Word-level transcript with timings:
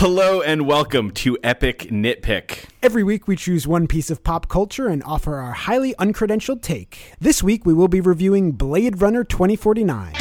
Hello 0.00 0.40
and 0.40 0.64
welcome 0.64 1.10
to 1.10 1.36
Epic 1.42 1.88
Nitpick. 1.90 2.66
Every 2.84 3.02
week 3.02 3.26
we 3.26 3.34
choose 3.34 3.66
one 3.66 3.88
piece 3.88 4.10
of 4.10 4.22
pop 4.22 4.48
culture 4.48 4.86
and 4.86 5.02
offer 5.02 5.38
our 5.38 5.50
highly 5.50 5.92
uncredentialed 5.94 6.62
take. 6.62 7.14
This 7.18 7.42
week 7.42 7.66
we 7.66 7.74
will 7.74 7.88
be 7.88 8.00
reviewing 8.00 8.52
Blade 8.52 9.00
Runner 9.02 9.24
2049. 9.24 10.12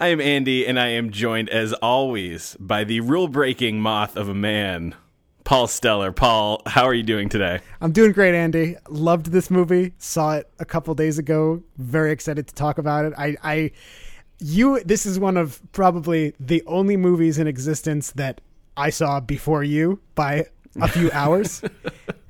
I 0.00 0.08
am 0.08 0.20
Andy, 0.20 0.66
and 0.66 0.80
I 0.80 0.88
am 0.88 1.10
joined 1.10 1.50
as 1.50 1.72
always 1.74 2.56
by 2.58 2.82
the 2.82 2.98
rule 2.98 3.28
breaking 3.28 3.78
moth 3.78 4.16
of 4.16 4.28
a 4.28 4.34
man, 4.34 4.96
Paul 5.52 5.66
Stellar. 5.66 6.12
Paul, 6.12 6.62
how 6.64 6.84
are 6.84 6.94
you 6.94 7.02
doing 7.02 7.28
today? 7.28 7.60
I'm 7.82 7.92
doing 7.92 8.12
great, 8.12 8.34
Andy. 8.34 8.76
Loved 8.88 9.26
this 9.26 9.50
movie. 9.50 9.92
Saw 9.98 10.36
it 10.36 10.50
a 10.58 10.64
couple 10.64 10.94
days 10.94 11.18
ago. 11.18 11.62
Very 11.76 12.10
excited 12.10 12.48
to 12.48 12.54
talk 12.54 12.78
about 12.78 13.04
it. 13.04 13.12
I, 13.18 13.36
I, 13.42 13.70
you. 14.38 14.82
This 14.82 15.04
is 15.04 15.18
one 15.18 15.36
of 15.36 15.60
probably 15.72 16.32
the 16.40 16.62
only 16.66 16.96
movies 16.96 17.36
in 17.36 17.46
existence 17.46 18.12
that 18.12 18.40
I 18.78 18.88
saw 18.88 19.20
before 19.20 19.62
you 19.62 20.00
by 20.14 20.46
a 20.80 20.88
few 20.88 21.10
hours, 21.12 21.60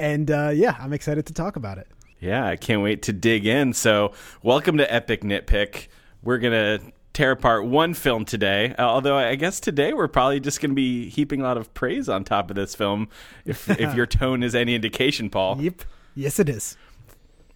and 0.01 0.29
uh, 0.29 0.51
yeah, 0.53 0.77
I'm 0.81 0.93
excited 0.93 1.25
to 1.27 1.33
talk 1.33 1.55
about 1.55 1.79
it. 1.79 1.87
Yeah, 2.19 2.45
I 2.45 2.57
can't 2.57 2.83
wait 2.83 3.03
to 3.03 3.13
dig 3.13 3.47
in. 3.47 3.73
So, 3.73 4.15
welcome 4.43 4.79
to 4.79 4.93
Epic 4.93 5.21
Nitpick. 5.21 5.87
We're 6.25 6.39
gonna 6.39 6.81
tear 7.13 7.33
apart 7.33 7.67
one 7.67 7.95
film 7.95 8.25
today. 8.25 8.75
Uh, 8.79 8.85
although 8.85 9.17
I 9.17 9.35
guess 9.35 9.61
today 9.61 9.93
we're 9.93 10.09
probably 10.09 10.41
just 10.41 10.61
going 10.61 10.71
to 10.71 10.75
be 10.75 11.09
heaping 11.09 11.41
a 11.41 11.45
lot 11.45 11.57
of 11.57 11.73
praise 11.75 12.09
on 12.09 12.25
top 12.25 12.51
of 12.51 12.57
this 12.57 12.75
film, 12.75 13.09
if 13.45 13.69
if 13.69 13.95
your 13.95 14.07
tone 14.21 14.43
is 14.43 14.55
any 14.55 14.75
indication, 14.75 15.31
Paul. 15.31 15.61
Yep. 15.61 15.83
Yes, 16.15 16.39
it 16.39 16.49
is. 16.49 16.77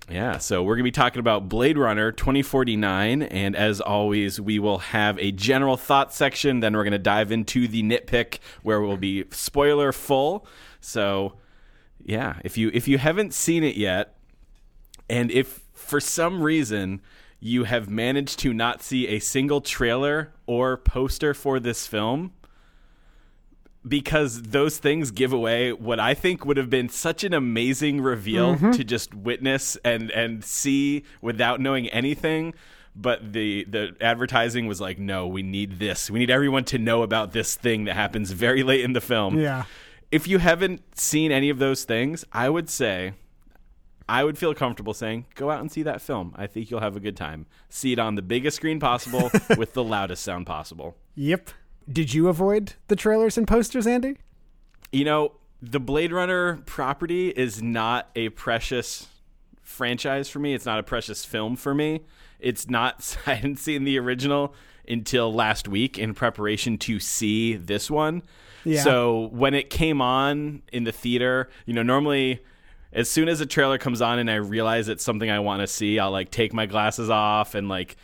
Yeah, 0.09 0.39
so 0.39 0.63
we're 0.63 0.77
going 0.77 0.85
to 0.85 0.89
be 0.89 0.93
talking 0.93 1.19
about 1.19 1.49
Blade 1.49 1.77
Runner 1.77 2.13
2049. 2.13 3.23
And 3.23 3.57
as 3.57 3.81
always, 3.81 4.41
we 4.41 4.61
will 4.61 4.79
have 4.79 5.19
a 5.19 5.33
general 5.33 5.77
thought 5.77 6.15
section. 6.15 6.61
Then 6.61 6.77
we're 6.77 6.85
going 6.85 6.93
to 6.93 6.99
dive 6.99 7.33
into 7.33 7.67
the 7.67 7.83
nitpick 7.83 8.39
where 8.63 8.81
we'll 8.81 8.97
be 8.97 9.25
spoiler 9.33 9.91
full. 9.91 10.47
So, 10.81 11.35
yeah, 12.05 12.37
if 12.45 12.57
you 12.57 12.71
if 12.73 12.87
you 12.87 12.99
haven't 12.99 13.35
seen 13.35 13.65
it 13.65 13.77
yet, 13.77 14.15
and 15.11 15.31
if 15.33 15.65
for 15.75 15.99
some 15.99 16.41
reason 16.41 17.01
you 17.41 17.65
have 17.65 17.89
managed 17.89 18.39
to 18.41 18.53
not 18.53 18.83
see 18.83 19.09
a 19.09 19.19
single 19.19 19.61
trailer 19.61 20.33
or 20.47 20.77
poster 20.77 21.35
for 21.35 21.61
this 21.61 21.87
film 21.87 22.33
because 23.87 24.43
those 24.43 24.79
things 24.79 25.11
give 25.11 25.33
away 25.33 25.73
what 25.73 26.01
I 26.01 26.15
think 26.15 26.45
would 26.45 26.57
have 26.57 26.71
been 26.71 26.89
such 26.89 27.23
an 27.23 27.33
amazing 27.33 28.01
reveal 28.01 28.57
mm-hmm. 28.57 28.73
to 28.73 28.85
just 28.85 29.15
witness 29.15 29.77
and 29.85 30.11
and 30.11 30.45
see 30.45 31.05
without 31.21 31.61
knowing 31.61 31.89
anything. 31.89 32.55
But 32.97 33.33
the 33.33 33.65
the 33.65 33.95
advertising 34.01 34.67
was 34.67 34.81
like 34.81 34.99
no 34.99 35.27
we 35.27 35.43
need 35.43 35.79
this. 35.79 36.11
We 36.11 36.19
need 36.19 36.31
everyone 36.31 36.65
to 36.65 36.79
know 36.79 37.03
about 37.03 37.33
this 37.33 37.55
thing 37.55 37.85
that 37.85 37.95
happens 37.95 38.33
very 38.33 38.63
late 38.63 38.81
in 38.81 38.93
the 38.93 39.01
film. 39.01 39.39
Yeah. 39.39 39.65
if 40.11 40.27
you 40.27 40.39
haven't 40.39 40.83
seen 40.99 41.33
any 41.33 41.51
of 41.51 41.59
those 41.59 41.85
things 41.85 42.25
i 42.33 42.49
would 42.49 42.71
say 42.71 43.13
I 44.09 44.23
would 44.23 44.39
feel 44.39 44.55
comfortable 44.55 44.95
saying, 44.95 45.27
go 45.35 45.51
out 45.51 45.61
and 45.61 45.71
see 45.71 45.83
that 45.83 46.01
film. 46.01 46.33
I 46.37 46.47
think 46.47 46.71
you'll 46.71 46.81
have 46.81 46.97
a 46.97 47.01
good 47.01 47.17
time. 47.17 47.47
See 47.69 47.93
it 47.93 47.99
on 47.99 48.15
the 48.15 48.23
biggest 48.23 48.57
screen 48.57 48.79
possible 48.79 49.31
with 49.57 49.75
the 49.75 49.83
loudest 49.83 50.23
sound 50.23 50.47
possible. 50.47 50.97
Yep. 51.17 51.51
Did 51.91 52.15
you 52.15 52.29
avoid 52.29 52.75
the 52.89 52.97
trailers 52.97 53.37
and 53.37 53.47
posters, 53.49 53.87
Andy? 53.87 54.19
You 54.93 55.05
know, 55.05 55.33
the 55.61 55.81
Blade 55.81 56.13
Runner 56.13 56.63
property 56.67 57.31
is 57.31 57.63
not 57.63 58.11
a 58.15 58.29
precious 58.31 59.09
franchise 59.63 60.29
for 60.29 60.39
me. 60.39 60.55
It's 60.55 60.67
not 60.67 60.79
a 60.79 60.83
precious 60.83 61.25
film 61.25 61.57
for 61.57 61.75
me. 61.75 62.03
It's 62.39 62.69
not, 62.69 63.17
I 63.27 63.35
hadn't 63.35 63.59
seen 63.59 63.85
the 63.85 63.99
original 63.99 64.55
until 64.89 65.35
last 65.35 65.67
week 65.67 65.99
in 65.99 66.15
preparation 66.15 66.79
to 66.79 67.01
see 67.01 67.57
this 67.57 67.91
one. 67.91 68.23
Yeah. 68.65 68.83
So 68.83 69.29
when 69.33 69.55
it 69.55 69.71
came 69.71 70.01
on 70.01 70.63
in 70.73 70.85
the 70.85 70.93
theater, 70.93 71.49
you 71.67 71.75
know, 71.75 71.83
normally 71.83 72.41
as 72.93 73.11
soon 73.11 73.29
as 73.29 73.41
a 73.41 73.47
trailer 73.47 73.79
comes 73.79 74.01
on 74.01 74.19
and 74.19 74.31
I 74.31 74.37
realize 74.37 74.89
it's 74.89 75.05
something 75.05 75.31
I 75.31 75.41
want 75.41 75.61
to 75.61 75.67
see, 75.67 75.99
I'll 75.99 76.11
like 76.11 76.31
take 76.31 76.53
my 76.53 76.67
glasses 76.67 77.11
off 77.11 77.55
and 77.55 77.69
like 77.69 77.97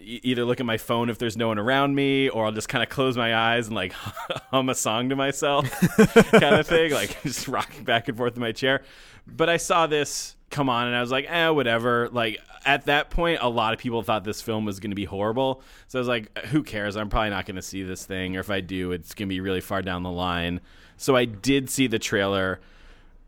e- 0.00 0.20
either 0.22 0.44
look 0.44 0.60
at 0.60 0.66
my 0.66 0.76
phone 0.76 1.10
if 1.10 1.18
there's 1.18 1.36
no 1.36 1.48
one 1.48 1.58
around 1.58 1.94
me, 1.94 2.28
or 2.28 2.46
I'll 2.46 2.52
just 2.52 2.68
kind 2.68 2.82
of 2.82 2.88
close 2.88 3.16
my 3.16 3.34
eyes 3.34 3.66
and 3.66 3.76
like 3.76 3.92
hum 4.50 4.68
a 4.68 4.74
song 4.74 5.08
to 5.10 5.16
myself, 5.16 5.68
kind 6.30 6.54
of 6.54 6.66
thing, 6.66 6.92
like 6.92 7.22
just 7.24 7.48
rocking 7.48 7.84
back 7.84 8.08
and 8.08 8.16
forth 8.16 8.34
in 8.34 8.40
my 8.40 8.52
chair. 8.52 8.82
But 9.26 9.48
I 9.48 9.58
saw 9.58 9.86
this 9.86 10.36
come 10.50 10.70
on 10.70 10.86
and 10.86 10.96
I 10.96 11.00
was 11.00 11.10
like, 11.10 11.26
eh, 11.28 11.48
whatever. 11.48 12.08
Like 12.10 12.38
at 12.64 12.86
that 12.86 13.10
point, 13.10 13.40
a 13.42 13.48
lot 13.48 13.74
of 13.74 13.78
people 13.78 14.02
thought 14.02 14.24
this 14.24 14.40
film 14.40 14.64
was 14.64 14.80
going 14.80 14.90
to 14.90 14.96
be 14.96 15.04
horrible. 15.04 15.62
So 15.88 15.98
I 15.98 16.00
was 16.00 16.08
like, 16.08 16.36
who 16.46 16.62
cares? 16.62 16.96
I'm 16.96 17.10
probably 17.10 17.30
not 17.30 17.46
going 17.46 17.56
to 17.56 17.62
see 17.62 17.82
this 17.82 18.04
thing, 18.06 18.36
or 18.36 18.40
if 18.40 18.50
I 18.50 18.60
do, 18.60 18.92
it's 18.92 19.14
going 19.14 19.28
to 19.28 19.32
be 19.32 19.40
really 19.40 19.60
far 19.60 19.82
down 19.82 20.02
the 20.02 20.10
line. 20.10 20.60
So 20.96 21.14
I 21.14 21.26
did 21.26 21.70
see 21.70 21.86
the 21.86 21.98
trailer, 21.98 22.60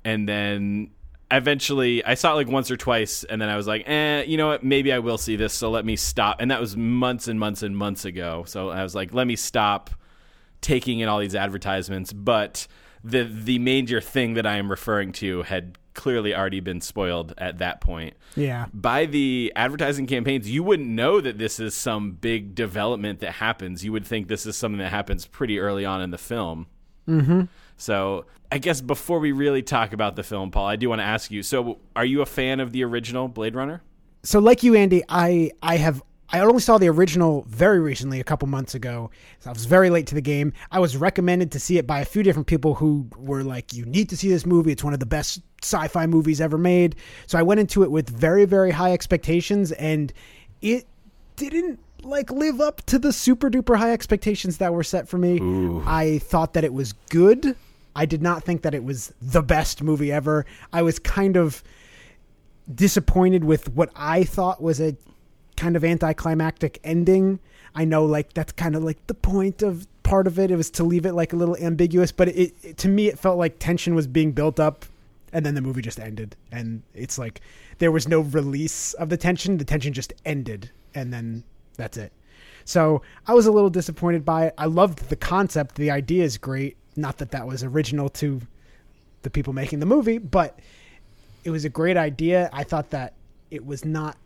and 0.05 0.29
then 0.29 0.91
eventually 1.31 2.05
I 2.05 2.15
saw 2.15 2.33
it 2.33 2.37
like 2.37 2.49
once 2.49 2.71
or 2.71 2.77
twice, 2.77 3.25
and 3.25 3.41
then 3.41 3.49
I 3.49 3.57
was 3.57 3.67
like, 3.67 3.89
eh, 3.89 4.23
you 4.23 4.37
know 4.37 4.49
what? 4.49 4.65
Maybe 4.65 4.93
I 4.93 4.99
will 4.99 5.19
see 5.19 5.37
this. 5.37 5.53
So 5.53 5.71
let 5.71 5.85
me 5.85 5.97
stop. 5.97 6.41
And 6.41 6.51
that 6.51 6.61
was 6.61 6.77
months 6.77 7.29
and 7.29 7.39
months 7.39 7.63
and 7.63 7.77
months 7.77 8.05
ago. 8.05 8.45
So 8.47 8.71
I 8.71 8.83
was 8.83 8.95
like, 8.95 9.13
let 9.15 9.27
me 9.27 9.37
stop 9.37 9.91
taking 10.61 11.01
in 11.01 11.09
all 11.09 11.19
these 11.19 11.35
advertisements. 11.35 12.13
But 12.13 12.67
the 13.03 13.25
the 13.25 13.59
major 13.59 14.01
thing 14.01 14.35
that 14.35 14.47
I 14.47 14.57
am 14.57 14.71
referring 14.71 15.13
to 15.13 15.43
had 15.43 15.79
clearly 15.95 16.35
already 16.35 16.61
been 16.61 16.81
spoiled 16.81 17.35
at 17.39 17.59
that 17.59 17.81
point. 17.81 18.15
Yeah. 18.37 18.67
By 18.73 19.07
the 19.07 19.53
advertising 19.57 20.07
campaigns, 20.07 20.49
you 20.49 20.63
wouldn't 20.63 20.89
know 20.89 21.21
that 21.21 21.39
this 21.39 21.59
is 21.59 21.75
some 21.75 22.13
big 22.13 22.55
development 22.55 23.21
that 23.21 23.33
happens. 23.33 23.85
You 23.85 23.93
would 23.93 24.07
think 24.07 24.29
this 24.29 24.47
is 24.47 24.57
something 24.57 24.79
that 24.79 24.91
happens 24.91 25.27
pretty 25.27 25.59
early 25.59 25.85
on 25.85 26.01
in 26.01 26.11
the 26.11 26.19
film. 26.19 26.67
Mm-hmm. 27.09 27.43
So 27.81 28.27
I 28.53 28.59
guess 28.59 28.81
before 28.81 29.21
we 29.21 29.33
really 29.33 29.63
talk 29.63 29.93
about 29.93 30.15
the 30.15 30.23
film, 30.23 30.51
Paul, 30.51 30.67
I 30.67 30.77
do 30.77 30.89
want 30.89 31.01
to 31.01 31.05
ask 31.05 31.31
you. 31.31 31.43
So, 31.43 31.79
are 31.97 32.05
you 32.05 32.21
a 32.21 32.27
fan 32.27 32.61
of 32.61 32.73
the 32.73 32.85
original 32.85 33.27
Blade 33.27 33.55
Runner? 33.55 33.83
So, 34.23 34.39
like 34.39 34.63
you, 34.63 34.75
Andy, 34.75 35.03
I 35.09 35.53
I 35.63 35.77
have 35.79 36.03
I 36.33 36.41
only 36.41 36.61
saw 36.61 36.79
the 36.79 36.89
original 36.89 37.45
very 37.49 37.81
recently, 37.81 38.21
a 38.21 38.25
couple 38.25 38.47
months 38.49 38.75
ago. 38.75 39.11
So 39.41 39.51
I 39.51 39.53
was 39.53 39.65
very 39.65 39.91
late 39.91 40.07
to 40.09 40.15
the 40.15 40.21
game. 40.21 40.53
I 40.71 40.79
was 40.79 40.97
recommended 40.97 41.51
to 41.53 41.61
see 41.61 41.79
it 41.79 41.87
by 41.87 42.01
a 42.01 42.05
few 42.05 42.23
different 42.23 42.47
people 42.47 42.75
who 42.75 43.07
were 43.17 43.43
like, 43.43 43.73
"You 43.73 43.87
need 43.87 44.09
to 44.11 44.17
see 44.17 44.29
this 44.29 44.45
movie. 44.45 44.73
It's 44.73 44.85
one 44.85 44.93
of 44.93 45.01
the 45.01 45.07
best 45.07 45.41
sci-fi 45.63 46.07
movies 46.07 46.41
ever 46.41 46.59
made." 46.59 46.97
So 47.27 47.39
I 47.39 47.43
went 47.43 47.61
into 47.61 47.83
it 47.83 47.91
with 47.91 48.11
very 48.11 48.45
very 48.45 48.73
high 48.73 48.93
expectations, 48.93 49.73
and 49.73 50.13
it 50.61 50.87
didn't 51.37 51.81
like 52.03 52.31
live 52.31 52.61
up 52.61 52.85
to 52.87 52.99
the 52.99 53.13
super 53.13 53.51
duper 53.51 53.77
high 53.77 53.93
expectations 53.93 54.59
that 54.59 54.73
were 54.75 54.85
set 54.85 55.09
for 55.09 55.19
me. 55.19 55.41
I 55.87 56.19
thought 56.19 56.53
that 56.55 56.65
it 56.65 56.75
was 56.75 56.93
good. 57.09 57.57
I 57.95 58.07
did 58.07 58.23
not 58.23 58.45
think 58.45 58.63
that 58.63 58.75
it 58.75 58.85
was 58.85 59.13
the 59.21 59.43
best 59.43 59.83
movie 59.83 60.13
ever. 60.13 60.47
I 60.73 60.83
was 60.83 60.99
kind 60.99 61.37
of 61.37 61.63
disappointed 62.73 63.45
with 63.45 63.69
what 63.75 63.91
I 63.97 64.25
thought 64.25 64.63
was 64.63 64.81
a 64.81 64.97
kind 65.57 65.77
of 65.77 65.85
anticlimactic 65.85 66.81
ending. 66.85 67.41
I 67.75 67.85
know 67.85 68.05
like 68.05 68.33
that's 68.33 68.53
kind 68.53 68.75
of 68.75 68.83
like 68.83 69.07
the 69.07 69.15
point 69.15 69.63
of 69.63 69.87
part 70.03 70.27
of 70.27 70.39
it. 70.39 70.51
It 70.51 70.57
was 70.57 70.71
to 70.73 70.85
leave 70.85 71.07
it 71.07 71.13
like 71.13 71.33
a 71.33 71.37
little 71.37 71.57
ambiguous, 71.57 72.13
but 72.13 72.29
it, 72.29 72.55
it 72.63 72.77
to 72.79 72.89
me 72.89 73.09
it 73.09 73.19
felt 73.19 73.39
like 73.39 73.59
tension 73.59 73.95
was 73.95 74.07
being 74.07 74.33
built 74.33 74.59
up 74.59 74.85
and 75.33 75.45
then 75.47 75.55
the 75.55 75.61
movie 75.61 75.83
just 75.83 76.01
ended 76.01 76.35
and 76.51 76.83
it's 76.95 77.17
like 77.17 77.41
there 77.79 77.93
was 77.93 78.09
no 78.09 78.21
release 78.21 78.95
of 78.95 79.09
the 79.09 79.17
tension. 79.17 79.59
The 79.59 79.65
tension 79.65 79.93
just 79.93 80.13
ended 80.25 80.71
and 80.95 81.13
then 81.13 81.45
that's 81.77 81.97
it. 81.97 82.13
So 82.65 83.03
I 83.27 83.35
was 83.35 83.47
a 83.47 83.53
little 83.53 83.71
disappointed 83.71 84.25
by 84.25 84.47
it. 84.47 84.55
I 84.59 84.67
loved 84.67 85.09
the 85.09 85.17
concept. 85.17 85.77
The 85.77 85.91
idea 85.91 86.25
is 86.25 86.39
great. 86.39 86.77
Not 87.01 87.19
that 87.19 87.31
that 87.33 87.47
was 87.47 87.65
original 87.65 88.09
to 88.11 88.41
the 89.23 89.31
people 89.31 89.53
making 89.53 89.81
the 89.81 89.87
movie, 89.87 90.19
but 90.19 90.59
it 91.45 91.51
was 91.51 91.65
a 91.65 91.69
great 91.69 91.97
idea. 91.97 92.51
I 92.53 92.65
thought 92.65 92.91
that 92.91 93.15
it 93.51 93.65
was 93.65 93.85
not 93.85 94.17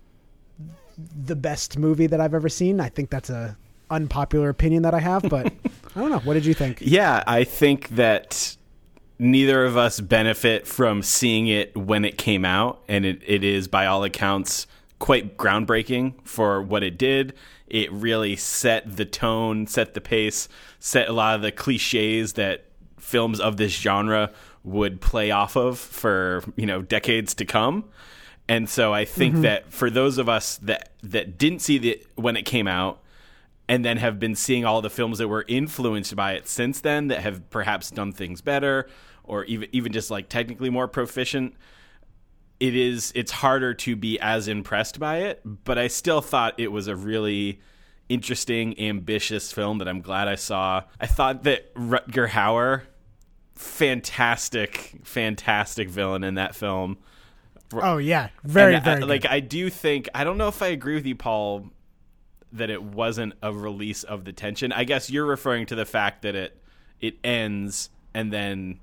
the 0.99 1.37
best 1.37 1.79
movie 1.79 2.07
that 2.07 2.21
I've 2.21 2.35
ever 2.35 2.49
seen. 2.49 2.81
I 2.81 2.89
think 2.89 3.11
that's 3.11 3.31
a 3.31 3.57
unpopular 3.91 4.49
opinion 4.49 4.83
that 4.83 4.95
I 4.95 5.01
have, 5.01 5.23
but 5.29 5.47
I 5.97 6.01
don't 6.01 6.11
know. 6.11 6.21
What 6.21 6.35
did 6.35 6.47
you 6.47 6.55
think? 6.55 6.79
Yeah, 6.81 7.23
I 7.27 7.45
think 7.45 7.89
that 7.91 8.57
neither 9.19 9.65
of 9.65 9.77
us 9.77 10.01
benefit 10.01 10.67
from 10.67 11.03
seeing 11.03 11.47
it 11.47 11.77
when 11.77 12.05
it 12.05 12.19
came 12.19 12.45
out, 12.45 12.83
and 12.89 13.05
it, 13.05 13.23
it 13.27 13.45
is, 13.45 13.69
by 13.69 13.87
all 13.87 14.05
accounts, 14.05 14.67
quite 14.99 15.37
groundbreaking 15.37 16.15
for 16.25 16.63
what 16.63 16.83
it 16.83 16.99
did. 16.99 17.35
It 17.67 17.91
really 17.93 18.37
set 18.37 18.97
the 18.97 19.05
tone, 19.05 19.67
set 19.67 19.95
the 19.95 20.01
pace, 20.01 20.49
set 20.79 21.09
a 21.09 21.13
lot 21.13 21.35
of 21.35 21.43
the 21.43 21.53
cliches 21.53 22.35
that 22.35 22.67
films 22.99 23.41
of 23.41 23.57
this 23.57 23.73
genre 23.73 24.31
would 24.63 25.01
play 25.01 25.31
off 25.31 25.57
of 25.57 25.79
for 25.79 26.43
you 26.57 26.67
know 26.67 26.83
decades 26.83 27.35
to 27.35 27.45
come. 27.45 27.85
And 28.49 28.69
so 28.69 28.93
I 28.93 29.05
think 29.07 29.35
mm-hmm. 29.35 29.43
that 29.43 29.73
for 29.73 29.89
those 29.89 30.19
of 30.19 30.29
us 30.29 30.59
that 30.59 30.91
that 31.03 31.39
didn't 31.39 31.61
see 31.61 31.77
it 31.77 32.07
when 32.15 32.37
it 32.37 32.43
came 32.43 32.69
out, 32.69 33.03
and 33.69 33.85
then 33.85 33.97
have 33.97 34.19
been 34.19 34.35
seeing 34.35 34.65
all 34.65 34.83
the 34.83 34.91
films 34.91 35.19
that 35.19 35.29
were 35.29 35.45
influenced 35.49 36.15
by 36.15 36.33
it 36.33 36.49
since 36.49 36.81
then 36.81 37.09
that 37.09 37.21
have 37.21 37.49
perhaps 37.51 37.91
done 37.91 38.13
things 38.13 38.41
better 38.41 38.89
or 39.23 39.45
even 39.45 39.69
even 39.73 39.93
just 39.93 40.11
like 40.11 40.29
technically 40.29 40.71
more 40.71 40.89
proficient 40.89 41.55
it 42.61 42.75
is 42.77 43.13
it's 43.15 43.33
harder 43.33 43.75
to 43.75 43.97
be 43.97 44.19
as 44.21 44.49
impressed 44.49 44.99
by 44.99 45.19
it, 45.19 45.41
but 45.45 45.79
I 45.79 45.89
still 45.89 46.21
thought 46.21 46.55
it 46.59 46.73
was 46.73 46.87
a 46.89 46.97
really 46.97 47.61
interesting, 48.09 48.79
ambitious 48.81 49.53
film 49.53 49.79
that 49.79 49.89
I'm 49.89 50.01
glad 50.01 50.29
I 50.29 50.35
saw. 50.35 50.83
I 51.01 51.07
thought 51.07 51.43
that 51.45 51.75
Rutger 51.75 52.29
Hauer, 52.29 52.83
fantastic, 53.55 55.01
fantastic 55.05 55.89
villain 55.89 56.25
in 56.25 56.35
that 56.35 56.55
film. 56.55 56.99
Oh 57.73 57.99
yeah, 57.99 58.29
very 58.45 58.75
And 58.77 58.83
uh, 58.83 58.85
very 58.85 58.97
I, 58.97 59.01
good. 59.01 59.09
like 59.09 59.27
I 59.27 59.41
do 59.41 59.69
think 59.71 60.09
I 60.15 60.25
don't 60.25 60.39
know 60.39 60.49
if 60.49 60.63
I 60.63 60.69
agree 60.69 60.95
with 60.95 61.07
you, 61.07 61.17
Paul, 61.17 61.71
that 62.53 62.71
it 62.71 62.83
wasn't 62.83 63.35
a 63.43 63.53
release 63.53 64.05
of 64.05 64.25
the 64.25 64.33
tension. 64.33 64.71
I 64.73 64.85
guess 64.85 65.11
you're 65.11 65.27
referring 65.27 65.67
to 65.67 65.75
the 65.75 65.85
fact 65.87 66.23
that 66.23 66.35
it 66.35 66.61
it 67.01 67.17
ends 67.25 67.91
and 68.15 68.33
then 68.33 68.81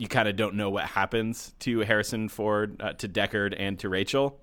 you 0.00 0.08
kind 0.08 0.26
of 0.26 0.34
don't 0.34 0.54
know 0.54 0.70
what 0.70 0.86
happens 0.86 1.52
to 1.58 1.80
Harrison 1.80 2.30
Ford, 2.30 2.80
uh, 2.80 2.94
to 2.94 3.06
Deckard, 3.06 3.54
and 3.58 3.78
to 3.80 3.90
Rachel. 3.90 4.40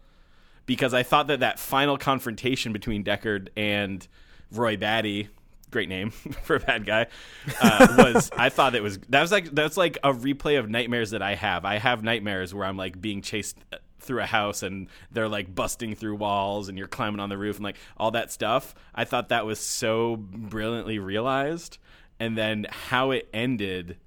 Because 0.67 0.93
I 0.93 1.01
thought 1.01 1.25
that 1.27 1.39
that 1.39 1.57
final 1.57 1.97
confrontation 1.97 2.73
between 2.73 3.03
Deckard 3.03 3.47
and 3.57 4.07
Roy 4.51 4.77
Batty, 4.77 5.29
great 5.71 5.89
name 5.89 6.11
for 6.43 6.57
a 6.57 6.59
bad 6.59 6.85
guy, 6.85 7.07
uh, 7.59 7.87
was 8.13 8.29
I 8.37 8.49
thought 8.49 8.75
it 8.75 8.83
was 8.83 8.99
that 9.09 9.19
was 9.19 9.31
like 9.31 9.49
that's 9.49 9.77
like 9.77 9.97
a 10.03 10.13
replay 10.13 10.59
of 10.59 10.69
nightmares 10.69 11.09
that 11.09 11.23
I 11.23 11.33
have. 11.33 11.65
I 11.65 11.79
have 11.79 12.03
nightmares 12.03 12.53
where 12.53 12.67
I'm 12.67 12.77
like 12.77 13.01
being 13.01 13.23
chased 13.23 13.57
through 13.99 14.21
a 14.21 14.27
house 14.27 14.61
and 14.61 14.87
they're 15.11 15.27
like 15.27 15.55
busting 15.55 15.95
through 15.95 16.17
walls 16.17 16.69
and 16.69 16.77
you're 16.77 16.87
climbing 16.87 17.19
on 17.19 17.29
the 17.29 17.37
roof 17.37 17.55
and 17.55 17.63
like 17.63 17.77
all 17.97 18.11
that 18.11 18.31
stuff. 18.31 18.75
I 18.93 19.05
thought 19.05 19.29
that 19.29 19.47
was 19.47 19.59
so 19.59 20.17
brilliantly 20.17 20.99
realized, 20.99 21.79
and 22.19 22.37
then 22.37 22.67
how 22.69 23.09
it 23.09 23.27
ended 23.33 23.97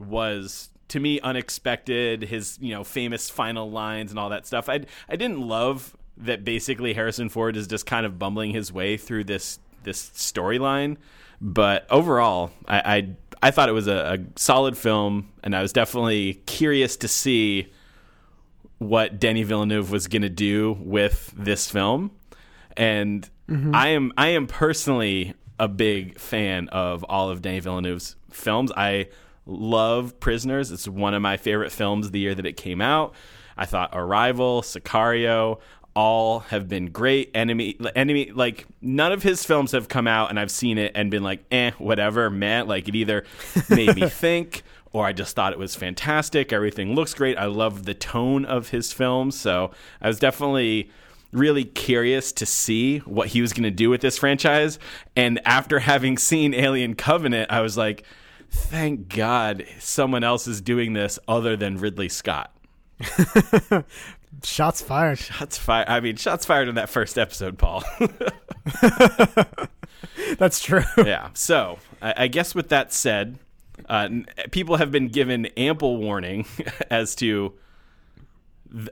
was 0.00 0.70
to 0.88 0.98
me 0.98 1.20
unexpected 1.20 2.22
his 2.22 2.58
you 2.60 2.72
know 2.72 2.82
famous 2.82 3.30
final 3.30 3.70
lines 3.70 4.10
and 4.10 4.18
all 4.18 4.30
that 4.30 4.46
stuff 4.46 4.68
i 4.68 4.80
i 5.08 5.16
didn't 5.16 5.40
love 5.40 5.96
that 6.16 6.44
basically 6.44 6.94
harrison 6.94 7.28
ford 7.28 7.56
is 7.56 7.66
just 7.66 7.86
kind 7.86 8.04
of 8.04 8.18
bumbling 8.18 8.50
his 8.50 8.72
way 8.72 8.96
through 8.96 9.24
this 9.24 9.58
this 9.84 10.10
storyline 10.10 10.96
but 11.40 11.86
overall 11.90 12.50
i 12.66 12.96
i, 12.96 13.08
I 13.42 13.50
thought 13.50 13.68
it 13.68 13.72
was 13.72 13.86
a, 13.86 14.18
a 14.18 14.38
solid 14.38 14.76
film 14.76 15.28
and 15.42 15.54
i 15.54 15.62
was 15.62 15.72
definitely 15.72 16.34
curious 16.46 16.96
to 16.98 17.08
see 17.08 17.70
what 18.80 19.20
Denis 19.20 19.46
Villeneuve 19.46 19.90
was 19.90 20.08
going 20.08 20.22
to 20.22 20.30
do 20.30 20.72
with 20.80 21.32
this 21.36 21.70
film. 21.70 22.10
And 22.76 23.28
mm-hmm. 23.48 23.74
I 23.74 23.88
am 23.88 24.12
I 24.16 24.28
am 24.28 24.46
personally 24.46 25.34
a 25.58 25.68
big 25.68 26.18
fan 26.18 26.68
of 26.68 27.04
all 27.04 27.30
of 27.30 27.42
Denis 27.42 27.62
Villeneuve's 27.62 28.16
films. 28.30 28.72
I 28.74 29.08
love 29.46 30.18
Prisoners. 30.20 30.70
It's 30.70 30.88
one 30.88 31.14
of 31.14 31.22
my 31.22 31.36
favorite 31.36 31.72
films 31.72 32.10
the 32.10 32.20
year 32.20 32.34
that 32.34 32.46
it 32.46 32.56
came 32.56 32.80
out. 32.80 33.14
I 33.56 33.66
thought 33.66 33.90
Arrival, 33.92 34.62
Sicario, 34.62 35.60
all 35.94 36.40
have 36.40 36.68
been 36.68 36.86
great. 36.86 37.30
Enemy, 37.34 37.76
enemy, 37.94 38.30
like 38.30 38.66
none 38.80 39.12
of 39.12 39.22
his 39.22 39.44
films 39.44 39.72
have 39.72 39.88
come 39.88 40.06
out, 40.06 40.30
and 40.30 40.38
I've 40.38 40.50
seen 40.50 40.78
it 40.78 40.92
and 40.94 41.10
been 41.10 41.22
like, 41.22 41.44
eh, 41.50 41.72
whatever, 41.78 42.30
man. 42.30 42.68
Like 42.68 42.88
it 42.88 42.94
either 42.94 43.24
made 43.68 43.96
me 43.96 44.08
think, 44.08 44.62
or 44.92 45.04
I 45.04 45.12
just 45.12 45.34
thought 45.36 45.52
it 45.52 45.58
was 45.58 45.74
fantastic. 45.74 46.52
Everything 46.52 46.94
looks 46.94 47.14
great. 47.14 47.36
I 47.36 47.46
love 47.46 47.84
the 47.84 47.94
tone 47.94 48.44
of 48.44 48.68
his 48.70 48.92
films, 48.92 49.38
so 49.38 49.72
I 50.00 50.08
was 50.08 50.18
definitely 50.18 50.90
really 51.32 51.64
curious 51.64 52.32
to 52.32 52.46
see 52.46 52.98
what 52.98 53.28
he 53.28 53.40
was 53.40 53.52
going 53.52 53.62
to 53.62 53.70
do 53.70 53.88
with 53.88 54.00
this 54.00 54.18
franchise. 54.18 54.78
And 55.14 55.40
after 55.44 55.80
having 55.80 56.18
seen 56.18 56.54
Alien 56.54 56.94
Covenant, 56.94 57.50
I 57.50 57.60
was 57.60 57.76
like, 57.76 58.04
thank 58.50 59.08
God 59.08 59.64
someone 59.78 60.24
else 60.24 60.46
is 60.46 60.60
doing 60.60 60.92
this 60.92 61.18
other 61.28 61.56
than 61.56 61.78
Ridley 61.78 62.08
Scott. 62.08 62.54
Shots 64.44 64.80
fired. 64.80 65.18
Shots 65.18 65.58
fired. 65.58 65.88
I 65.88 66.00
mean, 66.00 66.16
shots 66.16 66.46
fired 66.46 66.68
in 66.68 66.76
that 66.76 66.88
first 66.88 67.18
episode, 67.18 67.58
Paul. 67.58 67.82
That's 70.38 70.62
true. 70.62 70.84
yeah. 70.98 71.30
So 71.34 71.78
I, 72.00 72.14
I 72.16 72.26
guess 72.28 72.54
with 72.54 72.68
that 72.68 72.92
said, 72.92 73.38
uh, 73.88 74.08
people 74.50 74.76
have 74.76 74.90
been 74.90 75.08
given 75.08 75.46
ample 75.56 75.96
warning 75.96 76.46
as 76.90 77.14
to 77.16 77.54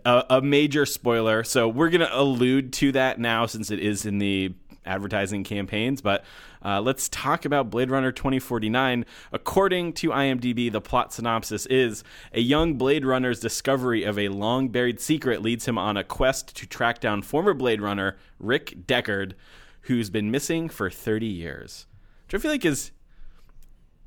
a, 0.05 0.25
a 0.29 0.43
major 0.43 0.85
spoiler. 0.85 1.45
So 1.45 1.69
we're 1.69 1.91
going 1.91 2.01
to 2.01 2.19
allude 2.19 2.73
to 2.75 2.93
that 2.93 3.21
now 3.21 3.47
since 3.47 3.71
it 3.71 3.79
is 3.79 4.05
in 4.05 4.19
the 4.19 4.53
advertising 4.89 5.45
campaigns. 5.45 6.01
But 6.01 6.25
uh, 6.65 6.81
let's 6.81 7.09
talk 7.09 7.45
about 7.45 7.71
Blade 7.71 7.91
Runner 7.91 8.11
2049. 8.11 9.05
According 9.33 9.93
to 9.95 10.11
IMDb, 10.11 10.73
the 10.73 10.81
plot 10.81 11.13
synopsis 11.13 11.67
is 11.67 12.03
a 12.33 12.41
young 12.41 12.75
Blade 12.75 13.05
Runner's 13.05 13.41
discovery 13.41 14.03
of 14.03 14.19
a 14.19 14.29
long 14.29 14.69
buried 14.69 15.01
secret 15.01 15.43
leads 15.43 15.67
him 15.67 15.79
on 15.79 15.97
a 15.97 16.05
quest 16.05 16.57
to 16.57 16.67
track 16.67 17.01
down 17.01 17.23
former 17.23 17.55
Blade 17.55 17.81
Runner 17.81 18.17
Rick 18.41 18.87
Deckard, 18.87 19.35
who's 19.83 20.11
been 20.11 20.31
missing 20.31 20.69
for 20.69 20.91
30 20.91 21.27
years. 21.27 21.87
Which 22.27 22.35
I 22.35 22.43
feel 22.43 22.51
like 22.51 22.65
is 22.65 22.91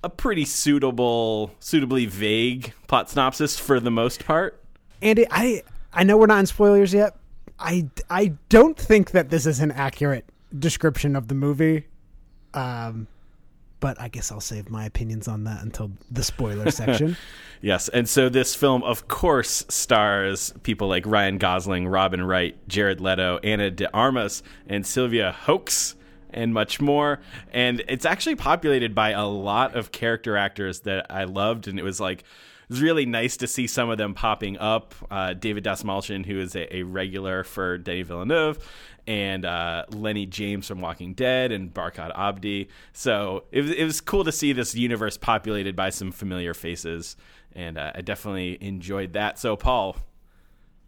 a 0.04 0.10
pretty 0.10 0.46
suitable, 0.46 1.52
suitably 1.60 2.06
vague 2.06 2.74
plot 2.88 3.10
synopsis 3.10 3.58
for 3.60 3.80
the 3.80 3.92
most 3.92 4.26
part. 4.26 4.62
Andy, 5.02 5.26
I 5.30 5.64
I 5.94 6.04
know 6.04 6.18
we're 6.18 6.28
not 6.28 6.40
in 6.40 6.46
spoilers 6.46 6.94
yet. 6.94 7.16
I 7.60 7.90
I 8.10 8.34
don't 8.50 8.78
think 8.78 9.12
that 9.12 9.30
this 9.30 9.46
is 9.46 9.60
an 9.60 9.72
accurate 9.72 10.26
description 10.58 11.16
of 11.16 11.28
the 11.28 11.36
movie. 11.36 11.86
Um 12.54 13.08
but 13.82 14.00
I 14.00 14.08
guess 14.08 14.32
I'll 14.32 14.40
save 14.40 14.70
my 14.70 14.86
opinions 14.86 15.28
on 15.28 15.44
that 15.44 15.64
until 15.64 15.92
the 16.10 16.24
spoiler 16.24 16.72
section. 16.72 17.18
Yes, 17.62 17.90
and 17.90 18.08
so 18.08 18.30
this 18.30 18.56
film, 18.56 18.84
of 18.84 19.08
course, 19.08 19.66
stars 19.68 20.54
people 20.64 20.88
like 20.88 21.06
Ryan 21.06 21.38
Gosling, 21.38 21.88
Robin 21.88 22.24
Wright, 22.24 22.56
Jared 22.68 23.02
Leto, 23.02 23.40
Ana 23.44 23.70
de 23.72 23.92
Armas, 23.94 24.44
and 24.68 24.86
Sylvia 24.86 25.36
Hoeks, 25.46 25.96
and 26.30 26.54
much 26.54 26.80
more. 26.80 27.20
And 27.52 27.84
it's 27.88 28.06
actually 28.06 28.36
populated 28.36 28.96
by 28.96 29.10
a 29.12 29.26
lot 29.28 29.76
of 29.76 29.92
character 29.92 30.38
actors 30.38 30.82
that 30.82 31.08
I 31.10 31.26
loved, 31.26 31.68
and 31.68 31.78
it 31.78 31.84
was 31.84 32.00
like 32.00 32.20
it 32.20 32.70
was 32.70 32.82
really 32.82 33.06
nice 33.06 33.36
to 33.38 33.48
see 33.48 33.68
some 33.68 33.90
of 33.90 33.98
them 33.98 34.14
popping 34.14 34.58
up. 34.60 34.96
Uh, 35.10 35.34
David 35.34 35.64
Dastmalchian, 35.64 36.26
who 36.26 36.40
is 36.40 36.56
a, 36.56 36.78
a 36.78 36.84
regular 36.84 37.44
for 37.44 37.78
Denis 37.78 38.08
Villeneuve, 38.08 38.60
and 39.08 39.46
uh, 39.46 39.86
Lenny 39.90 40.26
James 40.26 40.68
from 40.68 40.82
Walking 40.82 41.14
Dead, 41.14 41.52
and 41.52 41.74
Barkhad 41.74 42.12
Abdi. 42.18 42.70
So 42.94 43.44
it 43.52 43.62
was, 43.62 43.72
it 43.72 43.84
was 43.84 44.02
cool 44.02 44.24
to 44.24 44.32
see 44.32 44.54
this 44.54 44.76
universe 44.76 45.18
populated 45.18 45.76
by 45.76 45.90
some 45.90 46.12
familiar 46.12 46.54
faces, 46.54 47.16
and 47.54 47.78
uh, 47.78 47.92
I 47.96 48.02
definitely 48.02 48.58
enjoyed 48.62 49.14
that. 49.14 49.40
So, 49.40 49.56
Paul, 49.56 49.98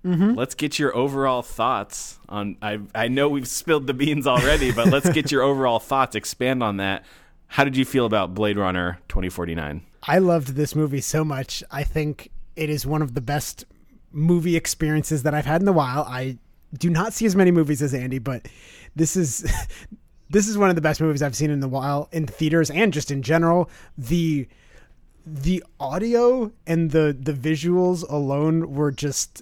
let's 0.04 0.56
get 0.56 0.80
your 0.80 0.95
overall 0.95 1.42
thoughts 1.42 2.19
on. 2.27 2.57
I 2.62 2.80
I 2.94 3.07
know 3.07 3.30
we've 3.30 3.48
spilled 3.48 3.88
the 3.88 3.93
beans 3.93 4.27
already, 4.27 4.72
but 4.72 4.88
let's 4.88 5.10
get 5.10 5.32
your 5.32 5.41
overall 5.50 5.79
thoughts. 5.79 6.15
Expand 6.15 6.62
on 6.62 6.77
that. 6.77 7.05
How 7.48 7.63
did 7.63 7.77
you 7.77 7.86
feel 7.86 8.05
about 8.05 8.34
Blade 8.34 8.58
Runner 8.58 9.00
2049? 9.10 9.84
I 10.03 10.17
loved 10.17 10.55
this 10.55 10.75
movie 10.75 11.01
so 11.01 11.24
much. 11.24 11.63
I 11.72 11.84
think 11.84 12.32
it 12.55 12.70
is 12.70 12.86
one 12.86 13.01
of 13.01 13.13
the 13.13 13.22
best 13.22 13.65
movie 14.12 14.55
experiences 14.55 15.24
that 15.24 15.34
I've 15.34 15.46
had 15.46 15.62
in 15.62 15.67
a 15.67 15.74
while. 15.74 16.05
I 16.08 16.38
do 16.77 16.89
not 16.89 17.13
see 17.13 17.25
as 17.25 17.36
many 17.36 17.51
movies 17.51 17.82
as 17.82 17.94
Andy, 17.94 18.20
but 18.20 18.48
this 18.96 19.15
is 19.15 19.51
this 20.30 20.48
is 20.48 20.58
one 20.58 20.70
of 20.70 20.75
the 20.75 20.82
best 20.82 21.01
movies 21.01 21.22
I've 21.22 21.36
seen 21.36 21.50
in 21.50 21.62
a 21.63 21.68
while 21.68 22.10
in 22.12 22.25
theaters 22.25 22.70
and 22.70 22.92
just 22.92 23.12
in 23.12 23.22
general. 23.22 23.70
The 23.98 24.48
the 25.25 25.63
audio 25.80 26.51
and 26.68 26.92
the 26.92 27.15
the 27.18 27.34
visuals 27.34 28.10
alone 28.10 28.74
were 28.74 28.92
just 28.92 29.42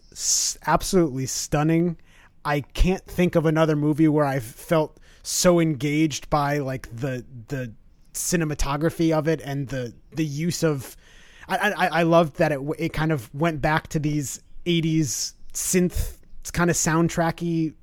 absolutely 0.68 1.26
stunning. 1.26 1.98
I 2.44 2.62
can't 2.62 3.06
think 3.06 3.36
of 3.36 3.46
another 3.46 3.76
movie 3.76 4.08
where 4.08 4.26
I've 4.26 4.44
felt 4.44 5.00
so 5.24 5.60
engaged 5.60 6.30
by 6.30 6.58
like 6.58 6.94
the 6.96 7.26
the 7.48 7.72
cinematography 8.14 9.16
of 9.16 9.28
it 9.28 9.42
and 9.42 9.68
the 9.70 9.94
the 10.12 10.26
use 10.26 10.64
of 10.64 10.98
I 11.48 11.72
I, 11.72 11.88
I 12.00 12.04
loved 12.04 12.38
that 12.38 12.52
it 12.52 12.60
it 12.78 12.94
kind 12.94 13.12
of 13.12 13.34
went 13.34 13.62
back 13.62 13.88
to 13.90 14.00
these 14.00 14.42
80s 14.66 15.34
synth 15.54 16.18
kind 16.50 16.70
of 16.70 16.76
soundtracky 16.76 17.76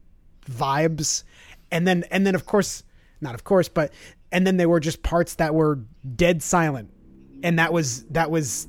vibes. 0.50 1.23
And 1.71 1.87
then 1.87 2.05
and 2.11 2.27
then 2.27 2.35
of 2.35 2.47
course 2.47 2.83
not 3.21 3.35
of 3.35 3.45
course 3.45 3.69
but 3.69 3.93
and 4.33 4.47
then 4.47 4.57
there 4.57 4.69
were 4.69 4.81
just 4.81 5.03
parts 5.03 5.35
that 5.37 5.55
were 5.55 5.81
dead 6.17 6.43
silent. 6.43 6.91
And 7.43 7.59
that 7.59 7.73
was 7.73 8.05
that 8.07 8.31
was 8.31 8.67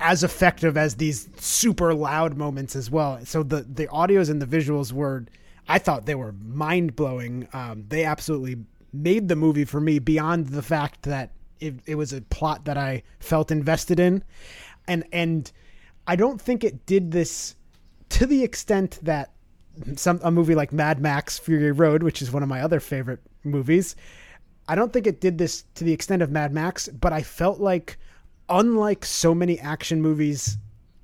as 0.00 0.24
effective 0.24 0.76
as 0.76 0.96
these 0.96 1.28
super 1.36 1.94
loud 1.94 2.36
moments 2.36 2.76
as 2.76 2.90
well. 2.90 3.24
So 3.24 3.42
the 3.42 3.62
the 3.62 3.86
audios 3.88 4.30
and 4.30 4.42
the 4.42 4.46
visuals 4.46 4.92
were 4.92 5.24
i 5.68 5.78
thought 5.78 6.06
they 6.06 6.14
were 6.14 6.34
mind-blowing. 6.44 7.48
Um, 7.52 7.84
they 7.88 8.04
absolutely 8.04 8.56
made 8.92 9.28
the 9.28 9.36
movie 9.36 9.64
for 9.64 9.80
me 9.80 9.98
beyond 9.98 10.48
the 10.48 10.62
fact 10.62 11.02
that 11.02 11.32
it, 11.60 11.74
it 11.86 11.94
was 11.94 12.12
a 12.12 12.20
plot 12.20 12.64
that 12.64 12.76
i 12.76 13.02
felt 13.20 13.50
invested 13.50 13.98
in. 13.98 14.22
And 14.86 15.04
and 15.12 15.50
i 16.06 16.16
don't 16.16 16.40
think 16.40 16.64
it 16.64 16.84
did 16.86 17.10
this 17.12 17.54
to 18.12 18.26
the 18.26 18.44
extent 18.44 18.98
that 19.02 19.32
some 19.96 20.20
a 20.22 20.30
movie 20.30 20.54
like 20.54 20.72
Mad 20.72 21.00
Max 21.00 21.38
Fury 21.38 21.72
Road, 21.72 22.02
which 22.02 22.20
is 22.20 22.30
one 22.30 22.42
of 22.42 22.48
my 22.48 22.60
other 22.60 22.78
favorite 22.78 23.20
movies, 23.42 23.96
I 24.68 24.74
don't 24.74 24.92
think 24.92 25.06
it 25.06 25.20
did 25.20 25.38
this 25.38 25.64
to 25.74 25.84
the 25.84 25.92
extent 25.92 26.22
of 26.22 26.30
Mad 26.30 26.52
Max, 26.52 26.88
but 26.88 27.12
I 27.12 27.22
felt 27.22 27.58
like 27.58 27.98
unlike 28.48 29.04
so 29.04 29.34
many 29.34 29.58
action 29.58 30.02
movies 30.02 30.58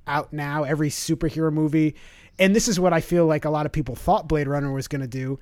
out 0.06 0.32
now, 0.32 0.64
every 0.64 0.90
superhero 0.90 1.50
movie, 1.50 1.94
and 2.38 2.54
this 2.54 2.68
is 2.68 2.78
what 2.78 2.92
I 2.92 3.00
feel 3.00 3.26
like 3.26 3.46
a 3.46 3.50
lot 3.50 3.66
of 3.66 3.72
people 3.72 3.96
thought 3.96 4.28
Blade 4.28 4.46
Runner 4.46 4.72
was 4.72 4.86
going 4.86 5.00
to 5.00 5.08
do. 5.08 5.38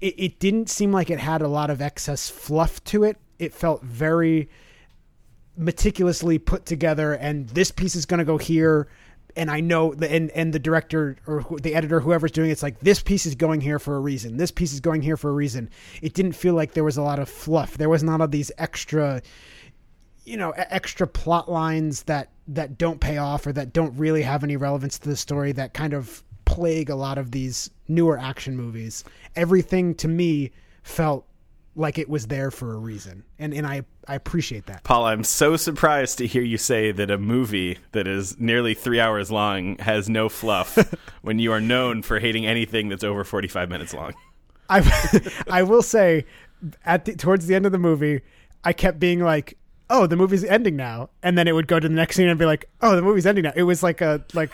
It, 0.00 0.14
it 0.18 0.38
didn't 0.40 0.68
seem 0.68 0.90
like 0.92 1.10
it 1.10 1.20
had 1.20 1.42
a 1.42 1.48
lot 1.48 1.70
of 1.70 1.80
excess 1.80 2.28
fluff 2.28 2.82
to 2.84 3.04
it. 3.04 3.16
It 3.38 3.54
felt 3.54 3.82
very 3.82 4.48
meticulously 5.56 6.38
put 6.38 6.66
together, 6.66 7.12
and 7.14 7.48
this 7.50 7.70
piece 7.70 7.94
is 7.94 8.04
going 8.04 8.18
to 8.18 8.24
go 8.24 8.36
here. 8.36 8.88
And 9.36 9.50
I 9.50 9.60
know, 9.60 9.94
the, 9.94 10.10
and 10.10 10.30
and 10.30 10.52
the 10.52 10.60
director 10.60 11.16
or 11.26 11.40
who, 11.40 11.58
the 11.58 11.74
editor, 11.74 12.00
whoever's 12.00 12.30
doing 12.30 12.50
it's 12.50 12.62
like 12.62 12.78
this 12.80 13.02
piece 13.02 13.26
is 13.26 13.34
going 13.34 13.60
here 13.60 13.78
for 13.78 13.96
a 13.96 14.00
reason. 14.00 14.36
This 14.36 14.52
piece 14.52 14.72
is 14.72 14.80
going 14.80 15.02
here 15.02 15.16
for 15.16 15.28
a 15.28 15.32
reason. 15.32 15.70
It 16.02 16.14
didn't 16.14 16.32
feel 16.32 16.54
like 16.54 16.74
there 16.74 16.84
was 16.84 16.96
a 16.96 17.02
lot 17.02 17.18
of 17.18 17.28
fluff. 17.28 17.76
There 17.76 17.88
was 17.88 18.02
none 18.02 18.20
of 18.20 18.30
these 18.30 18.52
extra 18.58 19.22
you 20.24 20.36
know 20.36 20.50
extra 20.56 21.06
plot 21.06 21.50
lines 21.50 22.04
that 22.04 22.30
that 22.48 22.78
don't 22.78 23.00
pay 23.00 23.18
off 23.18 23.46
or 23.46 23.52
that 23.52 23.72
don't 23.72 23.96
really 23.96 24.22
have 24.22 24.44
any 24.44 24.56
relevance 24.56 24.98
to 24.98 25.08
the 25.08 25.16
story 25.16 25.52
that 25.52 25.74
kind 25.74 25.92
of 25.92 26.22
plague 26.44 26.90
a 26.90 26.94
lot 26.94 27.18
of 27.18 27.30
these 27.30 27.70
newer 27.88 28.18
action 28.18 28.56
movies 28.56 29.04
everything 29.36 29.94
to 29.94 30.08
me 30.08 30.50
felt 30.82 31.26
like 31.76 31.98
it 31.98 32.08
was 32.08 32.26
there 32.26 32.50
for 32.50 32.72
a 32.74 32.76
reason. 32.76 33.24
And 33.38 33.52
and 33.54 33.66
i 33.66 33.82
i 34.06 34.14
appreciate 34.14 34.66
that. 34.66 34.84
Paul, 34.84 35.04
I'm 35.06 35.24
so 35.24 35.56
surprised 35.56 36.18
to 36.18 36.26
hear 36.26 36.42
you 36.42 36.58
say 36.58 36.92
that 36.92 37.10
a 37.10 37.18
movie 37.18 37.78
that 37.92 38.06
is 38.06 38.38
nearly 38.38 38.74
three 38.74 39.00
hours 39.00 39.30
long 39.30 39.76
has 39.78 40.08
no 40.08 40.28
fluff 40.28 40.76
when 41.22 41.38
you 41.38 41.52
are 41.52 41.60
known 41.60 42.02
for 42.02 42.18
hating 42.20 42.46
anything 42.46 42.88
that's 42.88 43.04
over 43.04 43.24
45 43.24 43.68
minutes 43.68 43.94
long. 43.94 44.14
i 44.68 44.80
i 45.50 45.62
will 45.62 45.82
say 45.82 46.24
at 46.84 47.04
the 47.04 47.14
towards 47.14 47.46
the 47.46 47.54
end 47.54 47.66
of 47.66 47.72
the 47.72 47.78
movie 47.78 48.22
i 48.64 48.72
kept 48.72 48.98
being 48.98 49.20
like 49.20 49.58
oh 49.90 50.06
the 50.06 50.16
movie's 50.16 50.44
ending 50.44 50.76
now. 50.76 51.10
And 51.22 51.36
then 51.36 51.48
it 51.48 51.52
would 51.52 51.66
go 51.66 51.78
to 51.80 51.88
the 51.88 51.94
next 51.94 52.16
scene 52.16 52.28
and 52.28 52.38
be 52.38 52.46
like 52.46 52.68
oh 52.80 52.96
the 52.96 53.02
movie's 53.02 53.26
ending 53.26 53.44
now. 53.44 53.52
It 53.54 53.64
was 53.64 53.82
like 53.82 54.00
a 54.00 54.24
like 54.34 54.50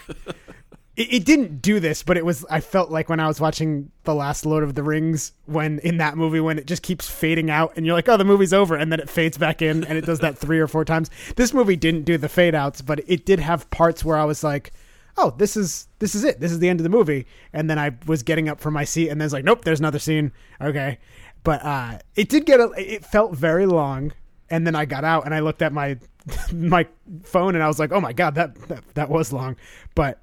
it, 1.01 1.15
it 1.15 1.25
didn't 1.25 1.63
do 1.63 1.81
this 1.81 2.03
but 2.03 2.17
it 2.19 2.25
was 2.25 2.45
i 2.51 2.61
felt 2.61 2.91
like 2.91 3.09
when 3.09 3.21
i 3.21 3.27
was 3.27 3.41
watching 3.41 3.91
the 4.05 4.15
last 4.15 4.45
lord 4.45 4.63
of 4.63 4.75
the 4.75 4.83
rings 4.83 5.33
when 5.47 5.79
in 5.79 5.97
that 5.97 6.17
movie 6.17 6.41
when 6.41 6.59
it 6.59 6.67
just 6.67 6.83
keeps 6.83 7.09
fading 7.09 7.51
out 7.51 7.73
and 7.77 7.87
you're 7.87 7.95
like 7.95 8.09
oh 8.09 8.19
the 8.19 8.25
movie's 8.25 8.53
over 8.53 8.77
and 8.77 8.93
then 8.93 9.01
it 9.01 9.09
fades 9.09 9.39
back 9.39 9.63
in 9.63 9.83
and 9.85 9.97
it 9.97 10.05
does 10.05 10.21
that 10.21 10.37
three 10.37 10.61
or 10.61 10.69
four 10.69 10.85
times. 10.85 11.11
This 11.37 11.55
movie 11.55 11.77
didn't 11.77 12.05
do 12.05 12.19
the 12.19 12.29
fade 12.29 12.55
outs 12.55 12.83
but 12.83 13.01
it 13.07 13.25
did 13.25 13.41
have 13.41 13.71
parts 13.71 14.05
where 14.05 14.17
i 14.17 14.25
was 14.25 14.45
like 14.45 14.73
oh 15.17 15.35
this 15.39 15.57
is 15.57 15.89
this 15.99 16.15
is 16.15 16.25
it. 16.25 16.41
This 16.41 16.53
is 16.53 16.59
the 16.61 16.69
end 16.69 16.81
of 16.81 16.85
the 16.85 16.91
movie. 16.91 17.27
And 17.53 17.71
then 17.71 17.79
i 17.79 17.97
was 18.07 18.23
getting 18.23 18.49
up 18.49 18.61
from 18.61 18.75
my 18.75 18.85
seat 18.85 19.09
and 19.09 19.21
then 19.21 19.25
it's 19.25 19.33
like 19.33 19.45
nope 19.45 19.65
there's 19.65 19.81
another 19.81 19.99
scene. 19.99 20.33
Okay. 20.61 20.99
But 21.43 21.65
uh 21.65 21.99
it 22.15 22.29
did 22.29 22.45
get 22.45 22.61
a 22.61 22.71
it 22.77 23.07
felt 23.07 23.35
very 23.35 23.65
long. 23.65 24.13
And 24.51 24.67
then 24.67 24.75
I 24.75 24.85
got 24.85 25.05
out 25.05 25.25
and 25.25 25.35
I 25.35 25.41
looked 25.41 25.63
at 25.63 25.73
my 25.73 25.99
my 26.53 26.87
phone 27.23 27.55
and 27.55 27.65
I 27.65 27.69
was 27.69 27.79
like, 27.79 27.93
"Oh 27.93 28.01
my 28.01 28.13
god, 28.13 28.35
that 28.35 28.55
that, 28.69 28.95
that 28.95 29.09
was 29.09 29.33
long." 29.33 29.57
But 29.95 30.21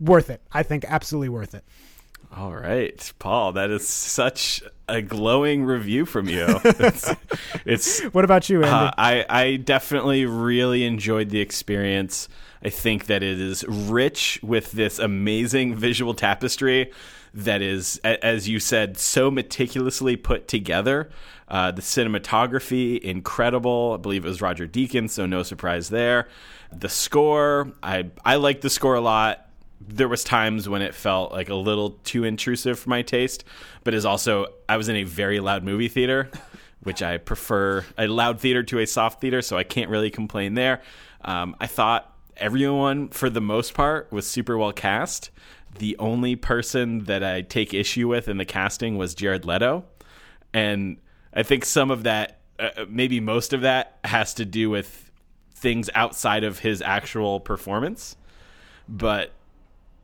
worth 0.00 0.30
it. 0.30 0.40
I 0.52 0.62
think 0.62 0.84
absolutely 0.86 1.28
worth 1.28 1.54
it. 1.54 1.64
All 2.34 2.54
right, 2.54 3.12
Paul, 3.18 3.52
that 3.52 3.70
is 3.70 3.86
such 3.86 4.62
a 4.88 5.00
glowing 5.00 5.64
review 5.64 6.04
from 6.04 6.28
you. 6.28 6.44
it's, 6.64 7.14
it's 7.64 8.00
What 8.12 8.24
about 8.24 8.48
you, 8.48 8.62
Andy? 8.62 8.68
Uh, 8.68 8.90
I, 8.98 9.24
I 9.28 9.56
definitely 9.56 10.26
really 10.26 10.84
enjoyed 10.84 11.30
the 11.30 11.40
experience. 11.40 12.28
I 12.62 12.68
think 12.68 13.06
that 13.06 13.22
it 13.22 13.40
is 13.40 13.64
rich 13.68 14.40
with 14.42 14.72
this 14.72 14.98
amazing 14.98 15.76
visual 15.76 16.14
tapestry 16.14 16.90
that 17.32 17.62
is, 17.62 17.98
as 18.04 18.48
you 18.48 18.58
said, 18.58 18.98
so 18.98 19.30
meticulously 19.30 20.16
put 20.16 20.48
together. 20.48 21.10
Uh, 21.48 21.70
the 21.70 21.82
cinematography, 21.82 22.98
incredible. 22.98 23.92
I 23.94 24.02
believe 24.02 24.24
it 24.24 24.28
was 24.28 24.42
Roger 24.42 24.66
Deakins, 24.66 25.10
so 25.10 25.26
no 25.26 25.42
surprise 25.42 25.90
there. 25.90 26.28
The 26.72 26.88
score, 26.88 27.72
I 27.82 28.10
I 28.24 28.36
like 28.36 28.62
the 28.62 28.70
score 28.70 28.94
a 28.94 29.00
lot 29.00 29.45
there 29.80 30.08
was 30.08 30.24
times 30.24 30.68
when 30.68 30.82
it 30.82 30.94
felt 30.94 31.32
like 31.32 31.48
a 31.48 31.54
little 31.54 31.90
too 32.04 32.24
intrusive 32.24 32.78
for 32.78 32.88
my 32.88 33.02
taste 33.02 33.44
but 33.84 33.94
is 33.94 34.04
also 34.04 34.46
i 34.68 34.76
was 34.76 34.88
in 34.88 34.96
a 34.96 35.04
very 35.04 35.40
loud 35.40 35.62
movie 35.62 35.88
theater 35.88 36.30
which 36.82 37.02
i 37.02 37.16
prefer 37.18 37.84
a 37.98 38.06
loud 38.06 38.40
theater 38.40 38.62
to 38.62 38.78
a 38.78 38.86
soft 38.86 39.20
theater 39.20 39.42
so 39.42 39.56
i 39.56 39.64
can't 39.64 39.90
really 39.90 40.10
complain 40.10 40.54
there. 40.54 40.80
Um, 41.22 41.56
i 41.60 41.66
thought 41.66 42.12
everyone 42.36 43.08
for 43.08 43.30
the 43.30 43.40
most 43.40 43.74
part 43.74 44.12
was 44.12 44.28
super 44.28 44.58
well 44.58 44.72
cast. 44.72 45.30
The 45.78 45.96
only 45.98 46.36
person 46.36 47.04
that 47.04 47.22
i 47.22 47.42
take 47.42 47.74
issue 47.74 48.08
with 48.08 48.28
in 48.28 48.38
the 48.38 48.44
casting 48.44 48.96
was 48.96 49.14
jared 49.14 49.44
leto 49.44 49.84
and 50.54 50.96
i 51.34 51.42
think 51.42 51.64
some 51.64 51.90
of 51.90 52.04
that 52.04 52.40
uh, 52.58 52.86
maybe 52.88 53.20
most 53.20 53.52
of 53.52 53.60
that 53.60 53.98
has 54.04 54.32
to 54.34 54.46
do 54.46 54.70
with 54.70 55.10
things 55.52 55.90
outside 55.94 56.44
of 56.44 56.60
his 56.60 56.80
actual 56.80 57.40
performance 57.40 58.16
but 58.88 59.32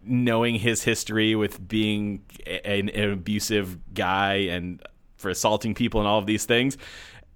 knowing 0.04 0.56
his 0.56 0.82
history 0.82 1.34
with 1.34 1.66
being 1.66 2.24
an, 2.46 2.88
an 2.88 3.10
abusive 3.12 3.78
guy 3.94 4.34
and 4.34 4.82
for 5.16 5.30
assaulting 5.30 5.74
people 5.74 6.00
and 6.00 6.08
all 6.08 6.18
of 6.18 6.26
these 6.26 6.44
things 6.44 6.76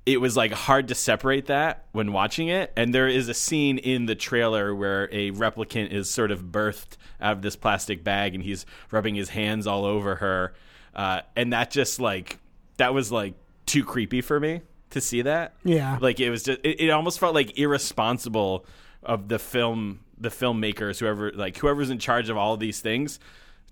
it 0.07 0.21
was 0.21 0.37
like 0.37 0.53
hard 0.53 0.89
to 0.89 0.95
separate 0.95 1.47
that 1.47 1.85
when 1.91 2.13
watching 2.13 2.47
it. 2.47 2.73
And 2.77 2.95
there 2.95 3.09
is 3.09 3.29
a 3.29 3.35
scene 3.35 3.77
in 3.77 4.07
the 4.07 4.15
trailer 4.15 4.73
where 4.73 5.09
a 5.13 5.33
replicant 5.33 5.91
is 5.91 6.09
sort 6.09 6.31
of 6.31 6.45
birthed 6.45 6.97
out 7.21 7.33
of 7.33 7.43
this 7.43 7.57
plastic 7.57 8.05
bag 8.05 8.35
and 8.37 8.43
he's 8.43 8.65
rubbing 8.93 9.17
his 9.17 9.31
hands 9.31 9.67
all 9.67 9.85
over 9.85 10.15
her. 10.17 10.55
Uh, 10.95 11.23
and 11.35 11.53
that 11.53 11.73
just 11.73 11.99
like 11.99 12.39
that 12.77 12.95
was 12.95 13.11
like 13.11 13.35
too 13.67 13.85
creepy 13.85 14.21
for 14.21 14.39
me 14.39 14.63
to 14.91 15.01
see 15.01 15.23
that. 15.23 15.57
Yeah. 15.65 15.99
like 16.01 16.21
it 16.21 16.31
was 16.31 16.45
just 16.45 16.61
it, 16.63 16.81
it 16.81 16.91
almost 16.91 17.19
felt 17.19 17.35
like 17.35 17.59
irresponsible 17.59 18.65
of 19.03 19.27
the 19.27 19.41
film 19.41 20.01
the 20.19 20.29
filmmakers 20.31 20.99
whoever 20.99 21.31
like 21.33 21.57
whoever's 21.59 21.91
in 21.91 21.99
charge 21.99 22.29
of 22.31 22.37
all 22.37 22.55
of 22.55 22.61
these 22.61 22.81
things 22.81 23.19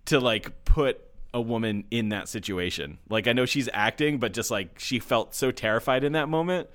to 0.05 0.21
like 0.21 0.65
put 0.65 1.01
a 1.33 1.41
woman 1.41 1.85
in 1.91 2.11
that 2.11 2.29
situation 2.29 2.99
like 3.09 3.27
i 3.27 3.33
know 3.33 3.47
she's 3.47 3.69
acting 3.73 4.19
but 4.19 4.33
just 4.33 4.51
like 4.51 4.79
she 4.79 4.99
felt 4.99 5.35
so 5.35 5.51
terrified 5.51 6.05
in 6.05 6.13
that 6.13 6.29
moment 6.29 6.69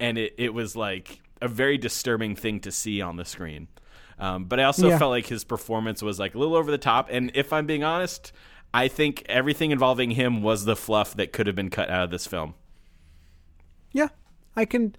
and 0.00 0.16
it, 0.18 0.34
it 0.38 0.54
was 0.54 0.74
like 0.74 1.20
a 1.42 1.48
very 1.48 1.76
disturbing 1.78 2.34
thing 2.34 2.58
to 2.60 2.72
see 2.72 3.00
on 3.00 3.16
the 3.16 3.24
screen 3.24 3.68
um, 4.18 4.44
but 4.46 4.58
i 4.58 4.64
also 4.64 4.88
Yeah. 4.88 4.98
felt 4.98 5.10
like 5.10 5.26
his 5.26 5.44
performance 5.44 6.02
was 6.02 6.18
like 6.18 6.34
a 6.34 6.38
little 6.38 6.56
over 6.56 6.70
the 6.70 6.78
top 6.78 7.08
and 7.10 7.30
if 7.34 7.52
i'm 7.52 7.66
being 7.66 7.84
honest 7.84 8.32
i 8.74 8.88
think 8.88 9.22
everything 9.28 9.70
involving 9.70 10.10
him 10.12 10.42
was 10.42 10.64
the 10.64 10.76
fluff 10.76 11.14
that 11.14 11.32
could 11.32 11.46
have 11.46 11.56
been 11.56 11.70
cut 11.70 11.88
out 11.90 12.04
of 12.04 12.10
this 12.10 12.26
film 12.26 12.54
yeah. 13.92 14.08
I 14.56 14.64
can 14.64 14.94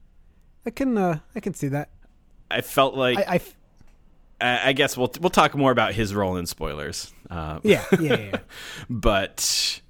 I 0.65 0.69
can 0.69 0.97
uh 0.97 1.19
I 1.35 1.39
can 1.39 1.53
see 1.53 1.67
that. 1.69 1.89
i 2.49 2.61
felt 2.61 2.95
like 2.95 3.17
I, 3.17 3.21
I 3.23 3.35
f- 3.35 3.55
I 4.41 4.69
I 4.69 4.73
guess 4.73 4.97
we'll 4.97 5.11
we'll 5.19 5.29
talk 5.29 5.55
more 5.55 5.71
about 5.71 5.93
his 5.93 6.13
role 6.13 6.37
in 6.37 6.45
spoilers. 6.45 7.13
Uh, 7.29 7.59
yeah, 7.63 7.85
yeah, 7.93 7.99
yeah, 8.01 8.17
yeah. 8.17 8.39
but 8.89 9.81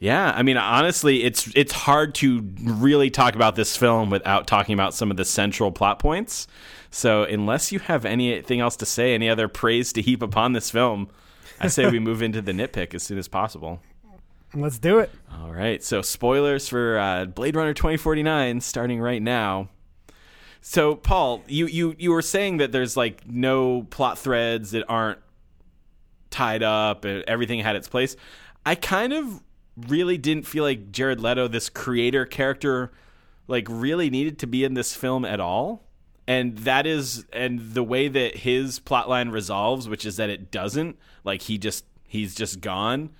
yeah, 0.00 0.32
I 0.34 0.42
mean, 0.42 0.56
honestly, 0.56 1.22
it's 1.22 1.52
it's 1.54 1.72
hard 1.72 2.14
to 2.16 2.40
really 2.62 3.10
talk 3.10 3.34
about 3.34 3.54
this 3.54 3.76
film 3.76 4.08
without 4.08 4.46
talking 4.46 4.72
about 4.72 4.94
some 4.94 5.10
of 5.10 5.18
the 5.18 5.26
central 5.26 5.70
plot 5.70 5.98
points. 5.98 6.48
So, 6.90 7.22
unless 7.22 7.70
you 7.70 7.78
have 7.80 8.04
anything 8.04 8.60
else 8.60 8.76
to 8.76 8.86
say, 8.86 9.14
any 9.14 9.28
other 9.28 9.46
praise 9.46 9.92
to 9.92 10.02
heap 10.02 10.22
upon 10.22 10.54
this 10.54 10.70
film, 10.70 11.08
I 11.60 11.68
say 11.68 11.88
we 11.88 11.98
move 11.98 12.22
into 12.22 12.42
the 12.42 12.52
nitpick 12.52 12.94
as 12.94 13.02
soon 13.02 13.18
as 13.18 13.28
possible. 13.28 13.80
Let's 14.54 14.78
do 14.80 14.98
it. 14.98 15.10
All 15.32 15.52
right. 15.52 15.84
So, 15.84 16.02
spoilers 16.02 16.66
for 16.66 16.98
uh, 16.98 17.26
Blade 17.26 17.54
Runner 17.54 17.74
2049 17.74 18.60
starting 18.62 19.00
right 19.00 19.22
now. 19.22 19.68
So, 20.60 20.94
Paul, 20.94 21.42
you, 21.46 21.66
you, 21.66 21.94
you 21.98 22.10
were 22.12 22.22
saying 22.22 22.58
that 22.58 22.70
there's 22.70 22.96
like 22.96 23.26
no 23.26 23.82
plot 23.90 24.18
threads 24.18 24.72
that 24.72 24.84
aren't 24.88 25.18
tied 26.30 26.62
up 26.62 27.04
and 27.04 27.24
everything 27.26 27.60
had 27.60 27.76
its 27.76 27.88
place. 27.88 28.16
I 28.64 28.74
kind 28.74 29.12
of 29.12 29.42
really 29.88 30.18
didn't 30.18 30.46
feel 30.46 30.64
like 30.64 30.92
Jared 30.92 31.20
Leto, 31.20 31.48
this 31.48 31.68
creator 31.68 32.26
character, 32.26 32.92
like 33.48 33.66
really 33.68 34.10
needed 34.10 34.38
to 34.40 34.46
be 34.46 34.64
in 34.64 34.74
this 34.74 34.94
film 34.94 35.24
at 35.24 35.40
all. 35.40 35.82
And 36.26 36.58
that 36.58 36.86
is, 36.86 37.24
and 37.32 37.74
the 37.74 37.82
way 37.82 38.06
that 38.08 38.36
his 38.36 38.78
plotline 38.78 39.32
resolves, 39.32 39.88
which 39.88 40.04
is 40.04 40.16
that 40.16 40.30
it 40.30 40.50
doesn't, 40.50 40.96
like 41.24 41.42
he 41.42 41.58
just, 41.58 41.84
he's 42.06 42.34
just 42.34 42.60
gone, 42.60 43.10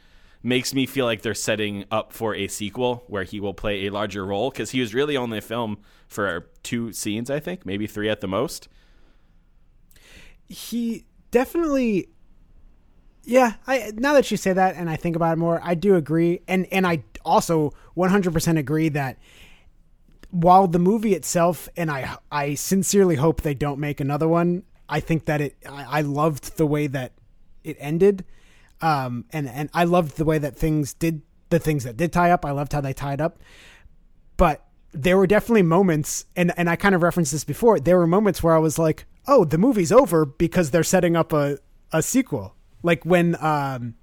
makes 0.42 0.72
me 0.72 0.86
feel 0.86 1.06
like 1.06 1.22
they're 1.22 1.34
setting 1.34 1.84
up 1.90 2.12
for 2.12 2.34
a 2.34 2.46
sequel 2.48 3.02
where 3.08 3.24
he 3.24 3.40
will 3.40 3.54
play 3.54 3.86
a 3.86 3.90
larger 3.90 4.24
role 4.24 4.50
because 4.50 4.70
he 4.70 4.80
was 4.80 4.94
really 4.94 5.16
only 5.16 5.38
in 5.38 5.40
the 5.40 5.46
film 5.46 5.78
for 6.10 6.50
two 6.62 6.92
scenes, 6.92 7.30
I 7.30 7.40
think, 7.40 7.64
maybe 7.64 7.86
three 7.86 8.10
at 8.10 8.20
the 8.20 8.28
most. 8.28 8.68
he 10.48 11.04
definitely 11.30 12.08
yeah 13.22 13.52
i 13.68 13.92
now 13.94 14.14
that 14.14 14.28
you 14.32 14.36
say 14.36 14.52
that 14.52 14.74
and 14.74 14.90
i 14.90 14.96
think 14.96 15.14
about 15.14 15.34
it 15.34 15.36
more 15.36 15.60
i 15.62 15.74
do 15.74 15.94
agree. 15.94 16.40
And 16.48 16.66
and 16.72 16.84
i 16.86 17.04
also 17.24 17.72
100% 17.96 18.58
agree 18.58 18.88
that 18.88 19.18
while 20.30 20.66
the 20.66 20.78
movie 20.80 21.14
itself 21.14 21.68
and 21.76 21.90
i 21.90 22.16
i 22.32 22.54
sincerely 22.54 23.16
hope 23.16 23.42
they 23.42 23.54
don't 23.54 23.78
make 23.78 24.00
another 24.00 24.26
one 24.26 24.64
i 24.88 24.98
think 24.98 25.26
that 25.26 25.40
it 25.40 25.56
i, 25.68 25.98
I 25.98 26.00
loved 26.00 26.56
the 26.56 26.66
way 26.66 26.88
that 26.88 27.12
it 27.62 27.76
ended. 27.78 28.24
Um 28.80 29.26
and 29.32 29.48
and 29.48 29.70
i 29.72 29.84
loved 29.84 30.16
the 30.16 30.24
way 30.24 30.38
that 30.38 30.56
things 30.56 30.94
did 30.94 31.22
the 31.50 31.58
things 31.58 31.84
that 31.84 31.96
did 31.96 32.12
tie 32.12 32.30
up. 32.30 32.44
I 32.44 32.52
loved 32.52 32.72
how 32.72 32.80
they 32.80 32.92
tied 32.92 33.20
up. 33.20 33.38
But 34.36 34.64
there 34.92 35.16
were 35.16 35.26
definitely 35.26 35.62
moments 35.62 36.24
and 36.36 36.52
and 36.56 36.68
I 36.68 36.76
kind 36.76 36.94
of 36.94 37.02
referenced 37.02 37.32
this 37.32 37.44
before 37.44 37.78
there 37.78 37.98
were 37.98 38.06
moments 38.06 38.42
where 38.42 38.54
I 38.54 38.58
was 38.58 38.78
like 38.78 39.06
oh 39.26 39.44
the 39.44 39.58
movie's 39.58 39.92
over 39.92 40.24
because 40.24 40.70
they're 40.70 40.82
setting 40.82 41.16
up 41.16 41.32
a 41.32 41.58
a 41.92 42.02
sequel. 42.02 42.54
Like 42.82 43.04
when 43.04 43.36
um 43.42 43.94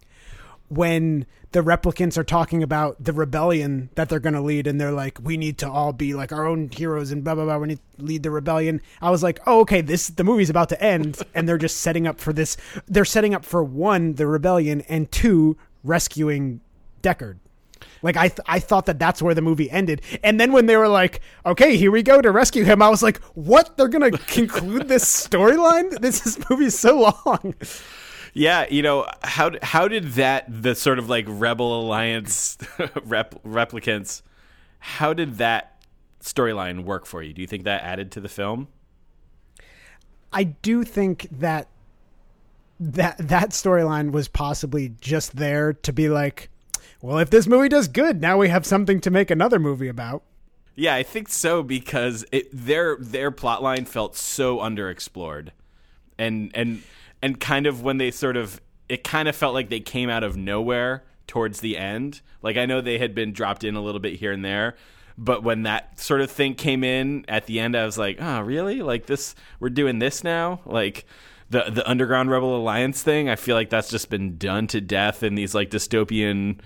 when 0.70 1.25
the 1.51 1.62
replicants 1.62 2.17
are 2.17 2.25
talking 2.25 2.62
about 2.62 3.01
the 3.01 3.13
rebellion 3.13 3.89
that 3.96 4.10
they're 4.10 4.20
going 4.20 4.36
to 4.36 4.41
lead 4.41 4.67
and 4.67 4.82
they're 4.82 4.91
like 4.91 5.17
we 5.24 5.38
need 5.38 5.58
to 5.58 5.70
all 5.70 5.94
be 5.94 6.13
like 6.13 6.34
our 6.34 6.46
own 6.46 6.70
heroes 6.70 7.12
and 7.12 7.24
blah 7.24 7.36
blah 7.36 7.46
blah. 7.46 7.58
We 7.58 7.67
need 7.67 7.79
to 7.98 8.03
lead 8.03 8.24
the 8.24 8.32
rebellion. 8.32 8.82
I 9.01 9.10
was 9.10 9.24
like 9.24 9.39
oh 9.46 9.62
okay 9.62 9.82
this 9.82 10.08
the 10.08 10.24
movie's 10.24 10.50
about 10.50 10.70
to 10.70 10.82
end 10.82 11.22
and 11.34 11.48
they're 11.48 11.58
just 11.58 11.77
setting 11.77 12.08
up 12.08 12.20
for 12.20 12.34
this 12.34 12.58
they're 12.88 13.06
setting 13.06 13.34
up 13.34 13.46
for 13.46 13.63
one 13.63 14.13
the 14.13 14.27
rebellion 14.27 14.82
and 14.82 15.12
two 15.12 15.58
rescuing 15.84 16.62
deckard 17.01 17.38
like 18.01 18.18
I, 18.18 18.27
th- 18.30 18.39
I 18.46 18.60
thought 18.60 18.86
that 18.88 19.00
that's 19.00 19.22
where 19.22 19.34
the 19.34 19.42
movie 19.42 19.70
ended, 19.70 20.01
and 20.24 20.39
then 20.39 20.51
when 20.51 20.66
they 20.66 20.77
were 20.77 20.88
like, 20.88 21.22
"Okay, 21.46 21.77
here 21.77 21.92
we 21.92 22.04
go 22.04 22.22
to 22.22 22.32
rescue 22.32 22.63
him," 22.63 22.82
I 22.82 22.89
was 22.89 23.04
like, 23.04 23.22
"What? 23.34 23.77
They're 23.77 23.88
gonna 23.88 24.12
conclude 24.27 24.88
this 24.88 25.06
storyline? 25.06 26.00
This 26.00 26.25
is 26.25 26.38
movie 26.50 26.70
so 26.70 27.00
long." 27.00 27.56
Yeah, 28.34 28.68
you 28.70 28.82
know 28.84 29.08
how 29.24 29.51
how 29.63 29.88
did 29.88 30.13
that 30.13 30.46
the 30.48 30.75
sort 30.75 31.00
of 31.00 31.10
like 31.10 31.25
Rebel 31.27 31.82
Alliance 31.82 32.58
rep, 33.06 33.42
replicants? 33.44 34.22
How 34.80 35.13
did 35.13 35.36
that 35.39 35.84
storyline 36.22 36.84
work 36.84 37.06
for 37.06 37.24
you? 37.24 37.34
Do 37.34 37.42
you 37.42 37.48
think 37.48 37.63
that 37.63 37.84
added 37.84 38.12
to 38.13 38.22
the 38.22 38.30
film? 38.30 38.68
I 40.32 40.44
do 40.44 40.84
think 40.84 41.27
that 41.32 41.68
that 42.80 43.18
that 43.18 43.50
storyline 43.51 44.12
was 44.12 44.27
possibly 44.27 44.94
just 45.01 45.36
there 45.36 45.74
to 45.74 45.94
be 45.94 46.10
like, 46.10 46.50
well, 47.08 47.20
if 47.20 47.30
this 47.30 47.48
movie 47.48 47.70
does 47.70 47.88
good, 47.88 48.20
now 48.20 48.38
we 48.38 48.50
have 48.50 48.66
something 48.66 49.00
to 49.00 49.10
make 49.10 49.32
another 49.32 49.60
movie 49.60 49.88
about. 49.88 50.24
Yeah, 50.76 50.94
I 50.94 51.04
think 51.04 51.30
so 51.30 51.64
because 51.64 52.26
it, 52.34 52.50
their 52.52 52.98
their 52.98 53.32
plot 53.32 53.64
line 53.64 53.86
felt 53.86 54.18
so 54.18 54.58
underexplored, 54.58 55.52
and 56.18 56.52
and 56.54 56.84
and 57.22 57.40
kind 57.40 57.66
of 57.66 57.82
when 57.82 57.98
they 57.98 58.12
sort 58.12 58.36
of 58.36 58.60
it 58.90 59.06
kind 59.06 59.30
of 59.30 59.38
felt 59.38 59.54
like 59.54 59.70
they 59.70 59.80
came 59.80 60.10
out 60.10 60.26
of 60.26 60.36
nowhere 60.36 61.06
towards 61.28 61.62
the 61.62 61.78
end. 61.78 62.20
Like 62.42 62.58
I 62.58 62.66
know 62.66 62.82
they 62.82 62.98
had 62.98 63.16
been 63.16 63.32
dropped 63.32 63.64
in 63.64 63.78
a 63.78 63.82
little 63.82 64.02
bit 64.02 64.20
here 64.20 64.34
and 64.34 64.44
there, 64.44 64.76
but 65.18 65.44
when 65.44 65.64
that 65.64 66.02
sort 66.02 66.20
of 66.20 66.30
thing 66.30 66.56
came 66.56 66.84
in 66.84 67.24
at 67.30 67.46
the 67.46 67.62
end, 67.62 67.78
I 67.78 67.86
was 67.86 67.98
like, 67.98 68.18
oh, 68.20 68.42
really? 68.42 68.82
Like 68.82 69.06
this? 69.06 69.34
We're 69.62 69.70
doing 69.70 70.00
this 70.00 70.26
now? 70.26 70.60
Like 70.66 71.06
the 71.50 71.70
the 71.70 71.90
Underground 71.90 72.32
Rebel 72.32 72.58
Alliance 72.58 73.02
thing? 73.02 73.30
I 73.30 73.38
feel 73.38 73.56
like 73.56 73.70
that's 73.70 73.90
just 73.90 74.10
been 74.10 74.38
done 74.38 74.68
to 74.68 74.82
death 74.82 75.24
in 75.24 75.36
these 75.36 75.56
like 75.56 75.70
dystopian 75.70 76.60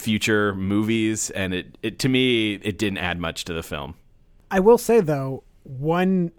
future 0.00 0.54
movies, 0.54 1.30
and 1.30 1.54
it, 1.54 1.78
it 1.82 1.98
to 2.00 2.08
me 2.08 2.54
it 2.54 2.78
didn't 2.78 2.98
add 2.98 3.18
much 3.18 3.44
to 3.44 3.52
the 3.52 3.62
film. 3.62 3.94
I 4.50 4.60
will 4.60 4.78
say 4.78 5.00
though, 5.00 5.44
one 5.62 6.32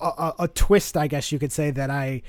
a, 0.00 0.32
a, 0.40 0.48
twist, 0.48 0.96
I 0.96 1.06
guess 1.06 1.32
you 1.32 1.38
could 1.38 1.52
say 1.52 1.70
that 1.70 1.90
I 1.90 2.22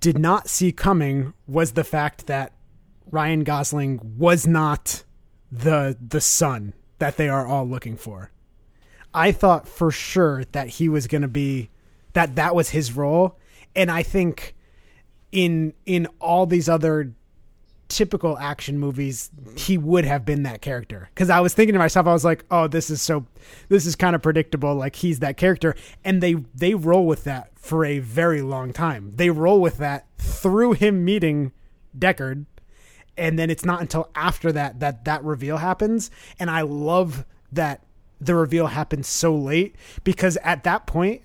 did 0.00 0.18
not 0.18 0.48
see 0.48 0.72
coming 0.72 1.32
was 1.46 1.72
the 1.72 1.84
fact 1.84 2.26
that 2.26 2.52
Ryan 3.10 3.44
Gosling 3.44 4.00
was 4.18 4.46
not 4.46 5.04
the 5.52 5.96
the 6.06 6.20
son 6.20 6.72
that 6.98 7.16
they 7.16 7.28
are 7.28 7.46
all 7.46 7.66
looking 7.66 7.96
for. 7.96 8.30
I 9.14 9.32
thought 9.32 9.68
for 9.68 9.90
sure 9.90 10.44
that 10.52 10.68
he 10.68 10.88
was 10.88 11.06
going 11.06 11.22
to 11.22 11.28
be 11.28 11.70
that 12.14 12.36
that 12.36 12.54
was 12.54 12.70
his 12.70 12.96
role 12.96 13.38
and 13.76 13.90
I 13.90 14.02
think 14.02 14.56
in 15.30 15.74
in 15.84 16.08
all 16.18 16.46
these 16.46 16.68
other 16.68 17.12
typical 17.88 18.36
action 18.38 18.78
movies, 18.78 19.30
he 19.56 19.78
would 19.78 20.04
have 20.04 20.24
been 20.24 20.42
that 20.44 20.60
character. 20.60 21.08
Because 21.14 21.30
I 21.30 21.40
was 21.40 21.54
thinking 21.54 21.72
to 21.74 21.78
myself, 21.78 22.06
I 22.06 22.12
was 22.12 22.24
like, 22.24 22.44
oh, 22.50 22.66
this 22.66 22.90
is 22.90 23.00
so, 23.00 23.26
this 23.68 23.86
is 23.86 23.96
kind 23.96 24.14
of 24.14 24.22
predictable. 24.22 24.74
Like 24.74 24.96
he's 24.96 25.20
that 25.20 25.36
character, 25.36 25.74
and 26.04 26.22
they 26.22 26.34
they 26.54 26.74
roll 26.74 27.06
with 27.06 27.24
that 27.24 27.50
for 27.58 27.84
a 27.84 27.98
very 27.98 28.42
long 28.42 28.72
time. 28.72 29.12
They 29.16 29.30
roll 29.30 29.60
with 29.60 29.78
that 29.78 30.06
through 30.18 30.72
him 30.72 31.04
meeting 31.04 31.52
Deckard, 31.96 32.46
and 33.16 33.38
then 33.38 33.50
it's 33.50 33.64
not 33.64 33.80
until 33.80 34.10
after 34.14 34.52
that 34.52 34.80
that 34.80 35.04
that 35.04 35.24
reveal 35.24 35.58
happens. 35.58 36.10
And 36.38 36.50
I 36.50 36.62
love 36.62 37.24
that 37.52 37.82
the 38.20 38.34
reveal 38.34 38.68
happens 38.68 39.06
so 39.06 39.34
late 39.34 39.76
because 40.04 40.36
at 40.42 40.64
that 40.64 40.86
point 40.86 41.22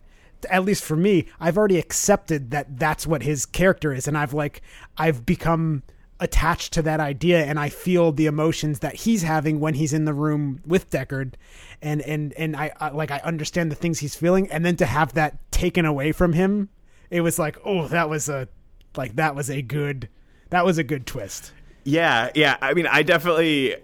at 0.49 0.65
least 0.65 0.83
for 0.83 0.95
me 0.95 1.25
i've 1.39 1.57
already 1.57 1.77
accepted 1.77 2.51
that 2.51 2.79
that's 2.79 3.05
what 3.07 3.23
his 3.23 3.45
character 3.45 3.93
is 3.93 4.07
and 4.07 4.17
i've 4.17 4.33
like 4.33 4.62
i've 4.97 5.25
become 5.25 5.83
attached 6.21 6.71
to 6.73 6.81
that 6.84 6.99
idea 6.99 7.43
and 7.43 7.60
I 7.60 7.69
feel 7.69 8.12
the 8.12 8.27
emotions 8.27 8.79
that 8.79 8.95
he's 8.95 9.23
having 9.23 9.60
when 9.60 9.73
he's 9.73 9.91
in 9.91 10.05
the 10.05 10.13
room 10.13 10.62
with 10.65 10.89
Deckard. 10.89 11.34
And 11.81 12.01
and 12.01 12.31
and 12.34 12.55
I, 12.55 12.71
I, 12.79 12.89
like 12.89 13.12
I 13.12 13.17
understand 13.25 13.71
the 13.71 13.75
things 13.75 13.99
he's 13.99 14.15
feeling. 14.15 14.49
And 14.51 14.63
then 14.65 14.77
to 14.77 14.86
have 14.86 15.13
that 15.13 15.51
taken 15.51 15.86
away 15.86 16.12
from 16.12 16.34
him 16.34 16.69
it 17.10 17.21
was 17.21 17.38
like 17.38 17.57
oh 17.65 17.88
that 17.89 18.10
was 18.10 18.29
a 18.29 18.47
like 18.95 19.15
that 19.17 19.36
was 19.36 19.49
a 19.49 19.62
good 19.62 20.07
that 20.49 20.65
was 20.65 20.77
a 20.77 20.84
good 20.84 21.05
twist. 21.05 21.51
Yeah 21.84 22.29
yeah. 22.36 22.57
I 22.62 22.73
mean 22.73 22.88
I 22.88 23.03
definitely 23.03 23.75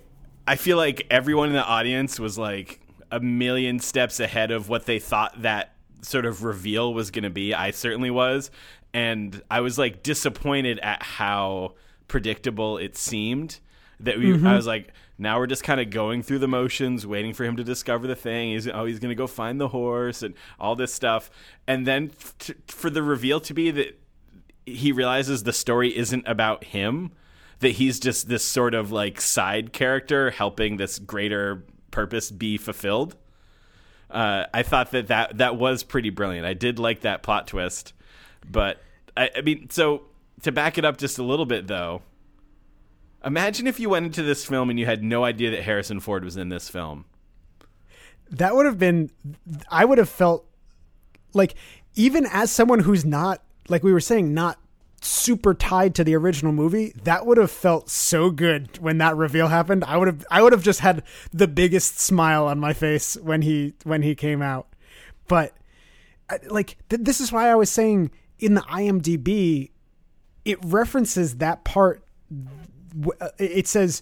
I 0.47 0.55
feel 0.55 0.77
like 0.77 1.05
everyone 1.09 1.49
in 1.49 1.55
the 1.55 1.65
audience 1.65 2.19
was 2.19 2.37
like 2.37 2.79
a 3.11 3.19
million 3.19 3.79
steps 3.79 4.19
ahead 4.19 4.51
of 4.51 4.69
what 4.69 4.85
they 4.85 4.99
thought 4.99 5.41
that 5.41 5.73
sort 6.01 6.25
of 6.25 6.43
reveal 6.43 6.93
was 6.93 7.11
going 7.11 7.23
to 7.23 7.29
be. 7.29 7.53
I 7.53 7.71
certainly 7.71 8.11
was. 8.11 8.51
And 8.93 9.41
I 9.51 9.61
was 9.61 9.77
like 9.77 10.03
disappointed 10.03 10.79
at 10.79 11.03
how 11.03 11.75
predictable 12.07 12.77
it 12.77 12.95
seemed 12.95 13.59
that 13.99 14.17
we 14.17 14.25
mm-hmm. 14.25 14.47
I 14.47 14.55
was 14.55 14.67
like 14.67 14.93
now 15.17 15.39
we're 15.39 15.47
just 15.47 15.63
kind 15.63 15.81
of 15.81 15.89
going 15.89 16.21
through 16.21 16.39
the 16.39 16.47
motions 16.47 17.05
waiting 17.07 17.33
for 17.33 17.43
him 17.43 17.57
to 17.57 17.63
discover 17.63 18.07
the 18.07 18.15
thing 18.15 18.51
he's 18.51 18.67
oh 18.67 18.85
he's 18.85 18.99
going 18.99 19.09
to 19.09 19.15
go 19.15 19.27
find 19.27 19.59
the 19.59 19.69
horse 19.69 20.21
and 20.21 20.33
all 20.59 20.75
this 20.75 20.93
stuff 20.93 21.29
and 21.65 21.85
then 21.85 22.11
f- 22.19 22.51
for 22.67 22.89
the 22.89 23.03
reveal 23.03 23.39
to 23.41 23.53
be 23.53 23.71
that 23.71 23.99
he 24.65 24.91
realizes 24.91 25.43
the 25.43 25.53
story 25.53 25.95
isn't 25.95 26.27
about 26.27 26.65
him 26.65 27.11
that 27.59 27.69
he's 27.69 27.99
just 27.99 28.29
this 28.29 28.43
sort 28.43 28.73
of 28.73 28.91
like 28.91 29.19
side 29.19 29.73
character 29.73 30.29
helping 30.31 30.77
this 30.77 30.99
greater 30.99 31.65
purpose 31.91 32.29
be 32.29 32.57
fulfilled 32.57 33.15
uh, 34.09 34.45
I 34.53 34.63
thought 34.63 34.91
that, 34.91 35.07
that 35.07 35.37
that 35.37 35.57
was 35.57 35.83
pretty 35.83 36.09
brilliant. 36.11 36.45
I 36.45 36.53
did 36.53 36.79
like 36.79 37.01
that 37.01 37.23
plot 37.23 37.47
twist, 37.47 37.93
but 38.49 38.81
I, 39.17 39.29
I 39.35 39.41
mean, 39.41 39.69
so 39.69 40.03
to 40.43 40.51
back 40.51 40.77
it 40.77 40.85
up 40.85 40.97
just 40.97 41.17
a 41.17 41.23
little 41.23 41.45
bit, 41.45 41.67
though, 41.67 42.01
imagine 43.23 43.67
if 43.67 43.79
you 43.79 43.89
went 43.89 44.05
into 44.05 44.23
this 44.23 44.45
film 44.45 44.69
and 44.69 44.79
you 44.79 44.85
had 44.85 45.03
no 45.03 45.23
idea 45.23 45.51
that 45.51 45.63
Harrison 45.63 45.99
Ford 45.99 46.23
was 46.23 46.37
in 46.37 46.49
this 46.49 46.69
film. 46.69 47.05
That 48.29 48.55
would 48.55 48.65
have 48.65 48.77
been, 48.77 49.09
I 49.69 49.85
would 49.85 49.97
have 49.97 50.09
felt 50.09 50.45
like, 51.33 51.55
even 51.95 52.25
as 52.31 52.51
someone 52.51 52.79
who's 52.79 53.05
not, 53.05 53.41
like 53.69 53.83
we 53.83 53.93
were 53.93 53.99
saying, 53.99 54.33
not 54.33 54.59
super 55.01 55.53
tied 55.53 55.93
to 55.95 56.03
the 56.03 56.15
original 56.15 56.51
movie 56.51 56.91
that 57.03 57.25
would 57.25 57.37
have 57.37 57.51
felt 57.51 57.89
so 57.89 58.31
good 58.31 58.77
when 58.79 58.97
that 58.97 59.15
reveal 59.15 59.47
happened 59.47 59.83
i 59.83 59.95
would 59.95 60.07
have 60.07 60.25
i 60.31 60.41
would 60.41 60.51
have 60.51 60.63
just 60.63 60.79
had 60.79 61.03
the 61.31 61.47
biggest 61.47 61.99
smile 61.99 62.47
on 62.47 62.59
my 62.59 62.73
face 62.73 63.15
when 63.17 63.43
he 63.43 63.73
when 63.83 64.01
he 64.01 64.15
came 64.15 64.41
out 64.41 64.67
but 65.27 65.53
like 66.49 66.77
th- 66.89 67.03
this 67.03 67.21
is 67.21 67.31
why 67.31 67.49
i 67.49 67.55
was 67.55 67.69
saying 67.69 68.09
in 68.39 68.55
the 68.55 68.61
imdb 68.61 69.69
it 70.47 70.59
references 70.63 71.35
that 71.37 71.63
part. 71.63 72.03
Uh, 73.21 73.29
it 73.37 73.67
says 73.67 74.01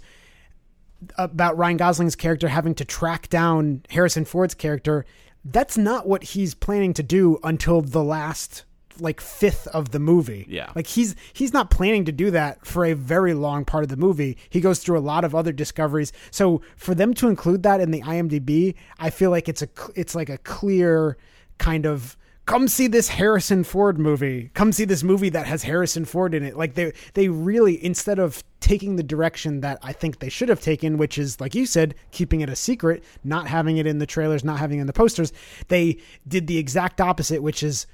about 1.18 1.58
Ryan 1.58 1.78
Gosling's 1.78 2.16
character 2.16 2.48
having 2.48 2.76
to 2.76 2.86
track 2.86 3.30
down 3.30 3.82
Harrison 3.90 4.26
Ford's 4.26 4.54
character. 4.54 5.06
That's 5.44 5.78
not 5.78 6.08
what 6.08 6.24
he's 6.24 6.54
planning 6.54 6.94
to 6.94 7.04
do 7.04 7.40
until 7.44 7.82
the 7.82 8.04
last 8.04 8.64
like 9.00 9.20
fifth 9.20 9.68
of 9.68 9.92
the 9.92 10.00
movie. 10.00 10.46
Yeah. 10.48 10.72
Like 10.76 10.88
he's 10.88 11.16
he's 11.34 11.52
not 11.52 11.70
planning 11.70 12.06
to 12.06 12.12
do 12.12 12.32
that 12.32 12.66
for 12.66 12.86
a 12.86 12.94
very 12.94 13.34
long 13.34 13.66
part 13.66 13.84
of 13.84 13.90
the 13.90 13.98
movie. 13.98 14.38
He 14.50 14.62
goes 14.62 14.80
through 14.80 14.98
a 14.98 15.02
lot 15.02 15.26
of 15.26 15.36
other 15.36 15.52
discoveries. 15.52 16.14
So 16.32 16.62
for 16.78 16.96
them 16.96 17.14
to 17.16 17.28
include 17.28 17.64
that 17.64 17.82
in 17.82 17.92
the 17.92 18.02
IMDb, 18.02 18.76
I 19.00 19.10
feel 19.10 19.32
like 19.32 19.50
it's 19.50 19.62
a 19.62 19.70
it's 19.96 20.16
like 20.16 20.30
a 20.30 20.38
clear 20.38 21.18
kind 21.58 21.86
of 21.86 22.16
come 22.46 22.68
see 22.68 22.88
this 22.88 23.10
Harrison 23.10 23.64
Ford 23.64 23.98
movie. 23.98 24.52
Come 24.54 24.72
see 24.72 24.86
this 24.86 25.04
movie 25.04 25.30
that 25.30 25.48
has 25.48 25.64
Harrison 25.64 26.06
Ford 26.06 26.34
in 26.34 26.44
it. 26.44 26.56
Like 26.56 26.76
they 26.76 26.94
they 27.14 27.30
really 27.30 27.84
instead 27.84 28.20
of 28.20 28.44
taking 28.60 28.96
the 28.96 29.04
direction 29.04 29.62
that 29.62 29.80
I 29.82 29.94
think 29.94 30.20
they 30.20 30.30
should 30.30 30.50
have 30.50 30.62
taken, 30.62 30.98
which 30.98 31.18
is 31.18 31.40
like 31.40 31.56
you 31.56 31.66
said, 31.66 31.96
keeping 32.12 32.42
it 32.42 32.50
a 32.50 32.56
secret, 32.56 33.04
not 33.24 33.48
having 33.48 33.78
it 33.78 33.88
in 33.88 34.00
the 34.00 34.06
trailers, 34.06 34.44
not 34.44 34.60
having 34.60 34.80
it 34.80 34.82
in 34.82 34.88
the 34.88 34.94
posters, 34.94 35.34
they 35.68 35.98
did 36.28 36.48
the 36.48 36.58
exact 36.58 37.02
opposite, 37.02 37.42
which 37.42 37.64
is 37.64 37.88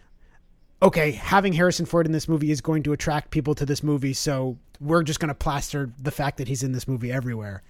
okay, 0.83 1.11
having 1.11 1.53
Harrison 1.53 1.85
Ford 1.85 2.05
in 2.05 2.11
this 2.11 2.27
movie 2.27 2.51
is 2.51 2.59
going 2.59 2.83
to 2.83 2.91
attract 2.91 3.29
people 3.29 3.53
to 3.53 3.65
this 3.65 3.83
movie, 3.83 4.13
so 4.13 4.57
we're 4.79 5.03
just 5.03 5.19
going 5.19 5.27
to 5.29 5.35
plaster 5.35 5.91
the 6.01 6.09
fact 6.09 6.37
that 6.37 6.47
he's 6.47 6.63
in 6.63 6.71
this 6.71 6.87
movie 6.87 7.11
everywhere. 7.11 7.61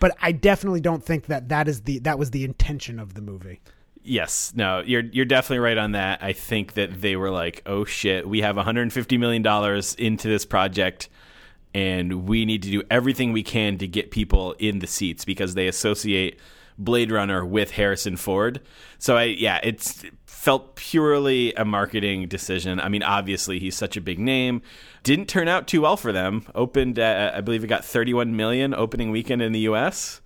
But 0.00 0.14
I 0.20 0.32
definitely 0.32 0.82
don't 0.82 1.02
think 1.02 1.26
that 1.26 1.48
that 1.48 1.66
is 1.66 1.82
the 1.82 1.98
that 2.00 2.18
was 2.18 2.30
the 2.30 2.44
intention 2.44 2.98
of 2.98 3.14
the 3.14 3.22
movie. 3.22 3.60
Yes, 4.08 4.52
no, 4.56 4.82
you're 4.84 5.02
you're 5.02 5.26
definitely 5.26 5.58
right 5.58 5.76
on 5.76 5.92
that. 5.92 6.22
I 6.22 6.32
think 6.32 6.74
that 6.74 7.02
they 7.02 7.14
were 7.14 7.30
like, 7.30 7.62
"Oh 7.66 7.84
shit, 7.84 8.26
we 8.26 8.40
have 8.40 8.56
150 8.56 9.18
million 9.18 9.42
dollars 9.42 9.94
into 9.94 10.28
this 10.28 10.46
project 10.46 11.08
and 11.74 12.26
we 12.26 12.44
need 12.44 12.62
to 12.62 12.70
do 12.70 12.82
everything 12.90 13.32
we 13.32 13.42
can 13.42 13.78
to 13.78 13.86
get 13.86 14.10
people 14.10 14.54
in 14.58 14.78
the 14.78 14.86
seats 14.86 15.24
because 15.24 15.54
they 15.54 15.68
associate 15.68 16.40
Blade 16.78 17.12
Runner 17.12 17.44
with 17.44 17.72
Harrison 17.72 18.16
Ford. 18.16 18.60
So 18.98 19.16
I 19.16 19.24
yeah, 19.24 19.60
it's 19.62 20.04
felt 20.24 20.76
purely 20.76 21.52
a 21.54 21.64
marketing 21.64 22.28
decision. 22.28 22.80
I 22.80 22.88
mean, 22.88 23.02
obviously 23.02 23.58
he's 23.58 23.76
such 23.76 23.96
a 23.96 24.00
big 24.00 24.18
name. 24.18 24.62
Didn't 25.02 25.26
turn 25.26 25.48
out 25.48 25.68
too 25.68 25.82
well 25.82 25.96
for 25.96 26.12
them. 26.12 26.46
Opened 26.54 26.98
at, 26.98 27.34
I 27.34 27.40
believe 27.40 27.64
it 27.64 27.66
got 27.66 27.84
31 27.84 28.36
million 28.36 28.72
opening 28.72 29.10
weekend 29.10 29.42
in 29.42 29.52
the 29.52 29.60
US 29.60 30.20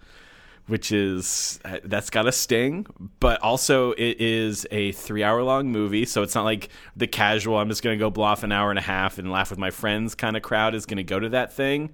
which 0.66 0.92
is 0.92 1.58
that's 1.84 2.10
got 2.10 2.26
a 2.26 2.32
sting 2.32 2.86
but 3.20 3.40
also 3.42 3.92
it 3.92 4.20
is 4.20 4.66
a 4.70 4.92
three 4.92 5.22
hour 5.22 5.42
long 5.42 5.70
movie 5.70 6.04
so 6.04 6.22
it's 6.22 6.34
not 6.34 6.44
like 6.44 6.68
the 6.96 7.06
casual 7.06 7.58
i'm 7.58 7.68
just 7.68 7.82
going 7.82 7.96
to 7.96 8.02
go 8.02 8.10
blow 8.10 8.24
off 8.24 8.42
an 8.42 8.52
hour 8.52 8.70
and 8.70 8.78
a 8.78 8.82
half 8.82 9.18
and 9.18 9.30
laugh 9.30 9.50
with 9.50 9.58
my 9.58 9.70
friends 9.70 10.14
kind 10.14 10.36
of 10.36 10.42
crowd 10.42 10.74
is 10.74 10.86
going 10.86 10.96
to 10.96 11.04
go 11.04 11.18
to 11.18 11.28
that 11.28 11.52
thing 11.52 11.90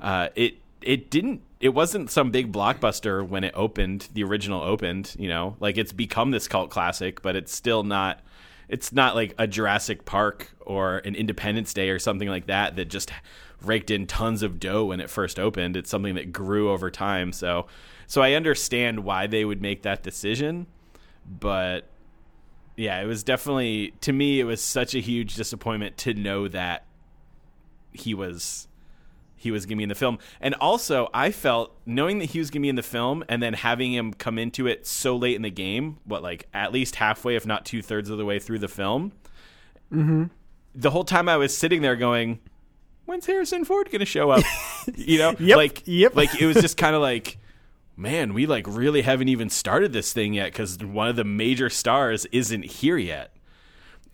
uh, 0.00 0.28
it 0.34 0.56
it 0.82 1.10
didn't 1.10 1.40
it 1.60 1.70
wasn't 1.70 2.10
some 2.10 2.30
big 2.30 2.52
blockbuster 2.52 3.26
when 3.26 3.44
it 3.44 3.52
opened 3.54 4.08
the 4.14 4.22
original 4.24 4.62
opened 4.62 5.14
you 5.18 5.28
know 5.28 5.56
like 5.60 5.78
it's 5.78 5.92
become 5.92 6.32
this 6.32 6.48
cult 6.48 6.70
classic 6.70 7.22
but 7.22 7.36
it's 7.36 7.54
still 7.54 7.82
not 7.82 8.20
it's 8.72 8.90
not 8.90 9.14
like 9.14 9.34
a 9.38 9.46
Jurassic 9.46 10.06
Park 10.06 10.50
or 10.60 10.98
an 10.98 11.14
Independence 11.14 11.74
Day 11.74 11.90
or 11.90 11.98
something 11.98 12.28
like 12.28 12.46
that 12.46 12.74
that 12.76 12.86
just 12.86 13.12
raked 13.60 13.90
in 13.90 14.06
tons 14.06 14.42
of 14.42 14.58
dough 14.58 14.86
when 14.86 14.98
it 14.98 15.10
first 15.10 15.38
opened. 15.38 15.76
It's 15.76 15.90
something 15.90 16.14
that 16.14 16.32
grew 16.32 16.70
over 16.70 16.90
time. 16.90 17.32
So 17.32 17.66
so 18.12 18.20
I 18.20 18.34
understand 18.34 19.04
why 19.04 19.26
they 19.26 19.42
would 19.42 19.62
make 19.62 19.84
that 19.84 20.02
decision, 20.02 20.66
but 21.26 21.88
yeah, 22.76 23.00
it 23.00 23.06
was 23.06 23.24
definitely 23.24 23.94
to 24.02 24.12
me 24.12 24.38
it 24.38 24.44
was 24.44 24.60
such 24.60 24.94
a 24.94 24.98
huge 24.98 25.34
disappointment 25.34 25.96
to 25.96 26.12
know 26.12 26.46
that 26.48 26.84
he 27.90 28.12
was 28.12 28.68
he 29.34 29.50
was 29.50 29.64
going 29.64 29.76
to 29.76 29.78
be 29.78 29.84
in 29.84 29.88
the 29.88 29.94
film. 29.94 30.18
And 30.42 30.54
also, 30.56 31.08
I 31.14 31.30
felt 31.30 31.74
knowing 31.86 32.18
that 32.18 32.26
he 32.26 32.38
was 32.38 32.50
going 32.50 32.60
to 32.60 32.64
be 32.66 32.68
in 32.68 32.76
the 32.76 32.82
film 32.82 33.24
and 33.30 33.42
then 33.42 33.54
having 33.54 33.94
him 33.94 34.12
come 34.12 34.38
into 34.38 34.66
it 34.66 34.86
so 34.86 35.16
late 35.16 35.34
in 35.34 35.40
the 35.40 35.50
game, 35.50 35.96
what, 36.04 36.22
like 36.22 36.46
at 36.52 36.70
least 36.70 36.96
halfway, 36.96 37.34
if 37.34 37.46
not 37.46 37.64
two 37.64 37.80
thirds 37.80 38.10
of 38.10 38.18
the 38.18 38.26
way 38.26 38.38
through 38.38 38.58
the 38.58 38.68
film. 38.68 39.12
Mm-hmm. 39.90 40.24
The 40.74 40.90
whole 40.90 41.04
time 41.04 41.30
I 41.30 41.38
was 41.38 41.56
sitting 41.56 41.80
there 41.80 41.96
going, 41.96 42.40
when's 43.06 43.24
Harrison 43.24 43.64
Ford 43.64 43.90
going 43.90 44.00
to 44.00 44.04
show 44.04 44.30
up? 44.30 44.44
you 44.96 45.16
know? 45.16 45.34
Yep, 45.38 45.56
Like, 45.56 45.82
yep. 45.86 46.14
like 46.14 46.38
it 46.38 46.44
was 46.44 46.56
just 46.56 46.76
kind 46.76 46.94
of 46.94 47.00
like, 47.00 47.38
man, 48.02 48.34
we 48.34 48.46
like 48.46 48.66
really 48.68 49.02
haven't 49.02 49.28
even 49.28 49.48
started 49.48 49.92
this 49.92 50.12
thing 50.12 50.34
yet 50.34 50.52
because 50.52 50.78
one 50.78 51.08
of 51.08 51.16
the 51.16 51.24
major 51.24 51.70
stars 51.70 52.26
isn't 52.26 52.64
here 52.64 52.98
yet. 52.98 53.34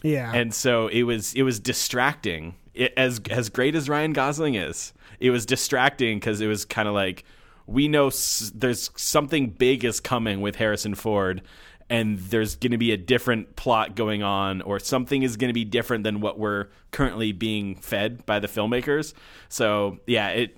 Yeah. 0.02 0.32
And 0.32 0.54
so 0.54 0.88
it 0.88 1.02
was 1.02 1.34
it 1.34 1.42
was 1.42 1.58
distracting. 1.58 2.54
It, 2.74 2.92
as 2.96 3.20
as 3.30 3.48
great 3.48 3.74
as 3.74 3.88
Ryan 3.88 4.12
Gosling 4.12 4.54
is, 4.54 4.92
it 5.18 5.30
was 5.30 5.44
distracting 5.44 6.18
because 6.18 6.40
it 6.40 6.46
was 6.46 6.64
kind 6.64 6.86
of 6.86 6.94
like 6.94 7.24
we 7.66 7.88
know 7.88 8.08
s- 8.08 8.52
there's 8.54 8.90
something 8.96 9.50
big 9.50 9.84
is 9.84 9.98
coming 9.98 10.40
with 10.40 10.56
Harrison 10.56 10.94
Ford 10.94 11.42
and 11.90 12.18
there's 12.18 12.56
going 12.56 12.72
to 12.72 12.78
be 12.78 12.92
a 12.92 12.96
different 12.96 13.56
plot 13.56 13.96
going 13.96 14.22
on 14.22 14.60
or 14.62 14.78
something 14.78 15.22
is 15.22 15.36
going 15.36 15.48
to 15.48 15.54
be 15.54 15.64
different 15.64 16.04
than 16.04 16.20
what 16.20 16.38
we're 16.38 16.66
currently 16.90 17.32
being 17.32 17.76
fed 17.76 18.24
by 18.26 18.38
the 18.38 18.46
filmmakers. 18.46 19.14
So, 19.48 19.98
yeah, 20.06 20.28
it 20.28 20.56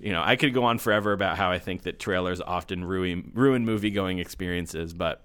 you 0.00 0.12
know, 0.12 0.22
I 0.24 0.36
could 0.36 0.52
go 0.54 0.64
on 0.64 0.78
forever 0.78 1.12
about 1.12 1.36
how 1.36 1.50
I 1.50 1.58
think 1.58 1.82
that 1.82 1.98
trailers 1.98 2.40
often 2.40 2.84
ruin 2.84 3.30
ruin 3.34 3.64
movie 3.64 3.90
going 3.90 4.18
experiences, 4.18 4.92
but 4.92 5.22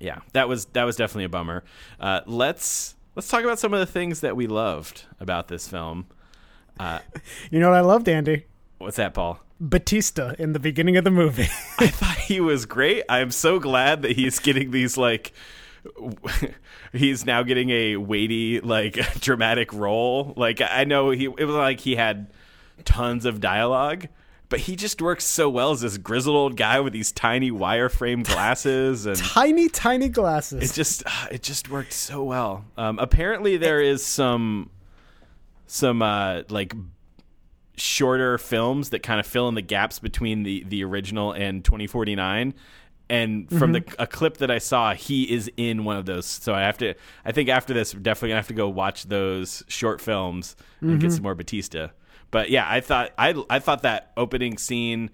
yeah, 0.00 0.20
that 0.32 0.48
was 0.48 0.66
that 0.66 0.84
was 0.84 0.96
definitely 0.96 1.24
a 1.24 1.28
bummer. 1.28 1.64
Uh, 2.00 2.20
let's 2.26 2.94
let's 3.14 3.28
talk 3.28 3.44
about 3.44 3.58
some 3.58 3.72
of 3.74 3.80
the 3.80 3.86
things 3.86 4.20
that 4.20 4.36
we 4.36 4.46
loved 4.46 5.04
about 5.20 5.48
this 5.48 5.68
film. 5.68 6.06
you 7.50 7.60
know 7.60 7.70
what 7.70 7.76
I 7.76 7.82
loved, 7.82 8.08
Andy? 8.08 8.46
What's 8.78 8.96
that, 8.96 9.14
Paul? 9.14 9.38
Batista 9.60 10.34
in 10.40 10.54
the 10.54 10.58
beginning 10.58 10.96
of 10.96 11.04
the 11.04 11.10
movie. 11.10 11.48
I 11.78 11.86
thought 11.86 12.16
he 12.16 12.40
was 12.40 12.66
great. 12.66 13.04
I'm 13.08 13.30
so 13.30 13.60
glad 13.60 14.02
that 14.02 14.12
he's 14.12 14.40
getting 14.40 14.72
these 14.72 14.96
like 14.96 15.32
he's 16.92 17.24
now 17.24 17.44
getting 17.44 17.70
a 17.70 17.96
weighty 17.96 18.60
like 18.60 18.94
dramatic 19.20 19.72
role. 19.72 20.34
Like 20.36 20.60
I 20.60 20.84
know 20.84 21.10
he 21.10 21.26
it 21.26 21.44
was 21.44 21.54
like 21.54 21.78
he 21.80 21.94
had 21.94 22.32
tons 22.84 23.24
of 23.24 23.40
dialogue, 23.40 24.08
but 24.48 24.60
he 24.60 24.76
just 24.76 25.00
works 25.00 25.24
so 25.24 25.48
well 25.48 25.70
as 25.70 25.80
this 25.80 25.96
grizzled 25.98 26.36
old 26.36 26.56
guy 26.56 26.80
with 26.80 26.92
these 26.92 27.10
tiny 27.12 27.50
wireframe 27.50 28.24
glasses 28.24 29.06
and 29.06 29.16
tiny, 29.18 29.68
tiny 29.68 30.08
glasses. 30.08 30.70
it 30.70 30.74
just 30.74 31.02
it 31.30 31.42
just 31.42 31.70
worked 31.70 31.92
so 31.92 32.22
well. 32.22 32.64
Um, 32.76 32.98
apparently, 32.98 33.56
there 33.56 33.80
is 33.80 34.04
some 34.04 34.70
some 35.66 36.02
uh, 36.02 36.42
like 36.50 36.74
shorter 37.76 38.36
films 38.36 38.90
that 38.90 39.02
kind 39.02 39.18
of 39.18 39.26
fill 39.26 39.48
in 39.48 39.54
the 39.54 39.62
gaps 39.62 39.98
between 39.98 40.42
the 40.42 40.64
the 40.64 40.84
original 40.84 41.32
and 41.32 41.64
2049 41.64 42.54
and 43.08 43.50
from 43.50 43.72
the 43.72 43.84
a 43.98 44.06
clip 44.06 44.38
that 44.38 44.50
I 44.50 44.58
saw 44.58 44.94
he 44.94 45.30
is 45.30 45.50
in 45.56 45.84
one 45.84 45.96
of 45.96 46.06
those. 46.06 46.24
So 46.26 46.54
I 46.54 46.62
have 46.62 46.78
to 46.78 46.94
I 47.24 47.32
think 47.32 47.48
after 47.48 47.74
this 47.74 47.94
we're 47.94 48.00
definitely 48.00 48.30
gonna 48.30 48.38
have 48.38 48.48
to 48.48 48.54
go 48.54 48.68
watch 48.68 49.04
those 49.04 49.62
short 49.68 50.00
films 50.00 50.56
and 50.80 51.00
get 51.00 51.12
some 51.12 51.22
more 51.22 51.34
Batista 51.34 51.88
but 52.32 52.50
yeah 52.50 52.66
I 52.68 52.80
thought 52.80 53.12
I 53.16 53.40
I 53.48 53.60
thought 53.60 53.82
that 53.82 54.10
opening 54.16 54.58
scene 54.58 55.10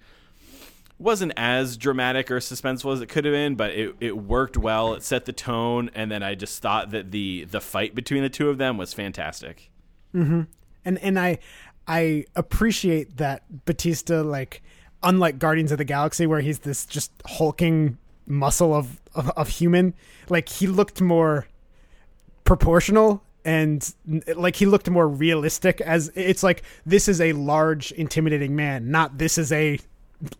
wasn't 0.99 1.31
as 1.37 1.77
dramatic 1.77 2.29
or 2.29 2.39
suspenseful 2.39 2.93
as 2.93 3.01
it 3.01 3.07
could 3.07 3.23
have 3.23 3.33
been, 3.33 3.55
but 3.55 3.71
it, 3.71 3.95
it 4.01 4.17
worked 4.17 4.57
well. 4.57 4.93
It 4.93 5.01
set 5.01 5.23
the 5.23 5.31
tone, 5.31 5.89
and 5.95 6.11
then 6.11 6.21
I 6.21 6.35
just 6.35 6.61
thought 6.61 6.91
that 6.91 7.11
the 7.11 7.45
the 7.45 7.61
fight 7.61 7.95
between 7.95 8.21
the 8.21 8.29
two 8.29 8.49
of 8.49 8.57
them 8.57 8.77
was 8.77 8.93
fantastic. 8.93 9.71
Mm-hmm. 10.13 10.41
and 10.83 10.97
and 10.99 11.19
I 11.19 11.37
I 11.87 12.25
appreciate 12.35 13.17
that 13.17 13.65
Batista 13.65 14.21
like 14.21 14.61
unlike 15.01 15.39
Guardians 15.39 15.71
of 15.71 15.77
the 15.77 15.85
Galaxy 15.85 16.27
where 16.27 16.41
he's 16.41 16.59
this 16.59 16.85
just 16.85 17.11
hulking 17.25 17.97
muscle 18.25 18.73
of 18.73 18.99
of, 19.15 19.29
of 19.31 19.49
human 19.49 19.93
like 20.29 20.49
he 20.49 20.67
looked 20.67 20.99
more 20.99 21.47
proportional 22.43 23.23
and 23.49 23.95
like 24.35 24.55
he 24.55 24.67
looked 24.67 24.87
more 24.91 25.07
realistic 25.07 25.81
as 25.81 26.11
it's 26.13 26.43
like 26.43 26.61
this 26.85 27.07
is 27.07 27.19
a 27.19 27.33
large 27.33 27.91
intimidating 27.93 28.55
man 28.55 28.91
not 28.91 29.17
this 29.17 29.39
is 29.39 29.51
a 29.51 29.79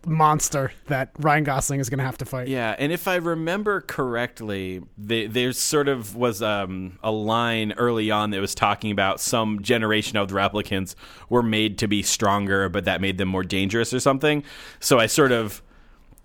monster 0.06 0.72
that 0.86 1.10
Ryan 1.18 1.42
Gosling 1.42 1.80
is 1.80 1.88
going 1.88 2.00
to 2.00 2.04
have 2.04 2.18
to 2.18 2.26
fight. 2.26 2.48
Yeah, 2.48 2.76
and 2.78 2.92
if 2.92 3.08
I 3.08 3.16
remember 3.16 3.80
correctly, 3.80 4.82
the, 4.98 5.26
there's 5.26 5.58
sort 5.58 5.88
of 5.88 6.14
was 6.14 6.42
um, 6.42 6.98
a 7.02 7.10
line 7.10 7.72
early 7.78 8.10
on 8.10 8.28
that 8.30 8.42
was 8.42 8.54
talking 8.54 8.90
about 8.90 9.20
some 9.20 9.62
generation 9.62 10.18
of 10.18 10.28
the 10.28 10.34
replicants 10.34 10.94
were 11.30 11.42
made 11.42 11.78
to 11.78 11.88
be 11.88 12.02
stronger, 12.02 12.68
but 12.68 12.84
that 12.84 13.00
made 13.00 13.16
them 13.16 13.28
more 13.28 13.42
dangerous 13.42 13.94
or 13.94 14.00
something. 14.00 14.44
So 14.80 14.98
I 14.98 15.06
sort 15.06 15.32
of 15.32 15.62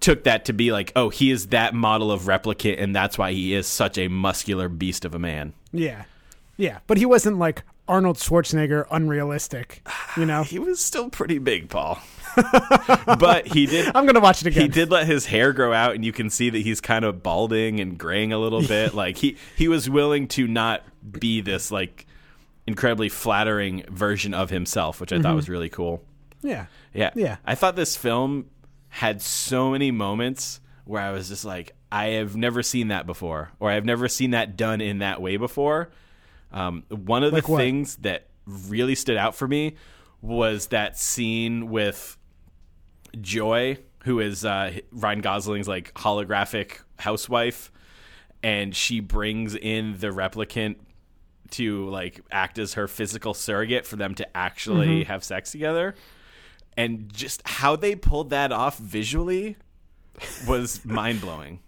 took 0.01 0.25
that 0.25 0.43
to 0.45 0.53
be 0.53 0.73
like, 0.73 0.91
oh, 0.97 1.07
he 1.07 1.31
is 1.31 1.47
that 1.47 1.73
model 1.73 2.11
of 2.11 2.23
replicant, 2.23 2.81
and 2.81 2.93
that's 2.93 3.17
why 3.17 3.31
he 3.31 3.53
is 3.53 3.67
such 3.67 3.97
a 3.97 4.09
muscular 4.09 4.67
beast 4.67 5.05
of 5.05 5.15
a 5.15 5.19
man. 5.19 5.53
Yeah. 5.71 6.03
Yeah, 6.57 6.79
but 6.87 6.97
he 6.97 7.05
wasn't 7.05 7.37
like 7.37 7.63
Arnold 7.87 8.17
Schwarzenegger 8.17 8.85
unrealistic, 8.91 9.85
you 10.17 10.25
know. 10.25 10.43
He 10.55 10.59
was 10.59 10.79
still 10.79 11.09
pretty 11.09 11.37
big, 11.39 11.69
Paul. 11.69 11.99
but 13.19 13.47
he 13.47 13.65
did 13.65 13.87
I'm 13.95 14.03
going 14.05 14.15
to 14.15 14.19
watch 14.19 14.41
it 14.41 14.47
again. 14.47 14.63
he 14.63 14.67
did 14.67 14.91
let 14.91 15.07
his 15.07 15.25
hair 15.25 15.53
grow 15.53 15.71
out 15.71 15.95
and 15.95 16.03
you 16.03 16.11
can 16.11 16.29
see 16.29 16.49
that 16.49 16.57
he's 16.59 16.81
kind 16.81 17.05
of 17.05 17.23
balding 17.23 17.79
and 17.79 17.97
graying 17.97 18.33
a 18.33 18.37
little 18.37 18.61
bit 18.61 18.93
like 19.03 19.17
he 19.17 19.37
he 19.55 19.69
was 19.69 19.89
willing 19.89 20.27
to 20.29 20.45
not 20.45 20.83
be 21.17 21.39
this 21.39 21.71
like 21.71 22.05
incredibly 22.67 23.07
flattering 23.07 23.85
version 23.89 24.33
of 24.33 24.49
himself 24.49 24.99
which 24.99 25.13
i 25.13 25.15
thought 25.15 25.29
mm-hmm. 25.29 25.35
was 25.37 25.47
really 25.47 25.69
cool 25.69 26.03
Yeah. 26.41 26.65
yeah 26.93 27.11
Yeah. 27.15 27.37
i 27.45 27.55
thought 27.55 27.77
this 27.77 27.95
film 27.95 28.47
had 28.89 29.21
so 29.21 29.71
many 29.71 29.91
moments 29.91 30.59
where 30.83 31.01
i 31.01 31.11
was 31.11 31.29
just 31.29 31.45
like 31.45 31.73
i 31.89 32.07
have 32.07 32.35
never 32.35 32.61
seen 32.63 32.89
that 32.89 33.05
before 33.05 33.51
or 33.61 33.69
i've 33.71 33.85
never 33.85 34.09
seen 34.09 34.31
that 34.31 34.57
done 34.57 34.81
in 34.81 34.97
that 34.99 35.21
way 35.21 35.37
before 35.37 35.89
um, 36.55 36.83
one 36.89 37.23
of 37.23 37.31
Like 37.33 37.45
the 37.45 37.51
what? 37.51 37.57
things 37.59 37.97
that 37.97 38.27
really 38.47 38.95
stood 38.95 39.17
out 39.17 39.35
for 39.35 39.47
me 39.47 39.75
was 40.21 40.67
that 40.67 40.97
scene 40.97 41.69
with 41.69 42.17
Joy, 43.21 43.77
who 44.03 44.19
is 44.19 44.43
uh, 44.43 44.73
Ryan 44.91 45.21
Gosling's 45.21 45.67
like 45.67 45.93
holographic 45.93 46.79
housewife, 46.97 47.71
and 48.41 48.75
she 48.75 48.99
brings 49.01 49.55
in 49.55 49.97
the 49.99 50.07
replicant 50.07 50.77
to 51.51 51.87
like 51.89 52.21
act 52.31 52.57
as 52.57 52.73
her 52.73 52.87
physical 52.87 53.33
surrogate 53.33 53.85
for 53.85 53.95
them 53.97 54.15
to 54.15 54.37
actually 54.37 55.03
have 55.03 55.23
sex 55.23 55.51
together. 55.51 55.93
And 56.77 57.13
just 57.13 57.41
how 57.47 57.75
they 57.75 57.95
pulled 57.95 58.31
that 58.31 58.51
off 58.51 58.77
visually 58.77 59.55
was 60.47 60.83
mind 60.85 61.21
blowing. 61.21 61.59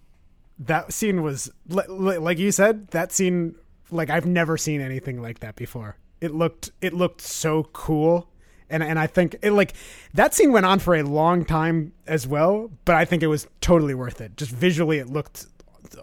that 0.60 0.92
scene 0.92 1.22
was 1.22 1.52
li- 1.70 1.84
li- 1.88 2.18
like 2.18 2.40
you 2.40 2.52
said 2.52 2.88
that 2.90 3.12
scene 3.12 3.56
like 3.92 4.10
i've 4.10 4.26
never 4.26 4.58
seen 4.58 4.82
anything 4.82 5.22
like 5.22 5.40
that 5.40 5.56
before. 5.56 5.98
It 6.20 6.34
looked 6.34 6.72
it 6.82 6.94
looked 6.94 7.22
so 7.22 7.64
cool. 7.74 8.30
And 8.70 8.84
and 8.84 9.00
i 9.00 9.08
think 9.08 9.36
it 9.42 9.52
like 9.52 9.74
that 10.14 10.34
scene 10.34 10.52
went 10.52 10.66
on 10.66 10.80
for 10.80 10.96
a 10.96 11.04
long 11.04 11.46
time 11.46 11.94
as 12.06 12.28
well 12.28 12.70
but 12.84 12.96
i 12.96 13.06
think 13.06 13.24
it 13.24 13.28
was 13.28 13.48
totally 13.62 13.94
worth 13.94 14.20
it. 14.22 14.36
Just 14.36 14.52
visually 14.52 14.98
it 14.98 15.08
looked 15.08 15.48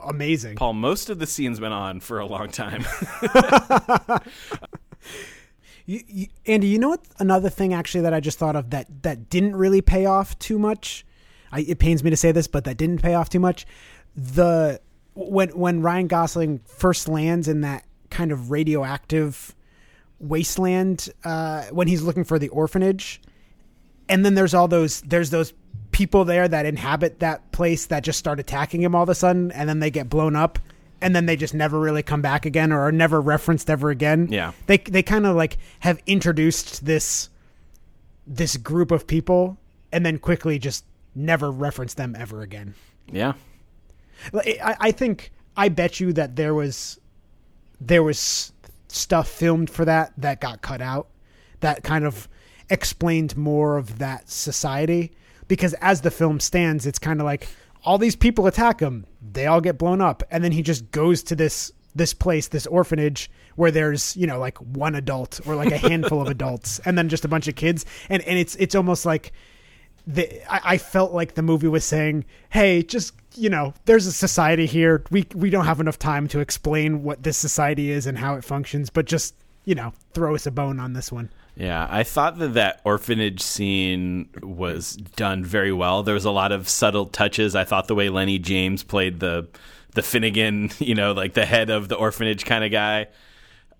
amazing. 0.02 0.56
Paul, 0.56 0.72
most 0.72 1.10
of 1.10 1.18
the 1.18 1.26
scenes 1.26 1.60
went 1.60 1.74
on 1.74 2.00
for 2.00 2.18
a 2.18 2.26
long 2.26 2.48
time. 2.48 2.84
you, 5.86 6.00
you, 6.06 6.26
andy 6.46 6.68
you 6.68 6.78
know 6.78 6.88
what 6.88 7.04
another 7.18 7.50
thing 7.50 7.74
actually 7.74 8.00
that 8.00 8.14
i 8.14 8.20
just 8.20 8.38
thought 8.38 8.56
of 8.56 8.70
that 8.70 8.86
that 9.02 9.28
didn't 9.28 9.54
really 9.54 9.82
pay 9.82 10.06
off 10.06 10.38
too 10.38 10.58
much? 10.58 11.04
I, 11.54 11.60
it 11.60 11.78
pains 11.78 12.02
me 12.02 12.10
to 12.10 12.16
say 12.16 12.32
this, 12.32 12.48
but 12.48 12.64
that 12.64 12.76
didn't 12.76 13.00
pay 13.00 13.14
off 13.14 13.28
too 13.28 13.38
much. 13.38 13.64
The 14.16 14.80
when 15.14 15.50
when 15.50 15.82
Ryan 15.82 16.06
Gosling 16.06 16.60
first 16.66 17.08
lands 17.08 17.48
in 17.48 17.62
that 17.62 17.84
kind 18.10 18.32
of 18.32 18.50
radioactive 18.50 19.54
wasteland 20.18 21.08
uh, 21.24 21.64
when 21.64 21.88
he's 21.88 22.02
looking 22.02 22.24
for 22.24 22.38
the 22.38 22.48
orphanage, 22.48 23.20
and 24.08 24.24
then 24.24 24.34
there's 24.34 24.54
all 24.54 24.68
those 24.68 25.00
there's 25.02 25.30
those 25.30 25.52
people 25.92 26.24
there 26.24 26.48
that 26.48 26.66
inhabit 26.66 27.20
that 27.20 27.52
place 27.52 27.86
that 27.86 28.02
just 28.02 28.18
start 28.18 28.40
attacking 28.40 28.82
him 28.82 28.94
all 28.94 29.02
of 29.02 29.08
a 29.08 29.14
sudden, 29.14 29.52
and 29.52 29.68
then 29.68 29.80
they 29.80 29.90
get 29.90 30.08
blown 30.08 30.36
up. 30.36 30.58
And 31.00 31.14
then 31.14 31.26
they 31.26 31.36
just 31.36 31.52
never 31.52 31.78
really 31.78 32.02
come 32.02 32.22
back 32.22 32.46
again, 32.46 32.72
or 32.72 32.80
are 32.80 32.92
never 32.92 33.20
referenced 33.20 33.68
ever 33.68 33.90
again. 33.90 34.28
Yeah. 34.30 34.52
they 34.66 34.78
they 34.78 35.02
kind 35.02 35.26
of 35.26 35.36
like 35.36 35.58
have 35.80 36.00
introduced 36.06 36.86
this 36.86 37.28
this 38.26 38.56
group 38.56 38.90
of 38.90 39.06
people 39.06 39.58
and 39.92 40.04
then 40.04 40.18
quickly 40.18 40.58
just 40.58 40.84
never 41.14 41.50
reference 41.50 41.94
them 41.94 42.16
ever 42.18 42.42
again. 42.42 42.74
Yeah. 43.10 43.34
I, 44.34 44.76
I 44.80 44.90
think 44.92 45.32
I 45.56 45.68
bet 45.68 46.00
you 46.00 46.12
that 46.14 46.36
there 46.36 46.54
was 46.54 46.98
there 47.80 48.02
was 48.02 48.52
stuff 48.88 49.28
filmed 49.28 49.68
for 49.70 49.84
that 49.84 50.12
that 50.16 50.40
got 50.40 50.62
cut 50.62 50.80
out 50.80 51.08
that 51.60 51.82
kind 51.82 52.04
of 52.04 52.28
explained 52.70 53.36
more 53.36 53.76
of 53.76 53.98
that 53.98 54.28
society. 54.30 55.12
Because 55.46 55.74
as 55.74 56.00
the 56.00 56.10
film 56.10 56.40
stands 56.40 56.86
it's 56.86 56.98
kind 56.98 57.20
of 57.20 57.26
like 57.26 57.48
all 57.84 57.98
these 57.98 58.16
people 58.16 58.46
attack 58.46 58.80
him 58.80 59.04
they 59.20 59.46
all 59.46 59.60
get 59.60 59.76
blown 59.76 60.00
up 60.00 60.22
and 60.30 60.42
then 60.42 60.52
he 60.52 60.62
just 60.62 60.90
goes 60.90 61.22
to 61.22 61.36
this 61.36 61.70
this 61.94 62.14
place 62.14 62.48
this 62.48 62.66
orphanage 62.66 63.30
where 63.56 63.70
there's 63.70 64.16
you 64.16 64.26
know 64.26 64.38
like 64.38 64.56
one 64.58 64.94
adult 64.94 65.40
or 65.46 65.54
like 65.54 65.70
a 65.70 65.76
handful 65.76 66.22
of 66.22 66.28
adults 66.38 66.78
and 66.86 66.96
then 66.96 67.10
just 67.10 67.26
a 67.26 67.28
bunch 67.28 67.46
of 67.46 67.56
kids 67.56 67.84
and 68.08 68.22
and 68.22 68.38
it's 68.38 68.56
it's 68.56 68.74
almost 68.74 69.04
like 69.04 69.32
the 70.06 70.52
I, 70.52 70.74
I 70.74 70.78
felt 70.78 71.12
like 71.12 71.34
the 71.34 71.42
movie 71.42 71.68
was 71.68 71.84
saying, 71.84 72.24
"Hey, 72.50 72.82
just 72.82 73.14
you 73.36 73.50
know, 73.50 73.74
there's 73.84 74.06
a 74.06 74.12
society 74.12 74.66
here. 74.66 75.02
We 75.10 75.26
we 75.34 75.50
don't 75.50 75.66
have 75.66 75.80
enough 75.80 75.98
time 75.98 76.28
to 76.28 76.40
explain 76.40 77.02
what 77.02 77.22
this 77.22 77.36
society 77.36 77.90
is 77.90 78.06
and 78.06 78.18
how 78.18 78.34
it 78.34 78.44
functions, 78.44 78.90
but 78.90 79.06
just 79.06 79.34
you 79.64 79.74
know, 79.74 79.94
throw 80.12 80.34
us 80.34 80.46
a 80.46 80.50
bone 80.50 80.78
on 80.78 80.92
this 80.92 81.10
one." 81.10 81.30
Yeah, 81.56 81.86
I 81.88 82.02
thought 82.02 82.38
that 82.38 82.54
that 82.54 82.80
orphanage 82.84 83.40
scene 83.40 84.28
was 84.42 84.96
done 84.96 85.44
very 85.44 85.72
well. 85.72 86.02
There 86.02 86.14
was 86.14 86.24
a 86.24 86.32
lot 86.32 86.50
of 86.50 86.68
subtle 86.68 87.06
touches. 87.06 87.54
I 87.54 87.64
thought 87.64 87.86
the 87.86 87.94
way 87.94 88.08
Lenny 88.08 88.38
James 88.38 88.82
played 88.82 89.20
the 89.20 89.48
the 89.94 90.02
Finnegan, 90.02 90.70
you 90.78 90.94
know, 90.94 91.12
like 91.12 91.34
the 91.34 91.46
head 91.46 91.70
of 91.70 91.88
the 91.88 91.96
orphanage 91.96 92.44
kind 92.44 92.64
of 92.64 92.70
guy. 92.70 93.06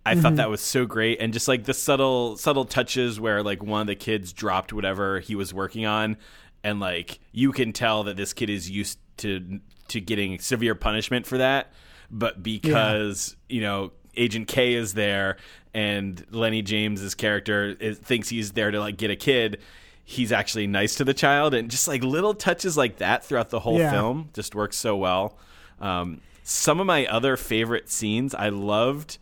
I 0.07 0.13
mm-hmm. 0.13 0.23
thought 0.23 0.37
that 0.37 0.51
was 0.51 0.61
so 0.61 0.85
great, 0.87 1.21
and 1.21 1.33
just 1.33 1.49
like 1.49 1.65
the 1.65 1.75
subtle 1.75 2.37
subtle 2.37 2.65
touches 2.65 3.19
where 3.19 3.43
like 3.43 3.63
one 3.63 3.81
of 3.81 3.87
the 3.87 3.95
kids 3.95 4.33
dropped 4.33 4.73
whatever 4.73 5.21
he 5.21 5.35
was 5.35 5.53
working 5.53 5.87
on, 5.87 6.17
and 6.63 6.79
like 6.79 7.19
you 7.33 7.53
can 7.53 7.73
tell 7.73 8.05
that 8.05 8.17
this 8.17 8.33
kid 8.33 8.51
is 8.51 8.71
used 8.71 8.99
to 9.19 9.61
to 9.89 10.01
getting 10.01 10.39
severe 10.39 10.75
punishment 10.75 11.27
for 11.27 11.39
that, 11.39 11.73
but 12.11 12.43
because 12.43 13.37
yeah. 13.49 13.55
you 13.55 13.63
know 13.63 13.93
Agent 14.17 14.49
K 14.49 14.75
is 14.75 14.95
there 14.95 15.37
and 15.73 16.25
Lenny 16.31 16.63
James's 16.63 17.15
character 17.15 17.77
is, 17.81 17.99
thinks 17.99 18.29
he's 18.29 18.53
there 18.53 18.71
to 18.71 18.81
like 18.81 18.97
get 18.97 19.11
a 19.11 19.17
kid, 19.17 19.61
he's 20.05 20.33
actually 20.33 20.67
nice 20.67 20.95
to 20.97 21.05
the 21.05 21.15
child, 21.15 21.55
and 21.55 21.71
just 21.71 21.89
like 21.89 22.03
little 22.03 22.35
touches 22.35 22.77
like 22.77 22.99
that 22.99 23.25
throughout 23.25 23.51
the 23.51 23.61
whole 23.61 23.79
yeah. 23.79 23.91
film 23.91 24.31
just 24.33 24.55
works 24.55 24.77
so 24.77 24.97
well. 24.97 25.39
Um, 25.81 26.21
some 26.43 26.79
of 26.81 26.87
my 26.87 27.07
other 27.07 27.37
favorite 27.37 27.91
scenes 27.91 28.35
I 28.35 28.51
loved 28.51 29.19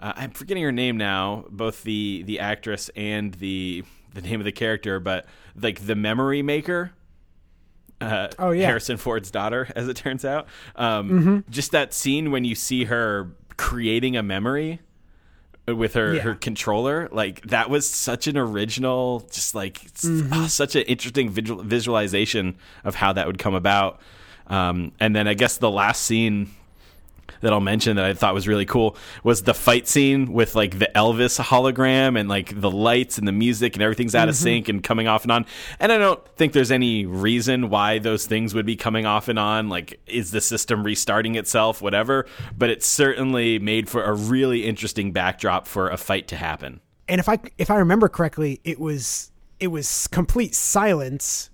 uh, 0.00 0.12
I'm 0.14 0.30
forgetting 0.30 0.62
her 0.62 0.72
name 0.72 0.96
now, 0.96 1.44
both 1.50 1.82
the 1.82 2.22
the 2.24 2.40
actress 2.40 2.90
and 2.94 3.34
the 3.34 3.84
the 4.14 4.22
name 4.22 4.40
of 4.40 4.44
the 4.44 4.52
character, 4.52 5.00
but 5.00 5.26
like 5.60 5.86
the 5.86 5.94
memory 5.94 6.42
maker. 6.42 6.92
Uh, 8.00 8.28
oh 8.38 8.50
yeah, 8.52 8.66
Harrison 8.66 8.96
Ford's 8.96 9.30
daughter, 9.30 9.68
as 9.74 9.88
it 9.88 9.96
turns 9.96 10.24
out. 10.24 10.46
Um, 10.76 11.10
mm-hmm. 11.10 11.50
Just 11.50 11.72
that 11.72 11.92
scene 11.92 12.30
when 12.30 12.44
you 12.44 12.54
see 12.54 12.84
her 12.84 13.30
creating 13.56 14.16
a 14.16 14.22
memory 14.22 14.80
with 15.66 15.94
her 15.94 16.14
yeah. 16.14 16.22
her 16.22 16.34
controller, 16.34 17.08
like 17.10 17.42
that 17.48 17.70
was 17.70 17.88
such 17.88 18.26
an 18.26 18.36
original, 18.36 19.26
just 19.30 19.54
like 19.54 19.82
mm-hmm. 19.92 20.32
oh, 20.32 20.46
such 20.46 20.76
an 20.76 20.82
interesting 20.82 21.28
visual, 21.28 21.62
visualization 21.62 22.56
of 22.84 22.94
how 22.94 23.12
that 23.12 23.26
would 23.26 23.38
come 23.38 23.54
about. 23.54 24.00
Um, 24.46 24.92
and 25.00 25.14
then 25.14 25.28
I 25.28 25.34
guess 25.34 25.58
the 25.58 25.70
last 25.70 26.04
scene 26.04 26.50
that 27.40 27.52
I'll 27.52 27.60
mention 27.60 27.96
that 27.96 28.04
I 28.04 28.14
thought 28.14 28.34
was 28.34 28.48
really 28.48 28.66
cool 28.66 28.96
was 29.22 29.42
the 29.42 29.54
fight 29.54 29.88
scene 29.88 30.32
with 30.32 30.54
like 30.54 30.78
the 30.78 30.90
Elvis 30.94 31.40
hologram 31.40 32.18
and 32.18 32.28
like 32.28 32.60
the 32.60 32.70
lights 32.70 33.18
and 33.18 33.26
the 33.26 33.32
music 33.32 33.74
and 33.74 33.82
everything's 33.82 34.14
out 34.14 34.22
mm-hmm. 34.22 34.30
of 34.30 34.36
sync 34.36 34.68
and 34.68 34.82
coming 34.82 35.08
off 35.08 35.22
and 35.24 35.32
on. 35.32 35.46
And 35.80 35.92
I 35.92 35.98
don't 35.98 36.26
think 36.36 36.52
there's 36.52 36.70
any 36.70 37.06
reason 37.06 37.70
why 37.70 37.98
those 37.98 38.26
things 38.26 38.54
would 38.54 38.66
be 38.66 38.76
coming 38.76 39.06
off 39.06 39.28
and 39.28 39.38
on. 39.38 39.68
Like, 39.68 40.00
is 40.06 40.30
the 40.30 40.40
system 40.40 40.82
restarting 40.82 41.34
itself? 41.34 41.82
Whatever. 41.82 42.26
But 42.56 42.70
it 42.70 42.82
certainly 42.82 43.58
made 43.58 43.88
for 43.88 44.04
a 44.04 44.14
really 44.14 44.64
interesting 44.66 45.12
backdrop 45.12 45.66
for 45.66 45.88
a 45.88 45.96
fight 45.96 46.28
to 46.28 46.36
happen. 46.36 46.80
And 47.08 47.20
if 47.20 47.28
I 47.28 47.38
if 47.56 47.70
I 47.70 47.76
remember 47.76 48.08
correctly, 48.08 48.60
it 48.64 48.78
was 48.78 49.30
it 49.60 49.68
was 49.68 50.06
complete 50.08 50.54
silence 50.54 51.50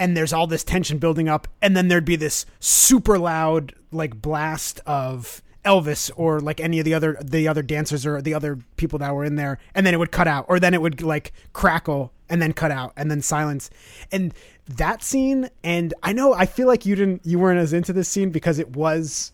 and 0.00 0.16
there's 0.16 0.32
all 0.32 0.46
this 0.46 0.64
tension 0.64 0.98
building 0.98 1.28
up 1.28 1.46
and 1.60 1.76
then 1.76 1.88
there'd 1.88 2.06
be 2.06 2.16
this 2.16 2.46
super 2.58 3.18
loud 3.18 3.74
like 3.92 4.20
blast 4.20 4.80
of 4.86 5.42
Elvis 5.62 6.10
or 6.16 6.40
like 6.40 6.58
any 6.58 6.78
of 6.78 6.86
the 6.86 6.94
other 6.94 7.18
the 7.22 7.46
other 7.46 7.62
dancers 7.62 8.06
or 8.06 8.22
the 8.22 8.32
other 8.32 8.58
people 8.76 8.98
that 8.98 9.14
were 9.14 9.26
in 9.26 9.36
there 9.36 9.58
and 9.74 9.86
then 9.86 9.92
it 9.92 9.98
would 9.98 10.10
cut 10.10 10.26
out 10.26 10.46
or 10.48 10.58
then 10.58 10.72
it 10.72 10.80
would 10.80 11.02
like 11.02 11.32
crackle 11.52 12.12
and 12.30 12.40
then 12.40 12.54
cut 12.54 12.70
out 12.70 12.94
and 12.96 13.10
then 13.10 13.20
silence. 13.20 13.68
And 14.10 14.32
that 14.66 15.02
scene 15.02 15.50
and 15.62 15.92
I 16.02 16.14
know 16.14 16.32
I 16.32 16.46
feel 16.46 16.66
like 16.66 16.86
you 16.86 16.96
didn't 16.96 17.26
you 17.26 17.38
weren't 17.38 17.60
as 17.60 17.74
into 17.74 17.92
this 17.92 18.08
scene 18.08 18.30
because 18.30 18.58
it 18.58 18.70
was 18.70 19.32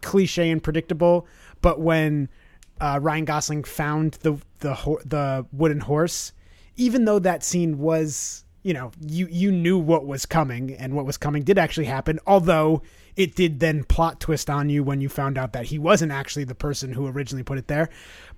cliche 0.00 0.48
and 0.48 0.62
predictable 0.62 1.26
but 1.60 1.80
when 1.80 2.28
uh, 2.80 3.00
Ryan 3.02 3.24
Gosling 3.24 3.64
found 3.64 4.12
the 4.22 4.34
the 4.60 4.74
the 5.04 5.46
wooden 5.52 5.80
horse 5.80 6.32
even 6.76 7.04
though 7.04 7.18
that 7.18 7.42
scene 7.42 7.78
was 7.78 8.43
you 8.64 8.72
know, 8.72 8.90
you 8.98 9.28
you 9.30 9.52
knew 9.52 9.78
what 9.78 10.06
was 10.06 10.24
coming 10.24 10.72
and 10.72 10.94
what 10.94 11.04
was 11.04 11.18
coming 11.18 11.42
did 11.44 11.58
actually 11.58 11.84
happen, 11.84 12.18
although 12.26 12.82
it 13.14 13.36
did 13.36 13.60
then 13.60 13.84
plot 13.84 14.20
twist 14.20 14.48
on 14.48 14.70
you 14.70 14.82
when 14.82 15.02
you 15.02 15.08
found 15.08 15.36
out 15.36 15.52
that 15.52 15.66
he 15.66 15.78
wasn't 15.78 16.10
actually 16.10 16.44
the 16.44 16.54
person 16.54 16.92
who 16.94 17.06
originally 17.06 17.44
put 17.44 17.58
it 17.58 17.68
there. 17.68 17.90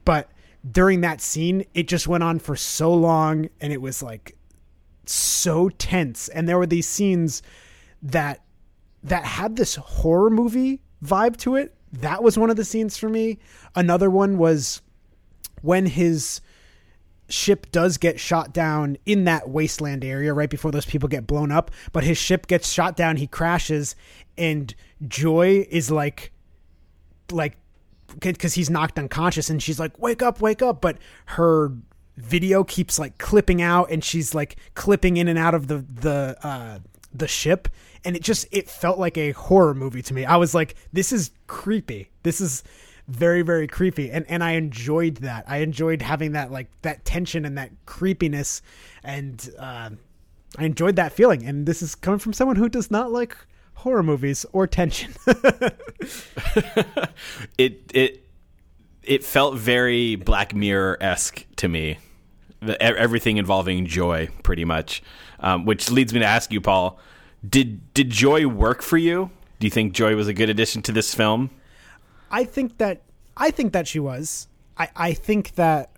But 0.04 0.28
during 0.68 1.00
that 1.02 1.20
scene, 1.20 1.64
it 1.74 1.86
just 1.86 2.08
went 2.08 2.24
on 2.24 2.40
for 2.40 2.56
so 2.56 2.92
long 2.92 3.48
and 3.60 3.72
it 3.72 3.80
was 3.80 4.02
like 4.02 4.36
so 5.06 5.68
tense 5.68 6.28
and 6.28 6.48
there 6.48 6.58
were 6.58 6.66
these 6.66 6.88
scenes 6.88 7.40
that 8.02 8.42
that 9.04 9.24
had 9.24 9.54
this 9.54 9.76
horror 9.76 10.28
movie 10.28 10.80
vibe 11.04 11.36
to 11.36 11.54
it. 11.54 11.72
That 11.92 12.24
was 12.24 12.36
one 12.36 12.50
of 12.50 12.56
the 12.56 12.64
scenes 12.64 12.96
for 12.98 13.08
me. 13.08 13.38
Another 13.76 14.10
one 14.10 14.38
was 14.38 14.82
when 15.62 15.86
his 15.86 16.40
ship 17.28 17.66
does 17.72 17.98
get 17.98 18.20
shot 18.20 18.52
down 18.52 18.96
in 19.04 19.24
that 19.24 19.48
wasteland 19.48 20.04
area 20.04 20.32
right 20.32 20.50
before 20.50 20.70
those 20.70 20.86
people 20.86 21.08
get 21.08 21.26
blown 21.26 21.50
up 21.50 21.70
but 21.92 22.04
his 22.04 22.16
ship 22.16 22.46
gets 22.46 22.70
shot 22.70 22.96
down 22.96 23.16
he 23.16 23.26
crashes 23.26 23.96
and 24.38 24.74
joy 25.08 25.66
is 25.70 25.90
like 25.90 26.32
like 27.32 27.56
because 28.20 28.54
he's 28.54 28.70
knocked 28.70 28.98
unconscious 28.98 29.50
and 29.50 29.62
she's 29.62 29.80
like 29.80 29.98
wake 29.98 30.22
up 30.22 30.40
wake 30.40 30.62
up 30.62 30.80
but 30.80 30.96
her 31.26 31.72
video 32.16 32.64
keeps 32.64 32.98
like 32.98 33.18
clipping 33.18 33.60
out 33.60 33.90
and 33.90 34.02
she's 34.02 34.34
like 34.34 34.56
clipping 34.74 35.16
in 35.16 35.28
and 35.28 35.38
out 35.38 35.54
of 35.54 35.66
the 35.66 35.84
the 35.92 36.36
uh 36.42 36.78
the 37.12 37.28
ship 37.28 37.68
and 38.04 38.14
it 38.14 38.22
just 38.22 38.46
it 38.52 38.70
felt 38.70 38.98
like 38.98 39.18
a 39.18 39.32
horror 39.32 39.74
movie 39.74 40.02
to 40.02 40.14
me. 40.14 40.24
I 40.24 40.36
was 40.36 40.54
like 40.54 40.76
this 40.92 41.12
is 41.12 41.30
creepy. 41.46 42.10
This 42.22 42.40
is 42.40 42.62
very 43.08 43.42
very 43.42 43.68
creepy 43.68 44.10
and 44.10 44.24
and 44.28 44.42
I 44.42 44.52
enjoyed 44.52 45.16
that. 45.16 45.44
I 45.46 45.58
enjoyed 45.58 46.02
having 46.02 46.32
that 46.32 46.50
like 46.50 46.68
that 46.82 47.04
tension 47.04 47.44
and 47.44 47.56
that 47.58 47.70
creepiness 47.86 48.62
and 49.04 49.48
uh, 49.58 49.90
I 50.58 50.64
enjoyed 50.64 50.96
that 50.96 51.12
feeling 51.12 51.44
and 51.46 51.66
this 51.66 51.82
is 51.82 51.94
coming 51.94 52.18
from 52.18 52.32
someone 52.32 52.56
who 52.56 52.68
does 52.68 52.90
not 52.90 53.12
like 53.12 53.36
horror 53.74 54.02
movies 54.02 54.44
or 54.52 54.66
tension. 54.66 55.12
it 57.58 57.90
it 57.94 58.26
it 59.06 59.24
felt 59.24 59.56
very 59.56 60.16
Black 60.16 60.54
Mirror 60.54 60.98
esque 61.00 61.46
to 61.56 61.68
me. 61.68 61.98
The, 62.60 62.80
everything 62.82 63.36
involving 63.36 63.86
joy, 63.86 64.28
pretty 64.42 64.64
much, 64.64 65.02
um, 65.40 65.64
which 65.64 65.90
leads 65.90 66.12
me 66.12 66.20
to 66.20 66.26
ask 66.26 66.50
you, 66.52 66.60
Paul: 66.60 66.98
Did 67.48 67.92
did 67.94 68.10
joy 68.10 68.46
work 68.46 68.82
for 68.82 68.96
you? 68.96 69.30
Do 69.60 69.66
you 69.66 69.70
think 69.70 69.92
joy 69.92 70.16
was 70.16 70.26
a 70.26 70.34
good 70.34 70.50
addition 70.50 70.82
to 70.82 70.92
this 70.92 71.14
film? 71.14 71.50
I 72.30 72.44
think 72.44 72.78
that 72.78 73.02
I 73.36 73.50
think 73.50 73.72
that 73.72 73.86
she 73.86 73.98
was. 73.98 74.48
I 74.76 74.88
I 74.96 75.12
think 75.12 75.54
that 75.54 75.90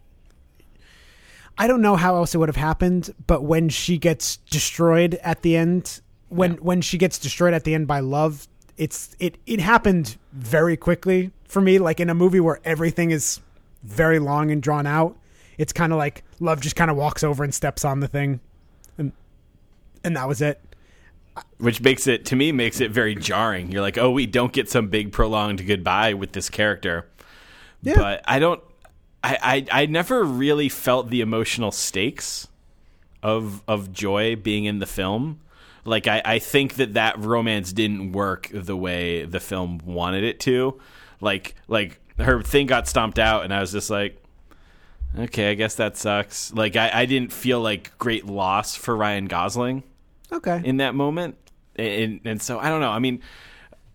I 1.56 1.66
don't 1.66 1.82
know 1.82 1.96
how 1.96 2.14
else 2.16 2.34
it 2.34 2.38
would 2.38 2.48
have 2.48 2.56
happened, 2.56 3.12
but 3.26 3.42
when 3.42 3.68
she 3.68 3.98
gets 3.98 4.36
destroyed 4.36 5.14
at 5.22 5.42
the 5.42 5.56
end, 5.56 6.00
when 6.28 6.52
yeah. 6.52 6.58
when 6.60 6.80
she 6.80 6.98
gets 6.98 7.18
destroyed 7.18 7.52
at 7.52 7.64
the 7.64 7.74
end 7.74 7.86
by 7.86 8.00
Luv, 8.00 8.46
it's 8.76 9.16
it 9.18 9.38
it 9.46 9.60
happened 9.60 10.16
very 10.32 10.76
quickly 10.76 11.32
for 11.48 11.60
me. 11.60 11.78
Like 11.78 11.98
in 12.00 12.10
a 12.10 12.14
movie 12.14 12.40
where 12.40 12.60
everything 12.64 13.10
is 13.10 13.40
very 13.82 14.18
long 14.18 14.50
and 14.50 14.62
drawn 14.62 14.86
out, 14.86 15.16
it's 15.58 15.72
kind 15.72 15.92
of 15.92 15.98
like 15.98 16.22
Luv 16.38 16.60
just 16.60 16.76
kind 16.76 16.90
of 16.90 16.96
walks 16.96 17.24
over 17.24 17.42
and 17.42 17.52
steps 17.52 17.84
on 17.84 18.00
the 18.00 18.08
thing, 18.08 18.40
and 18.96 19.12
and 20.04 20.16
that 20.16 20.28
was 20.28 20.40
it. 20.40 20.60
Which 21.58 21.80
makes 21.80 22.06
it 22.06 22.24
to 22.26 22.36
me 22.36 22.52
makes 22.52 22.80
it 22.80 22.90
very 22.90 23.14
jarring. 23.14 23.70
You're 23.70 23.82
like, 23.82 23.98
oh, 23.98 24.10
we 24.10 24.26
don't 24.26 24.52
get 24.52 24.70
some 24.70 24.88
big 24.88 25.12
prolonged 25.12 25.66
goodbye 25.66 26.14
with 26.14 26.32
this 26.32 26.48
character. 26.48 27.08
Yeah. 27.82 27.96
But 27.96 28.22
I 28.26 28.38
don't. 28.38 28.62
I, 29.22 29.66
I 29.72 29.82
I 29.82 29.86
never 29.86 30.24
really 30.24 30.68
felt 30.68 31.10
the 31.10 31.20
emotional 31.20 31.72
stakes 31.72 32.48
of 33.22 33.62
of 33.66 33.92
Joy 33.92 34.36
being 34.36 34.64
in 34.64 34.78
the 34.78 34.86
film. 34.86 35.40
Like 35.84 36.06
I, 36.06 36.22
I 36.24 36.38
think 36.38 36.74
that 36.74 36.94
that 36.94 37.18
romance 37.18 37.72
didn't 37.72 38.12
work 38.12 38.50
the 38.52 38.76
way 38.76 39.24
the 39.24 39.40
film 39.40 39.80
wanted 39.84 40.24
it 40.24 40.40
to. 40.40 40.78
Like 41.20 41.54
like 41.66 42.00
her 42.18 42.42
thing 42.42 42.66
got 42.66 42.86
stomped 42.88 43.18
out, 43.18 43.44
and 43.44 43.52
I 43.52 43.60
was 43.60 43.72
just 43.72 43.90
like, 43.90 44.22
okay, 45.18 45.50
I 45.50 45.54
guess 45.54 45.76
that 45.76 45.96
sucks. 45.96 46.52
Like 46.52 46.76
I, 46.76 46.90
I 46.92 47.06
didn't 47.06 47.32
feel 47.32 47.60
like 47.60 47.96
great 47.98 48.26
loss 48.26 48.76
for 48.76 48.96
Ryan 48.96 49.26
Gosling 49.26 49.82
Okay. 50.32 50.60
in 50.64 50.78
that 50.78 50.94
moment. 50.94 51.36
And, 51.76 52.20
and 52.24 52.42
so 52.42 52.58
I 52.58 52.68
don't 52.68 52.80
know. 52.80 52.90
I 52.90 52.98
mean, 52.98 53.22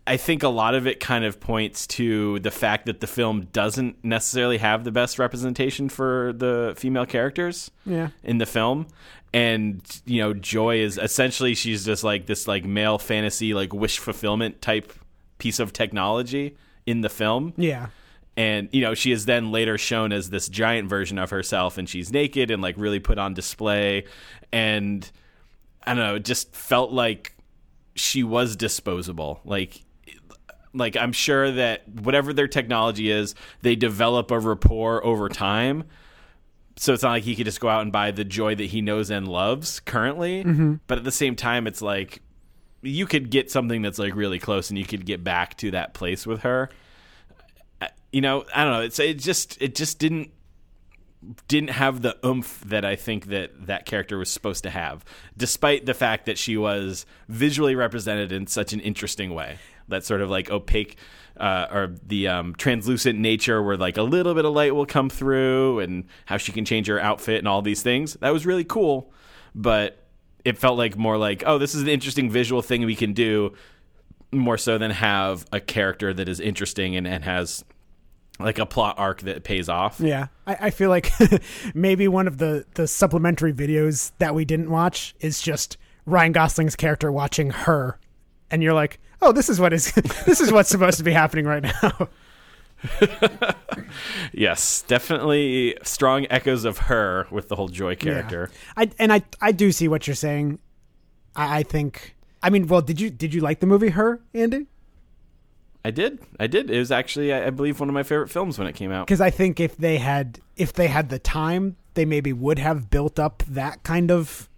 I 0.06 0.16
think 0.16 0.42
a 0.42 0.48
lot 0.48 0.74
of 0.74 0.86
it 0.86 1.00
kind 1.00 1.24
of 1.24 1.40
points 1.40 1.86
to 1.88 2.38
the 2.40 2.50
fact 2.50 2.86
that 2.86 3.00
the 3.00 3.06
film 3.06 3.48
doesn't 3.52 4.04
necessarily 4.04 4.58
have 4.58 4.84
the 4.84 4.92
best 4.92 5.18
representation 5.18 5.88
for 5.88 6.32
the 6.36 6.74
female 6.76 7.06
characters 7.06 7.70
yeah. 7.86 8.08
in 8.22 8.38
the 8.38 8.46
film. 8.46 8.86
And 9.32 9.82
you 10.06 10.20
know, 10.22 10.32
Joy 10.34 10.78
is 10.80 10.98
essentially 10.98 11.54
she's 11.54 11.84
just 11.84 12.04
like 12.04 12.26
this 12.26 12.46
like 12.46 12.64
male 12.64 12.98
fantasy 12.98 13.52
like 13.54 13.72
wish 13.72 13.98
fulfillment 13.98 14.60
type 14.62 14.92
piece 15.38 15.58
of 15.58 15.72
technology 15.72 16.56
in 16.86 17.00
the 17.00 17.08
film 17.08 17.52
Yeah. 17.56 17.86
and 18.36 18.68
you 18.72 18.82
know 18.82 18.94
she 18.94 19.10
is 19.10 19.24
then 19.26 19.50
later 19.50 19.76
shown 19.78 20.12
as 20.12 20.30
this 20.30 20.48
giant 20.48 20.88
version 20.88 21.18
of 21.18 21.30
herself 21.30 21.76
and 21.78 21.88
she's 21.88 22.12
naked 22.12 22.50
and 22.50 22.62
like 22.62 22.76
really 22.78 23.00
put 23.00 23.18
on 23.18 23.34
display 23.34 24.04
and 24.52 25.10
i 25.86 25.94
don't 25.94 26.04
know 26.04 26.14
it 26.16 26.24
just 26.24 26.54
felt 26.54 26.92
like 26.92 27.34
she 27.94 28.22
was 28.22 28.56
disposable. 28.56 29.40
Like 29.44 29.82
like 30.76 30.96
i'm 30.96 31.12
sure 31.12 31.52
that 31.52 31.88
whatever 31.88 32.32
their 32.32 32.48
technology 32.48 33.08
is 33.08 33.36
they 33.62 33.76
develop 33.76 34.30
a 34.30 34.38
rapport 34.38 35.04
over 35.04 35.28
time. 35.28 35.84
So 36.76 36.92
it's 36.92 37.04
not 37.04 37.10
like 37.10 37.22
he 37.22 37.36
could 37.36 37.46
just 37.46 37.60
go 37.60 37.68
out 37.68 37.82
and 37.82 37.92
buy 37.92 38.10
the 38.10 38.24
joy 38.24 38.56
that 38.56 38.64
he 38.64 38.82
knows 38.82 39.08
and 39.08 39.28
loves 39.28 39.78
currently. 39.78 40.42
Mm-hmm. 40.42 40.74
But 40.88 40.98
at 40.98 41.04
the 41.04 41.12
same 41.12 41.36
time 41.36 41.68
it's 41.68 41.80
like 41.80 42.20
you 42.82 43.06
could 43.06 43.30
get 43.30 43.50
something 43.50 43.80
that's 43.80 43.98
like 43.98 44.14
really 44.16 44.40
close 44.40 44.70
and 44.70 44.78
you 44.78 44.84
could 44.84 45.06
get 45.06 45.22
back 45.22 45.56
to 45.58 45.70
that 45.70 45.94
place 45.94 46.26
with 46.26 46.40
her. 46.40 46.68
You 48.12 48.20
know, 48.20 48.44
I 48.54 48.64
don't 48.64 48.72
know. 48.72 48.80
It's 48.80 48.98
it 48.98 49.18
just 49.18 49.60
it 49.62 49.74
just 49.74 49.98
didn't 49.98 50.30
didn't 51.48 51.70
have 51.70 52.02
the 52.02 52.16
oomph 52.24 52.60
that 52.66 52.84
I 52.84 52.96
think 52.96 53.26
that 53.26 53.66
that 53.66 53.86
character 53.86 54.18
was 54.18 54.30
supposed 54.30 54.62
to 54.64 54.70
have, 54.70 55.04
despite 55.36 55.86
the 55.86 55.94
fact 55.94 56.26
that 56.26 56.38
she 56.38 56.56
was 56.56 57.06
visually 57.28 57.74
represented 57.74 58.32
in 58.32 58.46
such 58.46 58.72
an 58.72 58.80
interesting 58.80 59.34
way. 59.34 59.58
That 59.88 60.04
sort 60.04 60.22
of 60.22 60.30
like 60.30 60.50
opaque 60.50 60.96
uh, 61.36 61.66
or 61.70 61.94
the 62.06 62.28
um, 62.28 62.54
translucent 62.54 63.18
nature, 63.18 63.62
where 63.62 63.76
like 63.76 63.96
a 63.96 64.02
little 64.02 64.34
bit 64.34 64.44
of 64.44 64.54
light 64.54 64.74
will 64.74 64.86
come 64.86 65.10
through, 65.10 65.80
and 65.80 66.04
how 66.26 66.36
she 66.36 66.52
can 66.52 66.64
change 66.64 66.86
her 66.86 67.00
outfit 67.00 67.38
and 67.38 67.48
all 67.48 67.62
these 67.62 67.82
things. 67.82 68.14
That 68.14 68.32
was 68.32 68.46
really 68.46 68.64
cool, 68.64 69.12
but 69.54 69.98
it 70.44 70.58
felt 70.58 70.78
like 70.78 70.96
more 70.96 71.18
like, 71.18 71.42
oh, 71.46 71.58
this 71.58 71.74
is 71.74 71.82
an 71.82 71.88
interesting 71.88 72.30
visual 72.30 72.62
thing 72.62 72.84
we 72.84 72.96
can 72.96 73.12
do, 73.12 73.54
more 74.30 74.58
so 74.58 74.78
than 74.78 74.90
have 74.90 75.46
a 75.52 75.60
character 75.60 76.12
that 76.12 76.28
is 76.28 76.40
interesting 76.40 76.96
and, 76.96 77.06
and 77.06 77.24
has 77.24 77.64
like 78.38 78.58
a 78.58 78.66
plot 78.66 78.96
arc 78.98 79.20
that 79.22 79.44
pays 79.44 79.68
off. 79.68 80.00
Yeah, 80.00 80.28
I, 80.46 80.56
I 80.62 80.70
feel 80.70 80.90
like 80.90 81.10
maybe 81.74 82.08
one 82.08 82.26
of 82.26 82.38
the 82.38 82.64
the 82.74 82.86
supplementary 82.86 83.52
videos 83.52 84.12
that 84.18 84.34
we 84.34 84.44
didn't 84.44 84.70
watch 84.70 85.14
is 85.20 85.40
just 85.40 85.76
Ryan 86.06 86.32
Gosling's 86.32 86.76
character 86.76 87.10
watching 87.12 87.50
her, 87.50 87.98
and 88.50 88.62
you're 88.62 88.74
like, 88.74 88.98
oh, 89.22 89.32
this 89.32 89.48
is 89.48 89.60
what 89.60 89.72
is 89.72 89.92
this 90.26 90.40
is 90.40 90.52
what's 90.52 90.68
supposed 90.68 90.98
to 90.98 91.04
be 91.04 91.12
happening 91.12 91.46
right 91.46 91.62
now. 91.62 92.08
Yes, 94.32 94.82
definitely 94.82 95.76
strong 95.82 96.26
echoes 96.28 96.64
of 96.64 96.78
her 96.78 97.26
with 97.30 97.48
the 97.48 97.56
whole 97.56 97.68
Joy 97.68 97.94
character. 97.94 98.50
I 98.76 98.90
and 98.98 99.12
I 99.12 99.22
I 99.40 99.52
do 99.52 99.72
see 99.72 99.88
what 99.88 100.06
you're 100.06 100.14
saying. 100.16 100.58
I, 101.36 101.58
I 101.58 101.62
think. 101.62 102.16
I 102.42 102.50
mean, 102.50 102.66
well, 102.66 102.82
did 102.82 103.00
you 103.00 103.10
did 103.10 103.32
you 103.32 103.40
like 103.40 103.60
the 103.60 103.66
movie 103.66 103.90
Her, 103.90 104.20
Andy? 104.34 104.66
I 105.84 105.90
did. 105.90 106.20
I 106.40 106.46
did. 106.46 106.70
It 106.70 106.78
was 106.78 106.90
actually, 106.90 107.32
I 107.32 107.46
I 107.46 107.50
believe, 107.50 107.78
one 107.78 107.88
of 107.88 107.94
my 107.94 108.02
favorite 108.02 108.30
films 108.30 108.58
when 108.58 108.66
it 108.66 108.74
came 108.74 108.90
out. 108.90 109.06
Because 109.06 109.20
I 109.20 109.30
think 109.30 109.60
if 109.60 109.76
they 109.76 109.98
had 109.98 110.40
if 110.56 110.72
they 110.72 110.88
had 110.88 111.10
the 111.10 111.18
time, 111.18 111.76
they 111.92 112.04
maybe 112.04 112.32
would 112.32 112.58
have 112.58 112.90
built 112.90 113.18
up 113.18 113.42
that 113.48 113.82
kind 113.82 114.10
of 114.10 114.48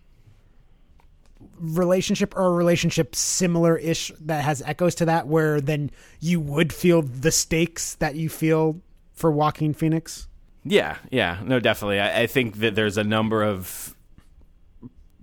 relationship 1.59 2.37
or 2.37 2.47
a 2.47 2.51
relationship 2.51 3.17
similar 3.17 3.77
ish 3.79 4.13
that 4.21 4.45
has 4.45 4.63
echoes 4.63 4.95
to 4.95 5.07
that 5.07 5.27
where 5.27 5.61
then 5.61 5.91
you 6.21 6.39
would 6.39 6.73
feel 6.73 7.03
the 7.03 7.33
stakes 7.33 7.95
that 7.97 8.15
you 8.15 8.29
feel 8.29 8.81
for 9.15 9.31
Joaquin 9.33 9.75
Phoenix. 9.75 10.29
Yeah, 10.65 10.97
yeah, 11.11 11.41
no, 11.45 11.59
definitely. 11.59 12.01
I, 12.01 12.23
I 12.23 12.27
think 12.27 12.57
that 12.57 12.75
there's 12.75 12.99
a 12.99 13.05
number 13.05 13.43
of 13.43 13.96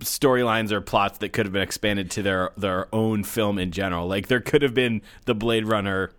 storylines 0.00 0.72
or 0.72 0.80
plots 0.80 1.18
that 1.18 1.30
could 1.32 1.46
have 1.46 1.52
been 1.52 1.62
expanded 1.62 2.10
to 2.12 2.22
their 2.22 2.50
their 2.56 2.92
own 2.94 3.24
film 3.24 3.58
in 3.58 3.70
general. 3.70 4.06
Like 4.06 4.28
there 4.28 4.40
could 4.40 4.62
have 4.62 4.74
been 4.74 5.02
the 5.24 5.34
Blade 5.34 5.66
Runner, 5.66 6.12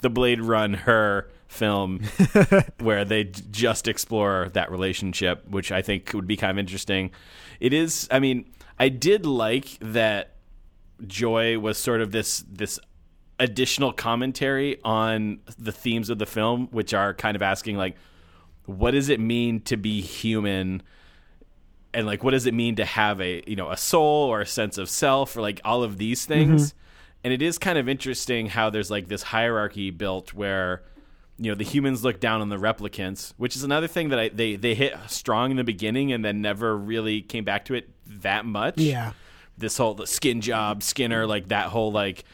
the 0.00 0.10
Blade 0.10 0.40
Run 0.40 0.74
her 0.74 1.30
film 1.48 2.00
where 2.80 3.04
they 3.04 3.24
just 3.24 3.86
explore 3.86 4.50
that 4.54 4.70
relationship, 4.70 5.48
which 5.48 5.70
I 5.70 5.82
think 5.82 6.12
would 6.12 6.26
be 6.26 6.36
kind 6.36 6.50
of 6.50 6.58
interesting. 6.58 7.10
It 7.60 7.72
is. 7.72 8.08
I 8.10 8.18
mean, 8.18 8.50
I 8.78 8.88
did 8.88 9.24
like 9.24 9.78
that 9.80 10.34
Joy 11.06 11.58
was 11.58 11.78
sort 11.78 12.00
of 12.00 12.12
this 12.12 12.44
this 12.50 12.78
additional 13.38 13.92
commentary 13.92 14.80
on 14.84 15.40
the 15.58 15.72
themes 15.72 16.10
of 16.10 16.18
the 16.18 16.26
film, 16.26 16.68
which 16.70 16.94
are 16.94 17.14
kind 17.14 17.36
of 17.36 17.42
asking 17.42 17.76
like, 17.76 17.96
what 18.66 18.92
does 18.92 19.08
it 19.08 19.20
mean 19.20 19.60
to 19.62 19.76
be 19.76 20.00
human? 20.00 20.82
And 21.94 22.06
like 22.06 22.22
what 22.24 22.32
does 22.32 22.46
it 22.46 22.54
mean 22.54 22.76
to 22.76 22.84
have 22.84 23.20
a 23.20 23.42
you 23.46 23.56
know 23.56 23.70
a 23.70 23.76
soul 23.76 24.28
or 24.28 24.40
a 24.40 24.46
sense 24.46 24.78
of 24.78 24.88
self 24.88 25.36
or 25.36 25.40
like 25.40 25.60
all 25.64 25.82
of 25.82 25.98
these 25.98 26.26
things? 26.26 26.68
Mm-hmm. 26.68 26.78
And 27.24 27.32
it 27.32 27.40
is 27.40 27.56
kind 27.56 27.78
of 27.78 27.88
interesting 27.88 28.46
how 28.46 28.68
there's 28.68 28.90
like 28.90 29.08
this 29.08 29.22
hierarchy 29.22 29.90
built 29.90 30.34
where 30.34 30.82
you 31.38 31.50
know 31.50 31.54
the 31.54 31.64
humans 31.64 32.04
look 32.04 32.20
down 32.20 32.40
on 32.40 32.48
the 32.48 32.56
replicants 32.56 33.32
which 33.38 33.56
is 33.56 33.64
another 33.64 33.88
thing 33.88 34.10
that 34.10 34.18
I, 34.18 34.28
they 34.28 34.56
they 34.56 34.74
hit 34.74 34.94
strong 35.08 35.50
in 35.50 35.56
the 35.56 35.64
beginning 35.64 36.12
and 36.12 36.24
then 36.24 36.42
never 36.42 36.76
really 36.76 37.22
came 37.22 37.44
back 37.44 37.64
to 37.66 37.74
it 37.74 37.88
that 38.06 38.44
much. 38.44 38.78
Yeah. 38.78 39.12
this 39.58 39.76
whole 39.76 39.94
the 39.94 40.06
skin 40.06 40.40
job 40.40 40.82
skinner 40.82 41.26
like 41.26 41.48
that 41.48 41.68
whole 41.68 41.92
like 41.92 42.24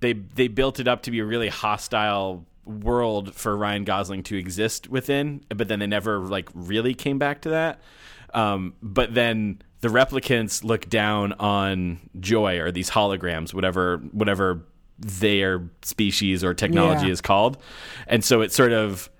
they 0.00 0.12
they 0.12 0.48
built 0.48 0.80
it 0.80 0.88
up 0.88 1.02
to 1.02 1.10
be 1.10 1.18
a 1.18 1.24
really 1.24 1.48
hostile 1.48 2.44
world 2.64 3.34
for 3.34 3.56
Ryan 3.56 3.84
Gosling 3.84 4.22
to 4.24 4.36
exist 4.36 4.88
within 4.88 5.44
but 5.48 5.68
then 5.68 5.78
they 5.78 5.86
never 5.86 6.18
like 6.18 6.48
really 6.54 6.94
came 6.94 7.18
back 7.18 7.42
to 7.42 7.50
that 7.50 7.80
um, 8.34 8.74
but 8.82 9.14
then 9.14 9.60
the 9.80 9.88
replicants 9.88 10.64
look 10.64 10.88
down 10.88 11.32
on 11.34 11.98
joy 12.20 12.58
or 12.58 12.70
these 12.72 12.90
holograms 12.90 13.52
whatever 13.54 13.98
whatever 14.12 14.64
their 14.98 15.68
species 15.82 16.42
or 16.42 16.54
technology 16.54 17.06
Yeah. 17.06 17.12
is 17.12 17.20
called 17.20 17.58
and 18.06 18.24
so 18.24 18.40
it 18.40 18.52
sort 18.52 18.72
of 18.72 19.10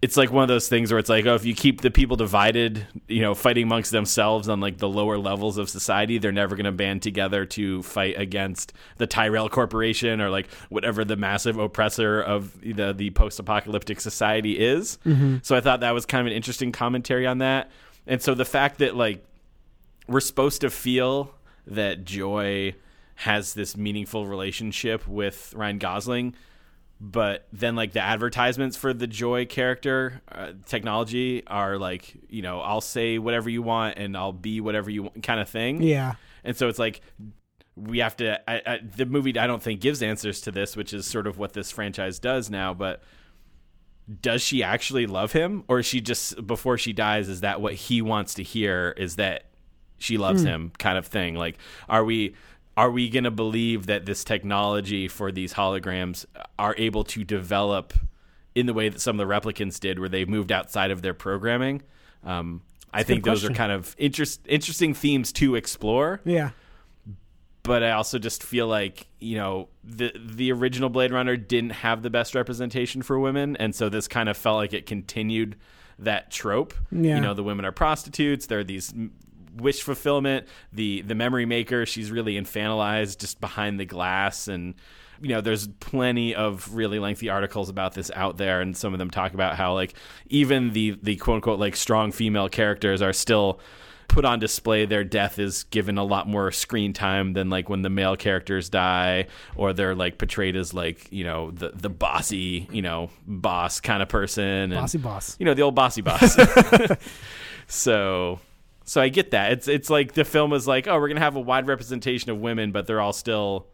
it's 0.00 0.16
like 0.16 0.30
one 0.30 0.42
of 0.42 0.48
those 0.48 0.68
things 0.68 0.92
where 0.92 0.98
it's 1.00 1.08
like, 1.08 1.26
oh, 1.26 1.34
if 1.34 1.44
you 1.44 1.54
keep 1.54 1.80
the 1.80 1.90
people 1.90 2.16
divided, 2.16 2.86
you 3.08 3.20
know, 3.20 3.34
fighting 3.34 3.64
amongst 3.64 3.90
themselves 3.90 4.48
on 4.48 4.60
like 4.60 4.78
the 4.78 4.88
lower 4.88 5.18
levels 5.18 5.58
of 5.58 5.68
society, 5.68 6.18
they're 6.18 6.30
never 6.30 6.54
going 6.54 6.66
to 6.66 6.72
band 6.72 7.02
together 7.02 7.44
to 7.46 7.82
fight 7.82 8.16
against 8.16 8.72
the 8.98 9.08
Tyrell 9.08 9.48
Corporation 9.48 10.20
or 10.20 10.30
like 10.30 10.48
whatever 10.68 11.04
the 11.04 11.16
massive 11.16 11.58
oppressor 11.58 12.20
of 12.20 12.60
the 12.60 12.92
the 12.92 13.10
post-apocalyptic 13.10 14.00
society 14.00 14.58
is. 14.58 14.98
Mm-hmm. 15.04 15.38
So 15.42 15.56
I 15.56 15.60
thought 15.60 15.80
that 15.80 15.94
was 15.94 16.06
kind 16.06 16.20
of 16.20 16.28
an 16.28 16.36
interesting 16.36 16.70
commentary 16.70 17.26
on 17.26 17.38
that. 17.38 17.70
And 18.06 18.22
so 18.22 18.34
the 18.34 18.44
fact 18.44 18.78
that 18.78 18.94
like 18.94 19.24
we're 20.06 20.20
supposed 20.20 20.60
to 20.60 20.70
feel 20.70 21.34
that 21.66 22.04
Joy 22.04 22.74
has 23.16 23.52
this 23.52 23.76
meaningful 23.76 24.26
relationship 24.26 25.08
with 25.08 25.52
Ryan 25.56 25.78
Gosling, 25.78 26.34
but 27.00 27.46
then 27.52 27.76
like 27.76 27.92
the 27.92 28.00
advertisements 28.00 28.76
for 28.76 28.92
the 28.92 29.06
Joy 29.06 29.46
character 29.46 30.20
uh, 30.30 30.52
technology 30.66 31.46
are 31.46 31.78
like, 31.78 32.16
you 32.28 32.42
know, 32.42 32.60
I'll 32.60 32.80
say 32.80 33.18
whatever 33.18 33.48
you 33.48 33.62
want 33.62 33.98
and 33.98 34.16
I'll 34.16 34.32
be 34.32 34.60
whatever 34.60 34.90
you 34.90 35.04
want 35.04 35.22
kind 35.22 35.40
of 35.40 35.48
thing. 35.48 35.82
Yeah. 35.82 36.14
And 36.42 36.56
so 36.56 36.68
it's 36.68 36.78
like 36.78 37.00
we 37.76 37.98
have 37.98 38.16
to. 38.16 38.40
I, 38.50 38.62
I, 38.66 38.80
the 38.96 39.06
movie 39.06 39.38
I 39.38 39.46
don't 39.46 39.62
think 39.62 39.80
gives 39.80 40.02
answers 40.02 40.40
to 40.42 40.50
this, 40.50 40.76
which 40.76 40.92
is 40.92 41.06
sort 41.06 41.26
of 41.26 41.38
what 41.38 41.52
this 41.52 41.70
franchise 41.70 42.18
does 42.18 42.50
now. 42.50 42.74
But 42.74 43.02
does 44.20 44.42
she 44.42 44.62
actually 44.62 45.06
love 45.06 45.32
him, 45.32 45.64
or 45.68 45.78
is 45.80 45.86
she 45.86 46.00
just 46.00 46.46
before 46.46 46.78
she 46.78 46.92
dies? 46.92 47.28
Is 47.28 47.42
that 47.42 47.60
what 47.60 47.74
he 47.74 48.02
wants 48.02 48.34
to 48.34 48.42
hear? 48.42 48.94
Is 48.96 49.16
that 49.16 49.44
she 49.98 50.16
loves 50.16 50.42
him, 50.42 50.72
kind 50.78 50.96
of 50.98 51.06
thing? 51.06 51.34
Like, 51.34 51.58
are 51.88 52.04
we? 52.04 52.34
Are 52.78 52.90
we 52.90 53.08
going 53.08 53.24
to 53.24 53.30
believe 53.32 53.86
that 53.86 54.06
this 54.06 54.22
technology 54.22 55.08
for 55.08 55.32
these 55.32 55.52
holograms 55.54 56.24
are 56.58 56.74
able 56.78 57.02
to 57.04 57.24
develop 57.24 57.92
in 58.54 58.66
the 58.66 58.72
way 58.74 58.88
that 58.88 59.00
some 59.00 59.18
of 59.18 59.26
the 59.26 59.32
replicants 59.34 59.80
did, 59.80 59.98
where 59.98 60.08
they 60.08 60.24
moved 60.24 60.52
outside 60.52 60.90
of 60.90 61.02
their 61.02 61.14
programming? 61.14 61.82
Um, 62.24 62.62
I 62.94 63.02
think 63.02 63.24
those 63.24 63.44
are 63.44 63.50
kind 63.50 63.72
of 63.72 63.94
interest, 63.98 64.40
interesting 64.46 64.94
themes 64.94 65.32
to 65.32 65.56
explore 65.56 66.20
Yeah. 66.24 66.50
but 67.62 67.82
I 67.82 67.90
also 67.92 68.18
just 68.18 68.42
feel 68.42 68.66
like 68.66 69.06
you 69.20 69.36
know 69.36 69.68
the 69.84 70.12
the 70.18 70.52
original 70.52 70.88
Blade 70.88 71.12
Runner 71.12 71.36
didn't 71.36 71.70
have 71.70 72.02
the 72.02 72.10
best 72.10 72.34
representation 72.34 73.02
for 73.02 73.18
women, 73.18 73.56
and 73.56 73.74
so 73.74 73.88
this 73.88 74.08
kind 74.08 74.28
of 74.28 74.36
felt 74.36 74.56
like 74.56 74.72
it 74.72 74.86
continued 74.86 75.56
that 75.98 76.30
trope. 76.30 76.74
Yeah. 76.92 77.16
You 77.16 77.20
know, 77.20 77.34
the 77.34 77.42
women 77.42 77.64
are 77.64 77.72
prostitutes. 77.72 78.46
They're 78.46 78.64
these 78.64 78.92
m- 78.92 79.12
wish 79.60 79.82
fulfillment. 79.82 80.46
The 80.72 81.02
the 81.02 81.14
memory 81.14 81.46
maker, 81.46 81.86
she's 81.86 82.10
really 82.10 82.34
infantilized, 82.34 83.18
just 83.18 83.40
behind 83.40 83.78
the 83.78 83.84
glass, 83.84 84.48
and 84.48 84.74
you 85.20 85.30
know, 85.30 85.40
there's 85.40 85.66
plenty 85.66 86.34
of 86.34 86.74
really 86.74 86.98
lengthy 86.98 87.28
articles 87.28 87.68
about 87.68 87.94
this 87.94 88.10
out 88.14 88.36
there, 88.36 88.60
and 88.60 88.76
some 88.76 88.92
of 88.92 88.98
them 88.98 89.10
talk 89.10 89.34
about 89.34 89.56
how 89.56 89.74
like 89.74 89.94
even 90.28 90.72
the 90.72 90.98
the 91.02 91.16
quote 91.16 91.36
unquote 91.36 91.58
like 91.58 91.76
strong 91.76 92.12
female 92.12 92.48
characters 92.48 93.02
are 93.02 93.12
still 93.12 93.60
put 94.08 94.24
on 94.24 94.38
display 94.38 94.86
their 94.86 95.04
death 95.04 95.38
is 95.38 95.64
given 95.64 95.98
a 95.98 96.02
lot 96.02 96.26
more 96.26 96.50
screen 96.50 96.94
time 96.94 97.34
than 97.34 97.50
like 97.50 97.68
when 97.68 97.82
the 97.82 97.90
male 97.90 98.16
characters 98.16 98.70
die 98.70 99.26
or 99.54 99.74
they're 99.74 99.94
like 99.94 100.16
portrayed 100.16 100.56
as 100.56 100.72
like 100.72 101.12
you 101.12 101.22
know 101.22 101.50
the 101.50 101.70
the 101.74 101.90
bossy 101.90 102.66
you 102.72 102.80
know 102.80 103.10
boss 103.26 103.80
kind 103.80 104.02
of 104.02 104.08
person 104.08 104.42
and, 104.44 104.72
Bossy 104.72 104.96
boss. 104.96 105.36
you 105.38 105.44
know 105.44 105.52
the 105.52 105.60
old 105.60 105.74
bossy 105.74 106.00
boss 106.00 106.36
so 107.68 108.40
so 108.88 109.00
i 109.00 109.08
get 109.08 109.30
that 109.30 109.52
it's 109.52 109.68
it's 109.68 109.90
like 109.90 110.12
the 110.12 110.24
film 110.24 110.52
is 110.52 110.66
like 110.66 110.86
oh 110.88 110.98
we're 110.98 111.08
gonna 111.08 111.20
have 111.20 111.36
a 111.36 111.40
wide 111.40 111.66
representation 111.68 112.30
of 112.30 112.38
women 112.38 112.72
but 112.72 112.86
they're 112.86 113.00
all 113.00 113.12
still 113.12 113.66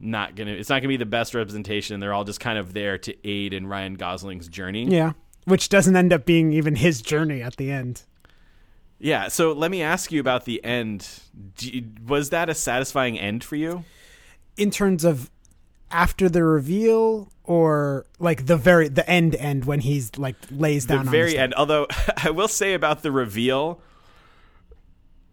not 0.00 0.34
gonna 0.36 0.52
it's 0.52 0.68
not 0.68 0.76
gonna 0.80 0.88
be 0.88 0.96
the 0.96 1.04
best 1.06 1.34
representation 1.34 2.00
they're 2.00 2.12
all 2.14 2.24
just 2.24 2.40
kind 2.40 2.58
of 2.58 2.72
there 2.72 2.96
to 2.98 3.14
aid 3.28 3.52
in 3.52 3.66
ryan 3.66 3.94
gosling's 3.94 4.48
journey 4.48 4.84
Yeah. 4.86 5.12
Which 5.44 5.70
doesn't 5.70 5.96
end 5.96 6.12
up 6.12 6.26
being 6.26 6.52
even 6.52 6.76
his 6.76 7.00
journey 7.00 7.40
at 7.40 7.56
the 7.56 7.70
end. 7.70 8.02
Yeah, 8.98 9.28
so 9.28 9.52
let 9.52 9.70
me 9.70 9.80
ask 9.80 10.12
you 10.12 10.20
about 10.20 10.44
the 10.44 10.62
end. 10.62 11.08
You- 11.60 11.86
was 12.06 12.28
that 12.30 12.50
a 12.50 12.54
satisfying 12.54 13.18
end 13.18 13.42
for 13.42 13.56
you? 13.56 13.84
In 14.58 14.70
terms 14.70 15.04
of 15.04 15.30
after 15.90 16.28
the 16.28 16.44
reveal 16.44 17.32
or 17.44 18.04
like 18.18 18.44
the 18.44 18.58
very 18.58 18.88
the 18.88 19.08
end 19.08 19.36
end 19.36 19.64
when 19.64 19.80
he's 19.80 20.18
like 20.18 20.36
lays 20.50 20.84
down 20.84 20.98
on 20.98 21.04
the 21.06 21.10
very 21.12 21.38
end. 21.38 21.54
Although 21.54 21.86
I 22.22 22.28
will 22.28 22.48
say 22.48 22.74
about 22.74 23.02
the 23.02 23.10
reveal, 23.10 23.80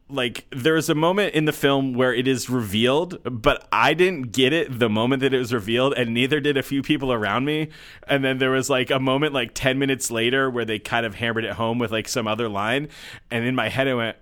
like 0.07 0.45
there's 0.51 0.87
a 0.89 0.95
moment 0.95 1.33
in 1.33 1.45
the 1.45 1.51
film 1.51 1.93
where 1.93 2.13
it 2.13 2.27
is 2.27 2.49
revealed, 2.49 3.19
but 3.23 3.67
I 3.71 3.93
didn't 3.93 4.31
get 4.31 4.53
it 4.53 4.79
the 4.79 4.89
moment 4.89 5.21
that 5.21 5.33
it 5.33 5.39
was 5.39 5.51
revealed, 5.53 5.93
and 5.95 6.13
neither 6.13 6.39
did 6.39 6.57
a 6.57 6.63
few 6.63 6.83
people 6.83 7.11
around 7.11 7.45
me. 7.45 7.69
And 8.07 8.23
then 8.23 8.37
there 8.37 8.51
was 8.51 8.69
like 8.69 8.91
a 8.91 8.99
moment 8.99 9.33
like 9.33 9.53
ten 9.53 9.79
minutes 9.79 10.11
later 10.11 10.49
where 10.49 10.65
they 10.65 10.77
kind 10.77 11.05
of 11.05 11.15
hammered 11.15 11.45
it 11.45 11.53
home 11.53 11.79
with 11.79 11.91
like 11.91 12.07
some 12.07 12.27
other 12.27 12.47
line, 12.47 12.89
and 13.31 13.45
in 13.45 13.55
my 13.55 13.69
head 13.69 13.87
I 13.87 13.93
went, 13.95 14.17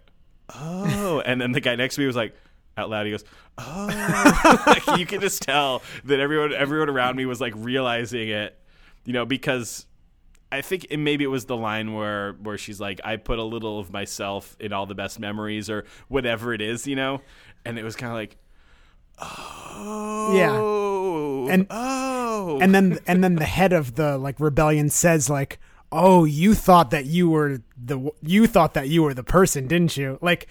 "Oh!" 0.55 1.21
and 1.25 1.41
then 1.41 1.51
the 1.51 1.61
guy 1.61 1.75
next 1.75 1.95
to 1.95 2.01
me 2.01 2.07
was 2.07 2.15
like. 2.15 2.35
Out 2.75 2.89
loud, 2.89 3.05
he 3.05 3.11
goes, 3.11 3.23
"Oh!" 3.59 4.63
like 4.65 4.99
you 4.99 5.05
can 5.05 5.21
just 5.21 5.43
tell 5.43 5.83
that 6.05 6.19
everyone, 6.19 6.53
everyone 6.53 6.89
around 6.89 7.15
me 7.15 7.27
was 7.27 7.39
like 7.39 7.53
realizing 7.55 8.29
it, 8.29 8.57
you 9.05 9.13
know, 9.13 9.27
because 9.27 9.85
I 10.53 10.61
think 10.61 10.85
it, 10.91 10.97
maybe 10.97 11.23
it 11.23 11.27
was 11.27 11.45
the 11.45 11.57
line 11.57 11.93
where 11.93 12.33
where 12.33 12.57
she's 12.57 12.79
like, 12.79 13.01
"I 13.03 13.17
put 13.17 13.39
a 13.39 13.43
little 13.43 13.79
of 13.79 13.91
myself 13.91 14.55
in 14.59 14.71
all 14.71 14.85
the 14.85 14.95
best 14.95 15.19
memories," 15.19 15.69
or 15.69 15.85
whatever 16.09 16.53
it 16.53 16.61
is, 16.61 16.85
you 16.85 16.95
know, 16.95 17.21
and 17.65 17.79
it 17.79 17.83
was 17.83 17.95
kind 17.95 18.11
of 18.11 18.15
like, 18.15 18.37
"Oh, 19.19 20.33
yeah, 21.47 21.53
And- 21.53 21.67
oh," 21.69 22.59
and 22.61 22.73
then 22.73 22.99
and 23.07 23.23
then 23.23 23.35
the 23.35 23.45
head 23.45 23.73
of 23.73 23.95
the 23.95 24.17
like 24.17 24.39
rebellion 24.39 24.89
says 24.89 25.29
like 25.29 25.59
oh 25.91 26.23
you 26.25 26.55
thought 26.55 26.89
that 26.91 27.05
you 27.05 27.29
were 27.29 27.61
the 27.77 28.11
you 28.21 28.47
thought 28.47 28.73
that 28.73 28.89
you 28.89 29.03
were 29.03 29.13
the 29.13 29.23
person 29.23 29.67
didn't 29.67 29.95
you? 29.97 30.17
Like 30.21 30.47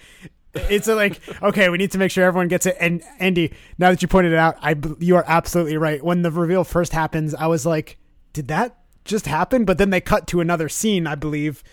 it's 0.53 0.87
a, 0.87 0.95
like 0.95 1.19
okay 1.41 1.69
we 1.69 1.77
need 1.77 1.91
to 1.91 1.97
make 1.97 2.11
sure 2.11 2.23
everyone 2.23 2.47
gets 2.47 2.65
it. 2.65 2.75
And 2.79 3.03
andy 3.19 3.53
now 3.77 3.89
that 3.89 4.01
you 4.01 4.07
pointed 4.07 4.33
it 4.33 4.37
out 4.37 4.57
I 4.61 4.75
you 4.99 5.15
are 5.15 5.25
absolutely 5.27 5.77
right. 5.77 6.03
When 6.03 6.21
the 6.21 6.31
reveal 6.31 6.63
first 6.63 6.93
happens 6.93 7.33
i 7.35 7.47
was 7.47 7.65
like 7.65 7.97
did 8.33 8.47
that 8.47 8.82
just 9.05 9.27
happened, 9.27 9.65
but 9.65 9.77
then 9.77 9.89
they 9.89 10.01
cut 10.01 10.27
to 10.27 10.41
another 10.41 10.69
scene 10.69 11.07
i 11.07 11.15
believe. 11.15 11.63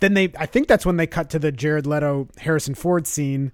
Then 0.00 0.14
they 0.14 0.32
i 0.38 0.46
think 0.46 0.68
that's 0.68 0.86
when 0.86 0.96
they 0.96 1.06
cut 1.06 1.30
to 1.30 1.38
the 1.38 1.52
jared 1.52 1.86
leto 1.86 2.28
harrison 2.38 2.74
ford 2.74 3.06
scene. 3.06 3.52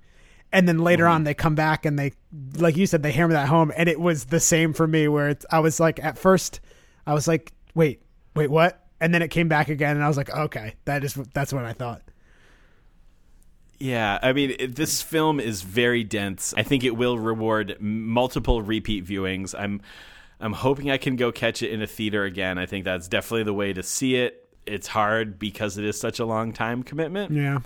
And 0.54 0.68
then 0.68 0.78
later 0.78 1.06
on 1.06 1.18
mm-hmm. 1.18 1.24
they 1.24 1.34
come 1.34 1.54
back 1.54 1.86
and 1.86 1.98
they 1.98 2.12
like 2.56 2.76
you 2.76 2.86
said 2.86 3.02
they 3.02 3.12
hammer 3.12 3.32
that 3.32 3.48
home. 3.48 3.72
And 3.76 3.88
it 3.88 4.00
was 4.00 4.26
the 4.26 4.40
same 4.40 4.72
for 4.72 4.86
me 4.86 5.08
where 5.08 5.28
it's, 5.30 5.46
i 5.50 5.60
was 5.60 5.80
like 5.80 6.02
at 6.02 6.18
first 6.18 6.60
i 7.06 7.14
was 7.14 7.26
like 7.28 7.52
wait 7.74 8.02
wait 8.34 8.50
what? 8.50 8.78
And 9.00 9.12
then 9.12 9.22
it 9.22 9.28
came 9.28 9.48
back 9.48 9.68
again 9.68 9.96
and 9.96 10.04
i 10.04 10.08
was 10.08 10.16
like 10.16 10.30
okay 10.30 10.74
that 10.84 11.04
is 11.04 11.14
that's 11.34 11.52
what 11.52 11.64
i 11.64 11.72
thought. 11.72 12.02
Yeah, 13.82 14.20
I 14.22 14.32
mean, 14.32 14.54
it, 14.60 14.76
this 14.76 15.02
film 15.02 15.40
is 15.40 15.62
very 15.62 16.04
dense. 16.04 16.54
I 16.56 16.62
think 16.62 16.84
it 16.84 16.96
will 16.96 17.18
reward 17.18 17.78
multiple 17.80 18.62
repeat 18.62 19.04
viewings. 19.04 19.56
I'm, 19.58 19.80
I'm 20.42 20.52
hoping 20.52 20.90
I 20.90 20.98
can 20.98 21.16
go 21.16 21.32
catch 21.32 21.62
it 21.62 21.70
in 21.70 21.80
a 21.80 21.86
theater 21.86 22.24
again. 22.24 22.58
I 22.58 22.66
think 22.66 22.84
that's 22.84 23.08
definitely 23.08 23.44
the 23.44 23.54
way 23.54 23.72
to 23.72 23.82
see 23.82 24.16
it. 24.16 24.48
It's 24.66 24.88
hard 24.88 25.38
because 25.38 25.78
it 25.78 25.84
is 25.84 25.98
such 25.98 26.18
a 26.18 26.24
long 26.24 26.52
time 26.52 26.82
commitment 26.82 27.32
yeah 27.32 27.60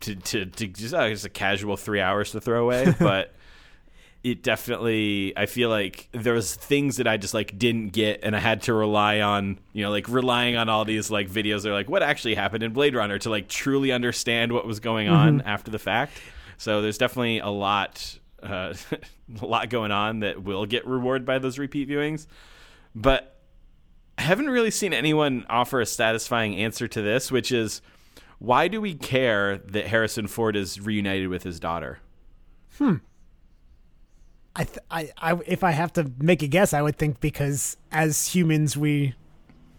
to 0.00 0.14
to, 0.14 0.46
to 0.46 0.66
just, 0.66 0.94
uh, 0.94 1.08
just 1.08 1.24
a 1.24 1.28
casual 1.30 1.76
three 1.76 2.00
hours 2.00 2.32
to 2.32 2.40
throw 2.40 2.64
away, 2.64 2.94
but. 2.98 3.34
It 4.22 4.42
definitely, 4.42 5.32
I 5.34 5.46
feel 5.46 5.70
like 5.70 6.10
there 6.12 6.34
was 6.34 6.54
things 6.54 6.98
that 6.98 7.06
I 7.06 7.16
just 7.16 7.32
like 7.32 7.58
didn't 7.58 7.94
get, 7.94 8.20
and 8.22 8.36
I 8.36 8.38
had 8.38 8.60
to 8.64 8.74
rely 8.74 9.22
on, 9.22 9.58
you 9.72 9.82
know, 9.82 9.90
like 9.90 10.10
relying 10.10 10.56
on 10.56 10.68
all 10.68 10.84
these 10.84 11.10
like 11.10 11.30
videos. 11.30 11.62
They're 11.62 11.72
like, 11.72 11.88
what 11.88 12.02
actually 12.02 12.34
happened 12.34 12.62
in 12.62 12.74
Blade 12.74 12.94
Runner 12.94 13.18
to 13.18 13.30
like 13.30 13.48
truly 13.48 13.92
understand 13.92 14.52
what 14.52 14.66
was 14.66 14.78
going 14.78 15.08
on 15.08 15.40
after 15.40 15.70
the 15.70 15.78
fact. 15.78 16.20
So 16.58 16.82
there's 16.82 16.98
definitely 16.98 17.38
a 17.38 17.48
lot, 17.48 18.18
uh, 18.42 18.74
a 19.42 19.46
lot 19.46 19.68
going 19.70 19.90
on 19.90 20.20
that 20.20 20.42
will 20.42 20.66
get 20.66 20.86
rewarded 20.86 21.26
by 21.26 21.38
those 21.38 21.58
repeat 21.58 21.88
viewings. 21.88 22.26
But 22.94 23.36
I 24.18 24.22
haven't 24.22 24.50
really 24.50 24.70
seen 24.70 24.92
anyone 24.92 25.46
offer 25.48 25.80
a 25.80 25.86
satisfying 25.86 26.56
answer 26.56 26.88
to 26.88 27.02
this, 27.02 27.30
which 27.32 27.52
is 27.52 27.80
why 28.38 28.68
do 28.68 28.80
we 28.80 28.94
care 28.94 29.58
that 29.58 29.86
Harrison 29.86 30.26
Ford 30.26 30.56
is 30.56 30.80
reunited 30.80 31.28
with 31.28 31.42
his 31.42 31.60
daughter? 31.60 32.00
I, 34.56 34.64
th- 34.64 34.78
I 34.90 35.10
i 35.16 35.40
if 35.46 35.62
i 35.62 35.70
have 35.70 35.92
to 35.94 36.10
make 36.18 36.42
a 36.42 36.48
guess 36.48 36.74
i 36.74 36.82
would 36.82 36.96
think 36.96 37.20
because 37.20 37.76
as 37.92 38.34
humans 38.34 38.76
we 38.76 39.14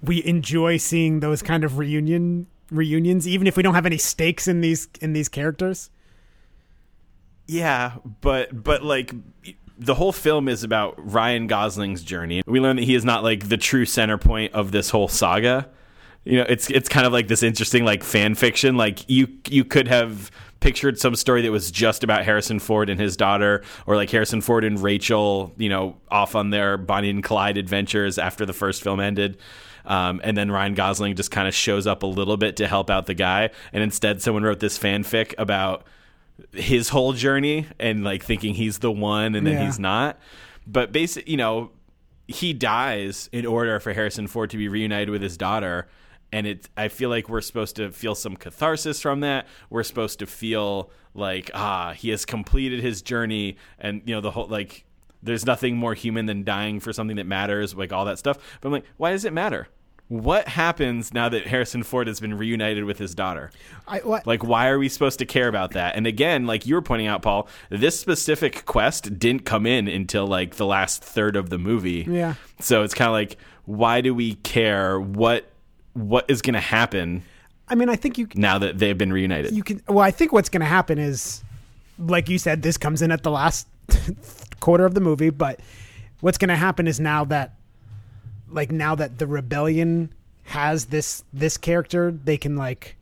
we 0.01 0.23
enjoy 0.25 0.77
seeing 0.77 1.19
those 1.19 1.41
kind 1.41 1.63
of 1.63 1.77
reunion 1.77 2.47
reunions 2.71 3.27
even 3.27 3.47
if 3.47 3.57
we 3.57 3.63
don't 3.63 3.75
have 3.75 3.85
any 3.85 3.97
stakes 3.97 4.47
in 4.47 4.61
these 4.61 4.87
in 5.01 5.11
these 5.11 5.27
characters 5.27 5.89
Yeah, 7.51 7.97
but 8.21 8.63
but 8.63 8.81
like 8.81 9.13
the 9.77 9.93
whole 9.93 10.13
film 10.13 10.47
is 10.47 10.63
about 10.63 10.95
Ryan 10.97 11.47
Gosling's 11.47 12.01
journey. 12.01 12.43
We 12.47 12.61
learn 12.61 12.77
that 12.77 12.85
he 12.85 12.95
is 12.95 13.03
not 13.03 13.23
like 13.23 13.49
the 13.49 13.57
true 13.57 13.83
center 13.83 14.17
point 14.17 14.53
of 14.53 14.71
this 14.71 14.89
whole 14.89 15.09
saga. 15.09 15.67
You 16.23 16.37
know, 16.37 16.45
it's 16.47 16.69
it's 16.69 16.87
kind 16.87 17.05
of 17.05 17.11
like 17.11 17.27
this 17.27 17.43
interesting 17.43 17.83
like 17.83 18.03
fan 18.03 18.35
fiction. 18.35 18.77
Like 18.77 19.09
you 19.09 19.27
you 19.49 19.65
could 19.65 19.89
have 19.89 20.31
pictured 20.61 20.97
some 20.97 21.13
story 21.13 21.41
that 21.41 21.51
was 21.51 21.71
just 21.71 22.05
about 22.05 22.23
Harrison 22.23 22.57
Ford 22.57 22.89
and 22.89 22.97
his 22.97 23.17
daughter, 23.17 23.63
or 23.85 23.97
like 23.97 24.09
Harrison 24.09 24.39
Ford 24.39 24.63
and 24.63 24.81
Rachel, 24.81 25.53
you 25.57 25.67
know, 25.67 25.97
off 26.09 26.35
on 26.35 26.51
their 26.51 26.77
Bonnie 26.77 27.09
and 27.09 27.21
Clyde 27.21 27.57
adventures 27.57 28.17
after 28.17 28.45
the 28.45 28.53
first 28.53 28.81
film 28.81 29.01
ended. 29.01 29.37
Um, 29.83 30.21
and 30.23 30.37
then 30.37 30.51
Ryan 30.51 30.73
Gosling 30.73 31.17
just 31.17 31.31
kind 31.31 31.49
of 31.49 31.53
shows 31.53 31.85
up 31.85 32.03
a 32.03 32.07
little 32.07 32.37
bit 32.37 32.55
to 32.57 32.67
help 32.69 32.89
out 32.89 33.07
the 33.07 33.13
guy. 33.13 33.49
And 33.73 33.83
instead, 33.83 34.21
someone 34.21 34.43
wrote 34.43 34.61
this 34.61 34.79
fanfic 34.79 35.33
about 35.37 35.85
his 36.53 36.89
whole 36.89 37.13
journey 37.13 37.67
and 37.79 38.03
like 38.03 38.23
thinking 38.23 38.53
he's 38.55 38.79
the 38.79 38.91
one 38.91 39.35
and 39.35 39.45
then 39.45 39.53
Yeah. 39.53 39.65
he's 39.65 39.79
not. 39.79 40.19
But 40.67 40.91
basically, 40.91 41.31
you 41.31 41.37
know, 41.37 41.71
he 42.27 42.53
dies 42.53 43.29
in 43.31 43.45
order 43.45 43.79
for 43.79 43.93
Harrison 43.93 44.27
Ford 44.27 44.49
to 44.51 44.57
be 44.57 44.67
reunited 44.67 45.09
with 45.09 45.21
his 45.21 45.37
daughter. 45.37 45.87
And 46.31 46.47
it, 46.47 46.69
I 46.77 46.87
feel 46.87 47.09
like 47.09 47.27
we're 47.27 47.41
supposed 47.41 47.75
to 47.75 47.91
feel 47.91 48.15
some 48.15 48.35
catharsis 48.37 49.01
from 49.01 49.19
that. 49.19 49.47
We're 49.69 49.83
supposed 49.83 50.19
to 50.19 50.25
feel 50.25 50.89
like, 51.13 51.51
ah, 51.53 51.91
he 51.93 52.09
has 52.11 52.23
completed 52.23 52.79
his 52.81 53.01
journey, 53.01 53.57
and 53.77 54.01
you 54.05 54.15
know, 54.15 54.21
the 54.21 54.31
whole 54.31 54.47
like, 54.47 54.85
there's 55.21 55.45
nothing 55.45 55.75
more 55.75 55.93
human 55.93 56.27
than 56.27 56.45
dying 56.45 56.79
for 56.79 56.93
something 56.93 57.17
that 57.17 57.25
matters, 57.25 57.75
like 57.75 57.91
all 57.91 58.05
that 58.05 58.17
stuff. 58.17 58.37
But 58.61 58.69
I'm 58.69 58.71
like, 58.71 58.85
why 58.95 59.11
does 59.11 59.25
it 59.25 59.33
matter? 59.33 59.67
What 60.11 60.49
happens 60.49 61.13
now 61.13 61.29
that 61.29 61.47
Harrison 61.47 61.83
Ford 61.83 62.07
has 62.07 62.19
been 62.19 62.37
reunited 62.37 62.83
with 62.83 62.97
his 62.97 63.15
daughter? 63.15 63.49
i 63.87 63.99
what 63.99 64.27
Like, 64.27 64.43
why 64.43 64.67
are 64.67 64.77
we 64.77 64.89
supposed 64.89 65.19
to 65.19 65.25
care 65.25 65.47
about 65.47 65.71
that? 65.71 65.95
And 65.95 66.05
again, 66.05 66.45
like 66.45 66.65
you 66.65 66.75
were 66.75 66.81
pointing 66.81 67.07
out, 67.07 67.21
Paul, 67.21 67.47
this 67.69 67.97
specific 67.97 68.65
quest 68.65 69.17
didn't 69.17 69.45
come 69.45 69.65
in 69.65 69.87
until 69.87 70.27
like 70.27 70.55
the 70.55 70.65
last 70.65 71.01
third 71.01 71.37
of 71.37 71.49
the 71.49 71.57
movie. 71.57 72.05
Yeah. 72.09 72.33
So 72.59 72.83
it's 72.83 72.93
kind 72.93 73.07
of 73.07 73.13
like, 73.13 73.37
why 73.63 74.01
do 74.01 74.13
we 74.13 74.35
care? 74.35 74.99
What 74.99 75.49
what 75.93 76.25
is 76.29 76.41
going 76.41 76.53
to 76.53 76.59
happen 76.59 77.23
i 77.67 77.75
mean 77.75 77.89
i 77.89 77.95
think 77.95 78.17
you 78.17 78.27
now 78.35 78.57
that 78.57 78.77
they've 78.77 78.97
been 78.97 79.11
reunited? 79.11 79.51
you 79.51 79.63
can 79.63 79.81
well 79.87 79.99
i 79.99 80.11
think 80.11 80.31
what's 80.31 80.49
going 80.49 80.61
to 80.61 80.65
happen 80.65 80.97
is 80.97 81.43
like 81.99 82.29
you 82.29 82.37
said 82.37 82.61
this 82.61 82.77
comes 82.77 83.01
in 83.01 83.11
at 83.11 83.23
the 83.23 83.31
last 83.31 83.67
quarter 84.59 84.85
of 84.85 84.93
the 84.93 85.01
movie 85.01 85.29
but 85.29 85.59
what's 86.21 86.37
going 86.37 86.49
to 86.49 86.55
happen 86.55 86.87
is 86.87 86.99
now 86.99 87.25
that 87.25 87.55
like 88.51 88.71
now 88.71 88.95
that 88.95 89.17
the 89.17 89.27
rebellion 89.27 90.13
has 90.43 90.85
this 90.85 91.23
this 91.31 91.57
character 91.57 92.11
they 92.11 92.37
can 92.37 92.55
like 92.55 92.97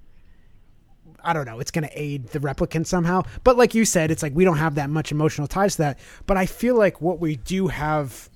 I 1.24 1.34
don't 1.34 1.46
know, 1.46 1.60
it's 1.60 1.72
going 1.72 1.88
to 1.88 2.02
aid 2.02 2.28
the 2.28 2.40
replicant 2.40 2.88
somehow. 2.88 3.24
But 3.44 3.58
like 3.58 3.76
you 3.76 3.84
said, 3.84 4.10
it's 4.10 4.24
like 4.24 4.34
we 4.34 4.46
don't 4.46 4.58
have 4.58 4.76
that 4.76 4.90
much 4.90 5.12
emotional 5.12 5.48
ties 5.48 5.76
to 5.76 5.84
that. 5.84 6.00
But 6.26 6.38
I 6.38 6.46
feel 6.46 6.78
like 6.78 7.02
what 7.02 7.20
we 7.20 7.36
do 7.36 7.68
have 7.68 8.30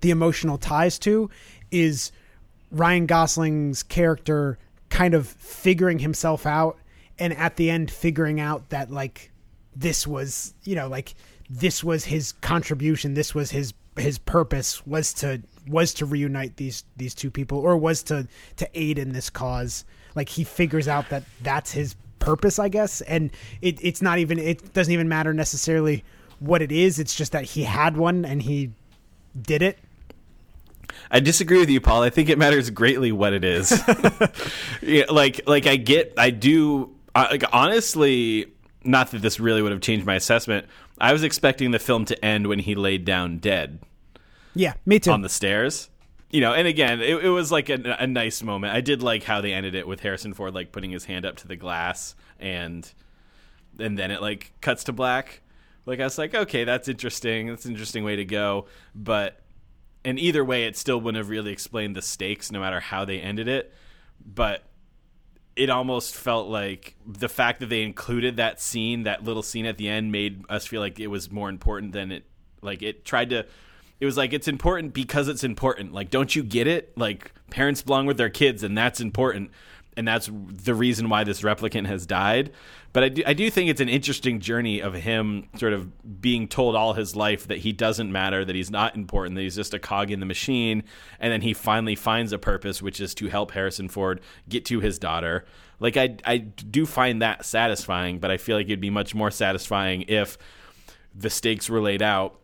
the 0.00 0.10
emotional 0.10 0.58
ties 0.58 0.98
to 1.00 1.30
is 1.70 2.12
Ryan 2.70 3.06
Gosling's 3.06 3.82
character 3.82 4.58
kind 4.88 5.14
of 5.14 5.26
figuring 5.26 5.98
himself 5.98 6.46
out 6.46 6.78
and 7.18 7.32
at 7.34 7.56
the 7.56 7.70
end 7.70 7.90
figuring 7.90 8.40
out 8.40 8.68
that 8.70 8.90
like 8.90 9.32
this 9.74 10.06
was, 10.06 10.54
you 10.64 10.74
know, 10.74 10.88
like 10.88 11.14
this 11.50 11.82
was 11.82 12.04
his 12.04 12.32
contribution, 12.32 13.14
this 13.14 13.34
was 13.34 13.50
his 13.50 13.74
his 13.96 14.18
purpose 14.18 14.86
was 14.86 15.12
to 15.14 15.42
was 15.68 15.94
to 15.94 16.06
reunite 16.06 16.56
these 16.56 16.84
these 16.96 17.14
two 17.14 17.30
people 17.30 17.58
or 17.58 17.76
was 17.76 18.02
to 18.02 18.26
to 18.56 18.68
aid 18.74 18.98
in 18.98 19.12
this 19.12 19.30
cause 19.30 19.84
like 20.14 20.28
he 20.28 20.44
figures 20.44 20.88
out 20.88 21.08
that 21.08 21.22
that's 21.42 21.72
his 21.72 21.96
purpose 22.18 22.58
i 22.58 22.68
guess 22.68 23.00
and 23.02 23.30
it, 23.60 23.78
it's 23.82 24.00
not 24.00 24.18
even 24.18 24.38
it 24.38 24.72
doesn't 24.72 24.92
even 24.92 25.08
matter 25.08 25.34
necessarily 25.34 26.04
what 26.38 26.62
it 26.62 26.72
is 26.72 26.98
it's 26.98 27.14
just 27.14 27.32
that 27.32 27.44
he 27.44 27.62
had 27.62 27.96
one 27.96 28.24
and 28.24 28.42
he 28.42 28.70
did 29.40 29.62
it 29.62 29.78
I 31.10 31.20
disagree 31.20 31.58
with 31.58 31.68
you, 31.68 31.80
Paul. 31.80 32.02
I 32.02 32.10
think 32.10 32.28
it 32.28 32.38
matters 32.38 32.70
greatly 32.70 33.12
what 33.12 33.32
it 33.32 33.44
is. 33.44 33.70
yeah, 34.82 35.04
like, 35.10 35.40
like 35.46 35.66
I 35.66 35.76
get, 35.76 36.14
I 36.16 36.30
do. 36.30 36.94
Uh, 37.14 37.28
like, 37.30 37.44
honestly, 37.52 38.46
not 38.82 39.10
that 39.10 39.22
this 39.22 39.38
really 39.38 39.62
would 39.62 39.72
have 39.72 39.80
changed 39.80 40.06
my 40.06 40.14
assessment. 40.14 40.66
I 40.98 41.12
was 41.12 41.22
expecting 41.22 41.70
the 41.70 41.78
film 41.78 42.04
to 42.06 42.24
end 42.24 42.46
when 42.46 42.58
he 42.58 42.74
laid 42.74 43.04
down 43.04 43.38
dead. 43.38 43.80
Yeah, 44.56 44.74
me 44.84 44.98
too. 44.98 45.12
On 45.12 45.22
the 45.22 45.28
stairs. 45.28 45.90
You 46.30 46.40
know, 46.40 46.52
and 46.52 46.66
again, 46.66 47.00
it, 47.00 47.24
it 47.24 47.28
was 47.28 47.52
like 47.52 47.68
a, 47.68 47.96
a, 48.00 48.06
nice 48.06 48.42
moment. 48.42 48.74
I 48.74 48.80
did 48.80 49.00
like 49.00 49.22
how 49.22 49.40
they 49.40 49.52
ended 49.52 49.76
it 49.76 49.86
with 49.86 50.00
Harrison 50.00 50.34
Ford 50.34 50.54
like 50.54 50.72
putting 50.72 50.90
his 50.90 51.04
hand 51.04 51.24
up 51.24 51.36
to 51.36 51.48
the 51.48 51.54
glass 51.54 52.16
and 52.40 52.90
and 53.78 53.98
then 53.98 54.10
it 54.10 54.20
like 54.20 54.52
cuts 54.60 54.84
to 54.84 54.92
black. 54.92 55.42
Like 55.84 56.00
I 56.00 56.04
was 56.04 56.18
like, 56.18 56.34
okay, 56.34 56.64
that's 56.64 56.88
interesting. 56.88 57.46
That's 57.46 57.64
an 57.64 57.72
interesting 57.72 58.02
way 58.02 58.16
to 58.16 58.24
go. 58.24 58.66
But 58.94 59.40
and 60.04 60.18
either 60.18 60.44
way, 60.44 60.64
it 60.64 60.76
still 60.76 61.00
wouldn't 61.00 61.16
have 61.16 61.30
really 61.30 61.52
explained 61.52 61.94
the 61.94 62.02
stakes, 62.02 62.50
no 62.50 62.60
matter 62.60 62.80
how 62.80 63.04
they 63.04 63.20
ended 63.20 63.48
it. 63.48 63.72
But 64.24 64.62
it 65.54 65.70
almost 65.70 66.14
felt 66.14 66.48
like 66.48 66.96
the 67.06 67.28
fact 67.28 67.60
that 67.60 67.68
they 67.68 67.82
included 67.82 68.36
that 68.36 68.60
scene, 68.60 69.04
that 69.04 69.24
little 69.24 69.42
scene 69.42 69.66
at 69.66 69.78
the 69.78 69.88
end, 69.88 70.12
made 70.12 70.44
us 70.48 70.66
feel 70.66 70.80
like 70.80 70.98
it 70.98 71.06
was 71.06 71.30
more 71.30 71.48
important 71.48 71.92
than 71.92 72.10
it. 72.10 72.24
Like 72.62 72.82
it 72.82 73.04
tried 73.04 73.30
to. 73.30 73.46
It 73.98 74.06
was 74.06 74.16
like 74.16 74.32
it's 74.32 74.48
important 74.48 74.92
because 74.92 75.28
it's 75.28 75.44
important. 75.44 75.92
Like, 75.92 76.10
don't 76.10 76.34
you 76.34 76.42
get 76.42 76.66
it? 76.66 76.96
Like 76.96 77.32
parents 77.50 77.82
belong 77.82 78.06
with 78.06 78.18
their 78.18 78.30
kids, 78.30 78.62
and 78.62 78.76
that's 78.76 79.00
important 79.00 79.50
and 79.96 80.06
that's 80.06 80.30
the 80.32 80.74
reason 80.74 81.08
why 81.08 81.24
this 81.24 81.40
replicant 81.40 81.86
has 81.86 82.06
died. 82.06 82.52
But 82.92 83.04
I 83.04 83.08
do, 83.08 83.22
I 83.26 83.32
do 83.32 83.50
think 83.50 83.70
it's 83.70 83.80
an 83.80 83.88
interesting 83.88 84.40
journey 84.40 84.80
of 84.80 84.94
him 84.94 85.48
sort 85.56 85.72
of 85.72 86.20
being 86.20 86.48
told 86.48 86.76
all 86.76 86.92
his 86.92 87.16
life 87.16 87.48
that 87.48 87.58
he 87.58 87.72
doesn't 87.72 88.12
matter, 88.12 88.44
that 88.44 88.54
he's 88.54 88.70
not 88.70 88.94
important, 88.94 89.36
that 89.36 89.42
he's 89.42 89.56
just 89.56 89.74
a 89.74 89.78
cog 89.78 90.10
in 90.10 90.20
the 90.20 90.26
machine, 90.26 90.82
and 91.18 91.32
then 91.32 91.40
he 91.40 91.54
finally 91.54 91.94
finds 91.94 92.32
a 92.32 92.38
purpose, 92.38 92.82
which 92.82 93.00
is 93.00 93.14
to 93.14 93.28
help 93.28 93.52
Harrison 93.52 93.88
Ford 93.88 94.20
get 94.48 94.64
to 94.66 94.80
his 94.80 94.98
daughter. 94.98 95.44
Like 95.80 95.96
I, 95.96 96.16
I 96.24 96.38
do 96.38 96.86
find 96.86 97.22
that 97.22 97.44
satisfying, 97.44 98.18
but 98.18 98.30
I 98.30 98.36
feel 98.36 98.56
like 98.56 98.66
it'd 98.66 98.80
be 98.80 98.90
much 98.90 99.14
more 99.14 99.30
satisfying 99.30 100.02
if 100.02 100.38
the 101.14 101.30
stakes 101.30 101.70
were 101.70 101.80
laid 101.80 102.02
out 102.02 102.38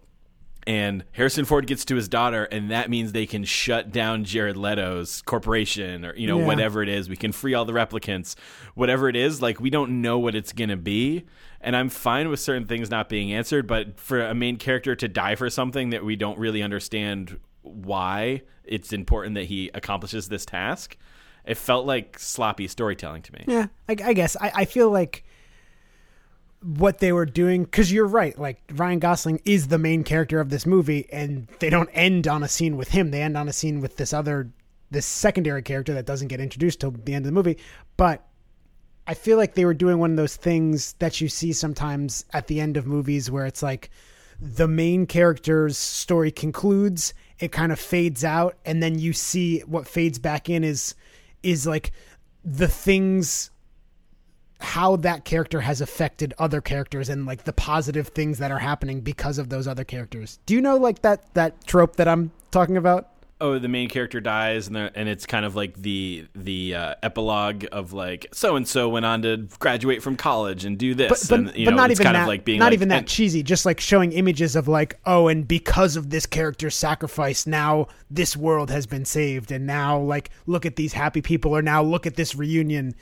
and 0.66 1.04
Harrison 1.12 1.44
Ford 1.44 1.66
gets 1.66 1.84
to 1.86 1.96
his 1.96 2.08
daughter, 2.08 2.44
and 2.44 2.70
that 2.70 2.88
means 2.88 3.12
they 3.12 3.26
can 3.26 3.44
shut 3.44 3.90
down 3.90 4.24
Jared 4.24 4.56
Leto's 4.56 5.22
corporation 5.22 6.04
or 6.04 6.14
you 6.14 6.26
know 6.26 6.38
yeah. 6.38 6.46
whatever 6.46 6.82
it 6.82 6.88
is. 6.88 7.08
We 7.08 7.16
can 7.16 7.32
free 7.32 7.54
all 7.54 7.64
the 7.64 7.72
replicants, 7.72 8.36
whatever 8.74 9.08
it 9.08 9.16
is. 9.16 9.42
Like 9.42 9.60
we 9.60 9.70
don't 9.70 10.02
know 10.02 10.18
what 10.18 10.34
it's 10.34 10.52
gonna 10.52 10.76
be, 10.76 11.24
and 11.60 11.74
I'm 11.74 11.88
fine 11.88 12.28
with 12.28 12.40
certain 12.40 12.66
things 12.66 12.90
not 12.90 13.08
being 13.08 13.32
answered. 13.32 13.66
But 13.66 13.98
for 13.98 14.22
a 14.22 14.34
main 14.34 14.56
character 14.56 14.94
to 14.94 15.08
die 15.08 15.34
for 15.34 15.50
something 15.50 15.90
that 15.90 16.04
we 16.04 16.16
don't 16.16 16.38
really 16.38 16.62
understand 16.62 17.40
why 17.62 18.42
it's 18.64 18.92
important 18.92 19.34
that 19.34 19.44
he 19.44 19.70
accomplishes 19.74 20.28
this 20.28 20.46
task, 20.46 20.96
it 21.44 21.56
felt 21.56 21.86
like 21.86 22.18
sloppy 22.18 22.68
storytelling 22.68 23.22
to 23.22 23.32
me. 23.32 23.44
Yeah, 23.48 23.66
I, 23.88 23.96
I 24.04 24.12
guess 24.12 24.36
I, 24.40 24.52
I 24.54 24.64
feel 24.64 24.90
like 24.90 25.24
what 26.62 26.98
they 26.98 27.12
were 27.12 27.26
doing 27.26 27.64
because 27.64 27.90
you're 27.90 28.06
right 28.06 28.38
like 28.38 28.62
ryan 28.74 28.98
gosling 28.98 29.40
is 29.44 29.68
the 29.68 29.78
main 29.78 30.04
character 30.04 30.40
of 30.40 30.48
this 30.48 30.64
movie 30.64 31.08
and 31.12 31.48
they 31.58 31.68
don't 31.68 31.90
end 31.92 32.28
on 32.28 32.42
a 32.42 32.48
scene 32.48 32.76
with 32.76 32.88
him 32.88 33.10
they 33.10 33.20
end 33.22 33.36
on 33.36 33.48
a 33.48 33.52
scene 33.52 33.80
with 33.80 33.96
this 33.96 34.12
other 34.12 34.48
this 34.90 35.06
secondary 35.06 35.62
character 35.62 35.94
that 35.94 36.06
doesn't 36.06 36.28
get 36.28 36.40
introduced 36.40 36.80
till 36.80 36.92
the 36.92 37.14
end 37.14 37.24
of 37.24 37.26
the 37.26 37.32
movie 37.32 37.58
but 37.96 38.24
i 39.06 39.14
feel 39.14 39.36
like 39.36 39.54
they 39.54 39.64
were 39.64 39.74
doing 39.74 39.98
one 39.98 40.12
of 40.12 40.16
those 40.16 40.36
things 40.36 40.94
that 41.00 41.20
you 41.20 41.28
see 41.28 41.52
sometimes 41.52 42.24
at 42.32 42.46
the 42.46 42.60
end 42.60 42.76
of 42.76 42.86
movies 42.86 43.30
where 43.30 43.46
it's 43.46 43.62
like 43.62 43.90
the 44.40 44.68
main 44.68 45.06
character's 45.06 45.76
story 45.76 46.30
concludes 46.30 47.12
it 47.38 47.50
kind 47.50 47.72
of 47.72 47.80
fades 47.80 48.24
out 48.24 48.56
and 48.64 48.82
then 48.82 48.98
you 48.98 49.12
see 49.12 49.60
what 49.60 49.88
fades 49.88 50.18
back 50.18 50.48
in 50.48 50.62
is 50.62 50.94
is 51.42 51.66
like 51.66 51.90
the 52.44 52.68
things 52.68 53.50
how 54.62 54.96
that 54.96 55.24
character 55.24 55.60
has 55.60 55.80
affected 55.80 56.34
other 56.38 56.60
characters 56.60 57.08
and 57.08 57.26
like 57.26 57.44
the 57.44 57.52
positive 57.52 58.08
things 58.08 58.38
that 58.38 58.50
are 58.50 58.58
happening 58.58 59.00
because 59.00 59.38
of 59.38 59.48
those 59.48 59.66
other 59.66 59.84
characters. 59.84 60.38
Do 60.46 60.54
you 60.54 60.60
know 60.60 60.76
like 60.76 61.02
that 61.02 61.32
that 61.34 61.66
trope 61.66 61.96
that 61.96 62.08
I'm 62.08 62.30
talking 62.50 62.76
about? 62.76 63.08
Oh, 63.40 63.58
the 63.58 63.66
main 63.66 63.88
character 63.88 64.20
dies, 64.20 64.68
and 64.68 64.76
and 64.76 65.08
it's 65.08 65.26
kind 65.26 65.44
of 65.44 65.56
like 65.56 65.74
the 65.74 66.28
the 66.32 66.76
uh, 66.76 66.94
epilogue 67.02 67.66
of 67.72 67.92
like 67.92 68.28
so 68.32 68.54
and 68.54 68.68
so 68.68 68.88
went 68.88 69.04
on 69.04 69.22
to 69.22 69.48
graduate 69.58 70.00
from 70.00 70.14
college 70.14 70.64
and 70.64 70.78
do 70.78 70.94
this, 70.94 71.08
but, 71.08 71.28
but, 71.28 71.38
and, 71.56 71.64
but 71.64 71.70
know, 71.72 71.76
not 71.76 71.90
even 71.90 72.04
kind 72.04 72.14
that, 72.14 72.22
of 72.22 72.28
like 72.28 72.44
being 72.44 72.60
not 72.60 72.66
like, 72.66 72.74
even 72.74 72.88
that 72.90 72.98
and, 72.98 73.08
cheesy. 73.08 73.42
Just 73.42 73.66
like 73.66 73.80
showing 73.80 74.12
images 74.12 74.54
of 74.54 74.68
like, 74.68 75.00
oh, 75.06 75.26
and 75.26 75.48
because 75.48 75.96
of 75.96 76.10
this 76.10 76.24
character's 76.24 76.76
sacrifice, 76.76 77.44
now 77.44 77.88
this 78.08 78.36
world 78.36 78.70
has 78.70 78.86
been 78.86 79.04
saved, 79.04 79.50
and 79.50 79.66
now 79.66 79.98
like 79.98 80.30
look 80.46 80.64
at 80.64 80.76
these 80.76 80.92
happy 80.92 81.20
people, 81.20 81.50
or 81.50 81.62
now 81.62 81.82
look 81.82 82.06
at 82.06 82.14
this 82.14 82.36
reunion 82.36 82.94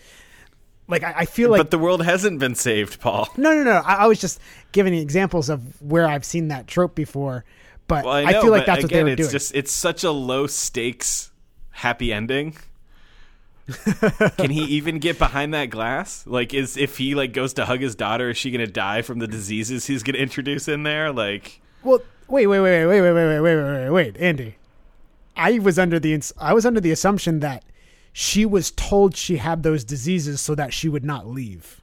like 0.90 1.02
I, 1.02 1.14
I, 1.18 1.24
feel 1.24 1.50
like 1.50 1.58
but 1.58 1.70
the 1.70 1.78
world 1.78 2.04
hasn't 2.04 2.38
been 2.38 2.54
saved 2.54 3.00
paul 3.00 3.28
no 3.36 3.54
no 3.54 3.62
no 3.62 3.82
I, 3.84 3.94
I, 3.94 4.06
was 4.06 4.20
just 4.20 4.40
giving 4.72 4.94
examples 4.94 5.48
of 5.48 5.80
where 5.80 6.06
i've 6.06 6.24
seen 6.24 6.48
that 6.48 6.66
trope 6.66 6.94
before 6.94 7.44
but 7.86 8.04
well, 8.04 8.14
I, 8.14 8.24
know, 8.24 8.38
I, 8.38 8.42
feel 8.42 8.50
like 8.50 8.66
that's 8.66 8.84
again, 8.84 8.98
what 8.98 8.98
they 8.98 9.04
were 9.04 9.08
it's 9.10 9.22
doing 9.22 9.32
just 9.32 9.54
it's 9.54 9.72
such 9.72 10.04
a 10.04 10.10
low 10.10 10.46
stakes 10.46 11.30
happy 11.70 12.12
ending 12.12 12.56
can 14.36 14.50
he 14.50 14.64
even 14.64 14.98
get 14.98 15.18
behind 15.18 15.54
that 15.54 15.66
glass 15.66 16.26
like 16.26 16.52
is 16.52 16.76
if 16.76 16.98
he 16.98 17.14
like 17.14 17.32
goes 17.32 17.54
to 17.54 17.64
hug 17.64 17.80
his 17.80 17.94
daughter 17.94 18.30
is 18.30 18.36
she 18.36 18.50
gonna 18.50 18.66
die 18.66 19.02
from 19.02 19.18
the 19.18 19.28
diseases 19.28 19.86
he's 19.86 20.02
gonna 20.02 20.18
introduce 20.18 20.66
in 20.66 20.82
there 20.82 21.12
like 21.12 21.60
well 21.84 22.00
wait 22.28 22.46
wait 22.46 22.60
wait 22.60 22.86
wait 22.86 23.00
wait 23.00 23.12
wait 23.12 23.12
wait 23.12 23.40
wait 23.40 23.40
wait 23.40 23.64
wait 23.64 23.82
wait 23.84 23.90
wait. 23.90 24.16
andy 24.18 24.56
i 25.36 25.58
was 25.58 25.78
under 25.78 26.00
the 26.00 26.20
i 26.38 26.52
was 26.52 26.66
under 26.66 26.80
the 26.80 26.90
assumption 26.90 27.40
that 27.40 27.62
she 28.12 28.44
was 28.44 28.70
told 28.72 29.16
she 29.16 29.36
had 29.36 29.62
those 29.62 29.84
diseases 29.84 30.40
so 30.40 30.54
that 30.54 30.72
she 30.72 30.88
would 30.88 31.04
not 31.04 31.26
leave. 31.26 31.80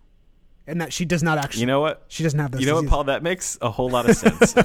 And 0.70 0.82
that 0.82 0.92
she 0.92 1.06
does 1.06 1.24
not 1.24 1.38
actually 1.38 1.62
you 1.62 1.68
know 1.68 1.80
what? 1.80 2.04
she 2.10 2.24
doesn't 2.24 2.38
have 2.40 2.52
those 2.52 2.60
you 2.60 2.68
know 2.68 2.74
diseases. 2.74 2.92
what 2.92 2.96
paul? 2.98 3.04
That 3.06 3.24
makes 3.24 3.58
a 3.62 3.72
whole 3.72 3.90
lot 3.90 4.10
of 4.10 4.18
sense. 4.18 4.54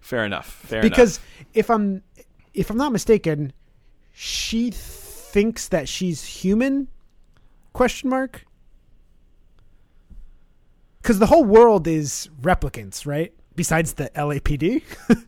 Fair 0.00 0.24
enough. 0.24 0.46
Fair 0.46 0.80
enough. 0.80 0.90
Because 0.90 1.18
enough. 1.18 1.46
if 1.52 1.70
i'm 1.70 2.02
if 2.54 2.70
i'm 2.70 2.78
not 2.78 2.92
mistaken 2.92 3.52
she 4.12 4.70
thinks 4.70 5.68
that 5.68 5.86
she's 5.86 6.24
human? 6.24 6.88
Question 7.74 8.08
mark? 8.08 8.46
Because 11.02 11.18
the 11.18 11.26
whole 11.26 11.44
world 11.44 11.86
is 11.86 12.30
replicants 12.40 13.04
right? 13.06 13.34
Besides 13.54 13.92
the 13.94 14.10
lapd 14.14 14.82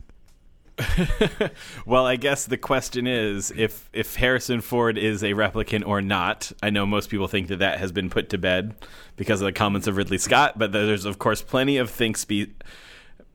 well, 1.85 2.05
I 2.05 2.15
guess 2.15 2.45
the 2.45 2.57
question 2.57 3.07
is 3.07 3.51
if 3.55 3.89
if 3.93 4.15
Harrison 4.15 4.61
Ford 4.61 4.97
is 4.97 5.23
a 5.23 5.33
replicant 5.33 5.85
or 5.85 6.01
not. 6.01 6.51
I 6.61 6.69
know 6.69 6.85
most 6.85 7.09
people 7.09 7.27
think 7.27 7.47
that 7.47 7.59
that 7.59 7.79
has 7.79 7.91
been 7.91 8.09
put 8.09 8.29
to 8.29 8.37
bed 8.37 8.75
because 9.15 9.41
of 9.41 9.45
the 9.45 9.51
comments 9.51 9.87
of 9.87 9.97
Ridley 9.97 10.17
Scott, 10.17 10.57
but 10.57 10.71
there's 10.71 11.05
of 11.05 11.19
course 11.19 11.41
plenty 11.41 11.77
of 11.77 11.89
think 11.89 12.17
spe- 12.17 12.63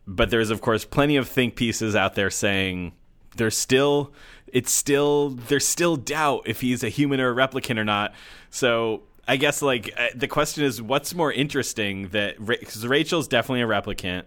but 0.06 0.30
there's 0.30 0.50
of 0.50 0.60
course 0.60 0.84
plenty 0.84 1.16
of 1.16 1.28
think 1.28 1.56
pieces 1.56 1.94
out 1.96 2.14
there 2.14 2.30
saying 2.30 2.92
there's 3.36 3.56
still 3.56 4.12
it's 4.46 4.72
still 4.72 5.30
there's 5.30 5.66
still 5.66 5.96
doubt 5.96 6.42
if 6.46 6.60
he's 6.60 6.82
a 6.84 6.88
human 6.88 7.20
or 7.20 7.30
a 7.30 7.34
replicant 7.34 7.78
or 7.78 7.84
not. 7.84 8.14
So 8.50 9.02
I 9.26 9.36
guess 9.36 9.62
like 9.62 9.92
uh, 9.96 10.08
the 10.14 10.28
question 10.28 10.64
is 10.64 10.80
what's 10.80 11.14
more 11.14 11.32
interesting 11.32 12.08
that 12.08 12.44
because 12.44 12.86
Rachel's 12.86 13.28
definitely 13.28 13.62
a 13.62 13.66
replicant 13.66 14.24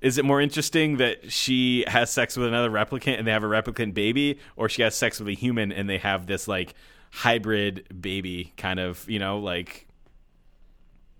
is 0.00 0.18
it 0.18 0.24
more 0.24 0.40
interesting 0.40 0.96
that 0.98 1.30
she 1.30 1.84
has 1.86 2.10
sex 2.10 2.36
with 2.36 2.48
another 2.48 2.70
replicant 2.70 3.18
and 3.18 3.26
they 3.26 3.32
have 3.32 3.44
a 3.44 3.48
replicant 3.48 3.94
baby, 3.94 4.38
or 4.56 4.68
she 4.68 4.82
has 4.82 4.94
sex 4.94 5.18
with 5.18 5.28
a 5.28 5.34
human 5.34 5.72
and 5.72 5.88
they 5.88 5.98
have 5.98 6.26
this 6.26 6.48
like 6.48 6.74
hybrid 7.10 8.00
baby 8.00 8.52
kind 8.56 8.80
of, 8.80 9.08
you 9.08 9.18
know, 9.18 9.38
like 9.38 9.86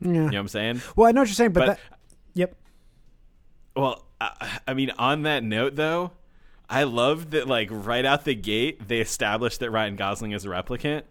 yeah. 0.00 0.08
You 0.08 0.20
know 0.20 0.26
what 0.26 0.36
I'm 0.36 0.48
saying? 0.48 0.82
Well, 0.96 1.08
I 1.08 1.12
know 1.12 1.20
what 1.20 1.28
you're 1.28 1.34
saying, 1.34 1.52
but, 1.52 1.60
but 1.60 1.66
that, 1.66 1.80
yep. 2.34 2.56
Well, 3.76 4.04
I, 4.20 4.60
I 4.66 4.74
mean, 4.74 4.90
on 4.98 5.22
that 5.22 5.44
note, 5.44 5.76
though, 5.76 6.12
I 6.68 6.84
love 6.84 7.30
that 7.30 7.46
like 7.46 7.68
right 7.70 8.04
out 8.04 8.24
the 8.24 8.34
gate 8.34 8.88
they 8.88 9.00
established 9.00 9.60
that 9.60 9.70
Ryan 9.70 9.96
Gosling 9.96 10.32
is 10.32 10.44
a 10.44 10.48
replicant. 10.48 11.02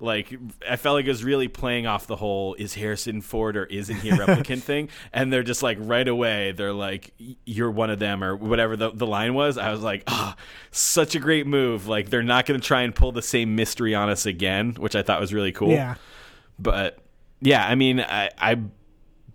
Like 0.00 0.36
I 0.68 0.76
felt 0.76 0.94
like 0.94 1.06
it 1.06 1.10
was 1.10 1.24
really 1.24 1.48
playing 1.48 1.86
off 1.86 2.06
the 2.06 2.16
whole 2.16 2.54
is 2.54 2.74
Harrison 2.74 3.20
Ford 3.20 3.56
or 3.56 3.64
isn't 3.64 3.96
he 3.96 4.10
a 4.10 4.14
replicant 4.14 4.62
thing, 4.64 4.88
and 5.12 5.32
they're 5.32 5.42
just 5.42 5.62
like 5.62 5.78
right 5.80 6.06
away 6.06 6.52
they're 6.52 6.72
like 6.72 7.12
you're 7.44 7.70
one 7.70 7.90
of 7.90 7.98
them 7.98 8.22
or 8.22 8.36
whatever 8.36 8.76
the 8.76 8.90
the 8.90 9.06
line 9.06 9.34
was. 9.34 9.58
I 9.58 9.70
was 9.70 9.80
like, 9.80 10.04
ah, 10.06 10.36
such 10.70 11.14
a 11.14 11.18
great 11.18 11.46
move. 11.46 11.86
Like 11.86 12.10
they're 12.10 12.22
not 12.22 12.46
going 12.46 12.60
to 12.60 12.66
try 12.66 12.82
and 12.82 12.94
pull 12.94 13.12
the 13.12 13.22
same 13.22 13.56
mystery 13.56 13.94
on 13.94 14.10
us 14.10 14.26
again, 14.26 14.74
which 14.74 14.96
I 14.96 15.02
thought 15.02 15.20
was 15.20 15.32
really 15.32 15.52
cool. 15.52 15.70
Yeah. 15.70 15.96
But 16.58 16.98
yeah, 17.40 17.66
I 17.66 17.74
mean, 17.74 18.00
I, 18.00 18.30
I 18.38 18.60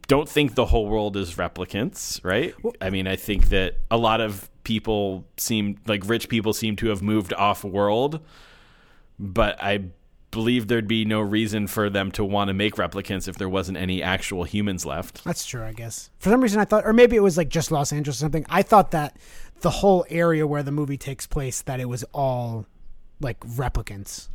don't 0.08 0.28
think 0.28 0.56
the 0.56 0.66
whole 0.66 0.88
world 0.88 1.16
is 1.16 1.36
replicants, 1.36 2.24
right? 2.24 2.56
I 2.82 2.90
mean, 2.90 3.08
I 3.08 3.16
think 3.16 3.50
that 3.50 3.76
a 3.92 3.98
lot 3.98 4.22
of 4.22 4.50
people 4.64 5.26
seem 5.38 5.78
like 5.88 6.08
rich 6.08 6.30
people 6.30 6.54
seem 6.54 6.76
to 6.78 6.90
have 6.90 7.02
moved 7.02 7.34
off 7.34 7.64
world, 7.64 8.20
but 9.20 9.62
I 9.62 9.86
believe 10.32 10.68
there'd 10.68 10.88
be 10.88 11.06
no 11.06 11.22
reason 11.22 11.68
for 11.68 11.90
them 11.90 12.12
to 12.12 12.24
want 12.24 12.50
to 12.50 12.54
make 12.54 12.76
replicants 12.76 13.28
if 13.28 13.38
there 13.38 13.50
wasn't 13.50 13.78
any 13.78 14.02
actual 14.04 14.44
humans 14.44 14.86
left. 14.86 15.24
That's 15.24 15.46
true, 15.46 15.64
I 15.64 15.74
guess. 15.74 16.10
For 16.20 16.30
some 16.30 16.42
reason, 16.42 16.60
I 16.60 16.66
thought, 16.66 16.86
or 16.86 16.94
maybe 16.94 17.16
it 17.16 17.24
was 17.24 17.38
like 17.38 17.50
just 17.50 17.72
Los 17.72 17.92
Angeles 17.92 18.18
or 18.18 18.22
something. 18.22 18.46
I 18.50 18.62
thought 18.62 18.92
that 18.92 19.18
the 19.62 19.70
whole 19.70 20.06
area 20.10 20.46
where 20.46 20.64
the 20.64 20.72
movie 20.72 20.98
takes 20.98 21.28
place, 21.28 21.62
that 21.64 21.80
it 21.80 21.86
was 21.86 22.04
all 22.14 22.66
like 23.20 23.40
replicants. 23.42 24.30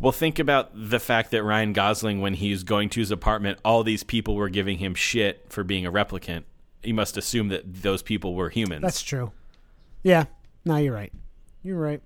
Well, 0.00 0.12
think 0.12 0.38
about 0.38 0.70
the 0.74 0.98
fact 0.98 1.30
that 1.32 1.42
Ryan 1.42 1.74
Gosling, 1.74 2.20
when 2.22 2.34
he's 2.34 2.62
going 2.62 2.88
to 2.90 3.00
his 3.00 3.10
apartment, 3.10 3.58
all 3.64 3.84
these 3.84 4.02
people 4.02 4.34
were 4.34 4.48
giving 4.48 4.78
him 4.78 4.94
shit 4.94 5.44
for 5.50 5.62
being 5.62 5.84
a 5.84 5.92
replicant. 5.92 6.44
You 6.82 6.94
must 6.94 7.18
assume 7.18 7.48
that 7.48 7.82
those 7.82 8.02
people 8.02 8.34
were 8.34 8.48
humans. 8.48 8.80
That's 8.80 9.02
true. 9.02 9.32
Yeah. 10.02 10.24
No, 10.64 10.76
you're 10.76 10.94
right. 10.94 11.12
You're 11.62 11.78
right. 11.78 12.00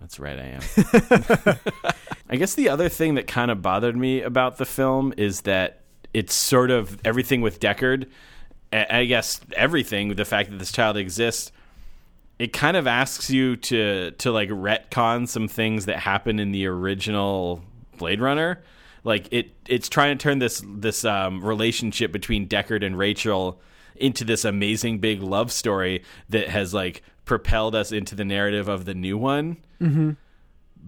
That's 0.00 0.18
right, 0.18 0.38
I 0.38 0.58
am. 0.58 1.92
I 2.30 2.36
guess 2.36 2.54
the 2.54 2.68
other 2.68 2.88
thing 2.88 3.16
that 3.16 3.26
kind 3.26 3.50
of 3.50 3.60
bothered 3.60 3.96
me 3.96 4.22
about 4.22 4.56
the 4.56 4.64
film 4.64 5.12
is 5.16 5.42
that 5.42 5.82
it's 6.14 6.34
sort 6.34 6.70
of 6.70 6.98
everything 7.04 7.42
with 7.42 7.60
Deckard. 7.60 8.06
I 8.72 9.04
guess 9.04 9.40
everything, 9.54 10.14
the 10.14 10.24
fact 10.24 10.50
that 10.50 10.58
this 10.58 10.72
child 10.72 10.96
exists, 10.96 11.52
it 12.38 12.52
kind 12.52 12.76
of 12.76 12.86
asks 12.86 13.28
you 13.28 13.56
to 13.56 14.12
to 14.12 14.32
like 14.32 14.48
retcon 14.48 15.28
some 15.28 15.48
things 15.48 15.86
that 15.86 15.98
happen 15.98 16.38
in 16.38 16.52
the 16.52 16.66
original 16.66 17.62
Blade 17.98 18.20
Runner. 18.20 18.62
Like 19.04 19.28
it, 19.30 19.50
it's 19.68 19.88
trying 19.88 20.16
to 20.16 20.22
turn 20.22 20.38
this 20.38 20.62
this 20.66 21.04
um, 21.04 21.44
relationship 21.44 22.12
between 22.12 22.48
Deckard 22.48 22.84
and 22.84 22.96
Rachel 22.96 23.60
into 23.96 24.24
this 24.24 24.44
amazing 24.44 25.00
big 25.00 25.22
love 25.22 25.52
story 25.52 26.02
that 26.30 26.48
has 26.48 26.72
like 26.72 27.02
propelled 27.30 27.76
us 27.76 27.92
into 27.92 28.16
the 28.16 28.24
narrative 28.24 28.66
of 28.66 28.86
the 28.86 28.92
new 28.92 29.16
one. 29.16 29.56
Mm-hmm. 29.80 30.10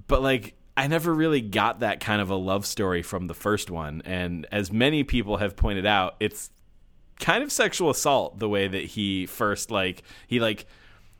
But 0.08 0.22
like, 0.22 0.54
I 0.76 0.88
never 0.88 1.14
really 1.14 1.40
got 1.40 1.78
that 1.80 2.00
kind 2.00 2.20
of 2.20 2.30
a 2.30 2.34
love 2.34 2.66
story 2.66 3.00
from 3.00 3.28
the 3.28 3.34
first 3.34 3.70
one, 3.70 4.02
and 4.04 4.44
as 4.50 4.72
many 4.72 5.04
people 5.04 5.36
have 5.36 5.54
pointed 5.54 5.86
out, 5.86 6.16
it's 6.18 6.50
kind 7.20 7.44
of 7.44 7.52
sexual 7.52 7.90
assault 7.90 8.40
the 8.40 8.48
way 8.48 8.66
that 8.66 8.82
he 8.82 9.24
first 9.26 9.70
like 9.70 10.02
he 10.26 10.40
like 10.40 10.66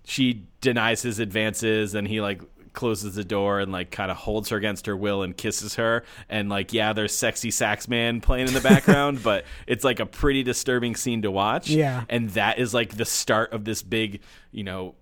she 0.02 0.44
denies 0.60 1.02
his 1.02 1.20
advances 1.20 1.94
and 1.94 2.08
he 2.08 2.20
like 2.20 2.42
closes 2.72 3.14
the 3.14 3.24
door 3.24 3.60
and 3.60 3.72
like 3.72 3.90
kind 3.90 4.10
of 4.10 4.16
holds 4.16 4.48
her 4.48 4.56
against 4.56 4.86
her 4.86 4.96
will 4.96 5.22
and 5.22 5.36
kisses 5.36 5.74
her. 5.76 6.04
And 6.28 6.48
like 6.48 6.72
yeah 6.72 6.92
there's 6.92 7.14
sexy 7.16 7.50
sax 7.50 7.88
man 7.88 8.20
playing 8.20 8.48
in 8.48 8.54
the 8.54 8.60
background 8.60 9.22
but 9.24 9.44
it's 9.66 9.84
like 9.84 10.00
a 10.00 10.06
pretty 10.06 10.42
disturbing 10.42 10.96
scene 10.96 11.22
to 11.22 11.30
watch. 11.30 11.68
Yeah. 11.68 12.04
and 12.08 12.30
that 12.30 12.58
is 12.58 12.74
like 12.74 12.96
the 12.96 13.04
start 13.04 13.52
of 13.52 13.64
this 13.64 13.82
big 13.82 14.20
you 14.50 14.64
know 14.64 14.94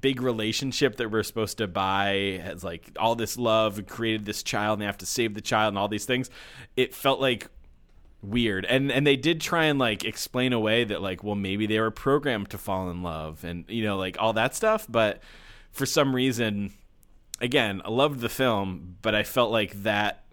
big 0.00 0.20
relationship 0.20 0.96
that 0.96 1.10
we're 1.10 1.22
supposed 1.22 1.58
to 1.58 1.66
buy. 1.66 2.40
Has 2.42 2.64
like 2.64 2.90
all 2.98 3.14
this 3.14 3.36
love 3.36 3.78
and 3.78 3.86
created 3.86 4.24
this 4.24 4.42
child 4.42 4.74
and 4.74 4.82
they 4.82 4.86
have 4.86 4.98
to 4.98 5.06
save 5.06 5.34
the 5.34 5.40
child 5.40 5.72
and 5.72 5.78
all 5.78 5.88
these 5.88 6.04
things. 6.04 6.30
It 6.76 6.94
felt 6.94 7.20
like 7.20 7.48
weird. 8.22 8.64
And 8.64 8.90
and 8.90 9.06
they 9.06 9.16
did 9.16 9.40
try 9.40 9.64
and 9.64 9.78
like 9.78 10.04
explain 10.04 10.52
away 10.52 10.84
that 10.84 11.02
like 11.02 11.22
well 11.22 11.34
maybe 11.34 11.66
they 11.66 11.80
were 11.80 11.90
programmed 11.90 12.50
to 12.50 12.58
fall 12.58 12.90
in 12.90 13.02
love 13.02 13.44
and 13.44 13.64
you 13.68 13.84
know 13.84 13.96
like 13.96 14.16
all 14.18 14.32
that 14.34 14.54
stuff. 14.54 14.86
But 14.88 15.20
for 15.70 15.86
some 15.86 16.14
reason 16.14 16.72
again 17.40 17.82
i 17.84 17.90
loved 17.90 18.20
the 18.20 18.28
film 18.28 18.96
but 19.02 19.14
i 19.14 19.22
felt 19.22 19.50
like 19.50 19.82
that 19.82 20.24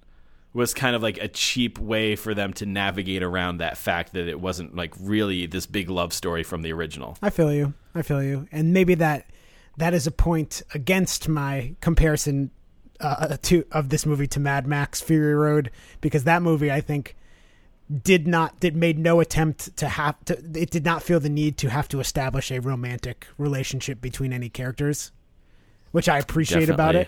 was 0.54 0.74
kind 0.74 0.96
of 0.96 1.04
like 1.04 1.18
a 1.18 1.28
cheap 1.28 1.78
way 1.78 2.16
for 2.16 2.34
them 2.34 2.54
to 2.54 2.66
navigate 2.66 3.22
around 3.22 3.58
that 3.58 3.78
fact 3.78 4.14
that 4.14 4.28
it 4.28 4.40
wasn't 4.40 4.74
like 4.74 4.94
really 5.02 5.46
this 5.46 5.66
big 5.66 5.90
love 5.90 6.14
story 6.14 6.44
from 6.44 6.62
the 6.62 6.72
original 6.72 7.18
I 7.22 7.30
feel 7.30 7.52
you. 7.52 7.74
I 7.94 8.02
feel 8.02 8.24
you. 8.24 8.48
And 8.52 8.74
maybe 8.74 8.96
that 8.96 9.30
that 9.78 9.94
is 9.94 10.08
a 10.08 10.12
point 10.12 10.62
against 10.74 11.28
my 11.28 11.76
comparison 11.82 12.52
uh, 13.02 13.36
to 13.42 13.66
of 13.72 13.90
this 13.90 14.06
movie 14.06 14.28
to 14.28 14.40
Mad 14.40 14.66
Max 14.66 15.02
Fury 15.02 15.36
Road 15.36 15.72
because 16.00 16.24
that 16.24 16.42
movie 16.42 16.72
I 16.72 16.80
think 16.80 17.18
did 18.04 18.26
not 18.26 18.60
did 18.62 18.76
made 18.76 18.98
no 18.98 19.20
attempt 19.20 19.76
to 19.78 19.90
have 19.90 20.24
to 20.26 20.38
it 20.54 20.72
did 20.72 20.86
not 20.86 21.04
feel 21.04 21.20
the 21.20 21.30
need 21.30 21.58
to 21.58 21.70
have 21.70 21.90
to 21.90 22.00
establish 22.00 22.52
a 22.52 22.60
romantic 22.60 23.28
relationship 23.38 24.00
between 24.00 24.32
any 24.32 24.48
characters 24.50 25.12
which 25.96 26.10
I 26.10 26.18
appreciate 26.20 26.68
about 26.68 26.96
it 26.98 27.08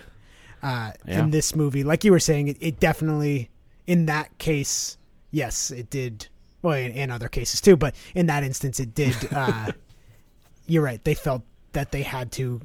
uh, 0.62 0.92
Yeah. 1.06 1.20
in 1.20 1.30
this 1.30 1.54
movie. 1.54 1.84
Like 1.84 2.04
you 2.04 2.10
were 2.10 2.18
saying 2.20 2.48
it, 2.48 2.56
it 2.58 2.80
definitely 2.80 3.50
in 3.86 4.06
that 4.06 4.38
case 4.38 4.96
yes 5.30 5.70
it 5.70 5.90
did. 5.90 6.26
Well 6.62 6.72
in, 6.72 6.92
in 6.92 7.10
other 7.10 7.28
cases 7.28 7.60
too 7.60 7.76
but 7.76 7.94
in 8.14 8.26
that 8.28 8.44
instance 8.44 8.80
it 8.80 8.94
did 8.94 9.14
uh, 9.30 9.72
you're 10.66 10.82
right 10.82 11.04
they 11.04 11.12
felt 11.12 11.42
that 11.74 11.92
they 11.92 12.00
had 12.00 12.32
to 12.32 12.62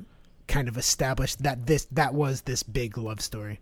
kind 0.47 0.69
of 0.69 0.77
establish 0.77 1.35
that 1.35 1.67
this 1.67 1.87
that 1.91 2.13
was 2.13 2.43
this 2.43 2.63
big 2.63 2.97
love 2.97 3.19
story. 3.19 3.59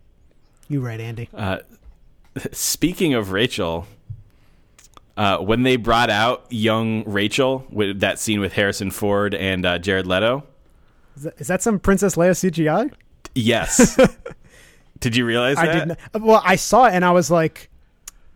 You're 0.69 0.83
right 0.83 1.01
andy? 1.01 1.29
Uh, 1.33 1.57
speaking 2.51 3.15
of 3.15 3.31
Rachel, 3.31 3.87
uh, 5.17 5.39
when 5.39 5.63
they 5.63 5.77
brought 5.77 6.11
out 6.11 6.45
young 6.49 7.03
Rachel 7.05 7.65
with 7.71 8.01
that 8.01 8.19
scene 8.19 8.39
with 8.39 8.53
Harrison 8.53 8.91
Ford 8.91 9.33
and 9.33 9.65
uh, 9.65 9.79
Jared 9.79 10.05
Leto, 10.05 10.43
is 11.21 11.25
that, 11.25 11.41
is 11.41 11.47
that 11.47 11.61
some 11.61 11.79
princess 11.79 12.15
leia 12.15 12.31
cgi 12.31 12.91
yes. 13.35 13.97
Did 14.99 15.15
you 15.15 15.25
realize 15.25 15.55
that? 15.57 15.69
I 15.69 15.73
didn't. 15.73 15.99
Well, 16.13 16.41
I 16.45 16.55
saw 16.55 16.85
it 16.85 16.93
and 16.93 17.03
I 17.03 17.11
was 17.11 17.31
like, 17.31 17.69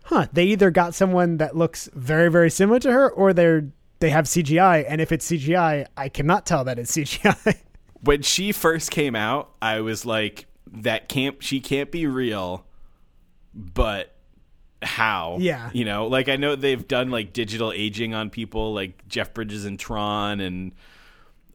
"Huh." 0.04 0.26
They 0.32 0.46
either 0.46 0.70
got 0.70 0.94
someone 0.94 1.36
that 1.36 1.56
looks 1.56 1.88
very, 1.94 2.28
very 2.28 2.50
similar 2.50 2.80
to 2.80 2.92
her, 2.92 3.08
or 3.10 3.32
they're 3.32 3.68
they 4.00 4.10
have 4.10 4.24
CGI. 4.24 4.84
And 4.88 5.00
if 5.00 5.12
it's 5.12 5.30
CGI, 5.30 5.86
I 5.96 6.08
cannot 6.08 6.44
tell 6.44 6.64
that 6.64 6.78
it's 6.78 6.90
CGI. 6.96 7.56
When 8.02 8.22
she 8.22 8.50
first 8.50 8.90
came 8.90 9.14
out, 9.14 9.50
I 9.62 9.80
was 9.80 10.04
like, 10.04 10.46
"That 10.72 11.08
can't. 11.08 11.40
She 11.42 11.60
can't 11.60 11.92
be 11.92 12.06
real." 12.06 12.66
But 13.54 14.12
how? 14.82 15.38
Yeah. 15.40 15.70
You 15.72 15.84
know, 15.84 16.08
like 16.08 16.28
I 16.28 16.34
know 16.34 16.56
they've 16.56 16.86
done 16.86 17.10
like 17.10 17.32
digital 17.32 17.70
aging 17.70 18.12
on 18.12 18.28
people, 18.28 18.74
like 18.74 19.06
Jeff 19.06 19.32
Bridges 19.32 19.64
and 19.64 19.78
Tron 19.78 20.40
and 20.40 20.72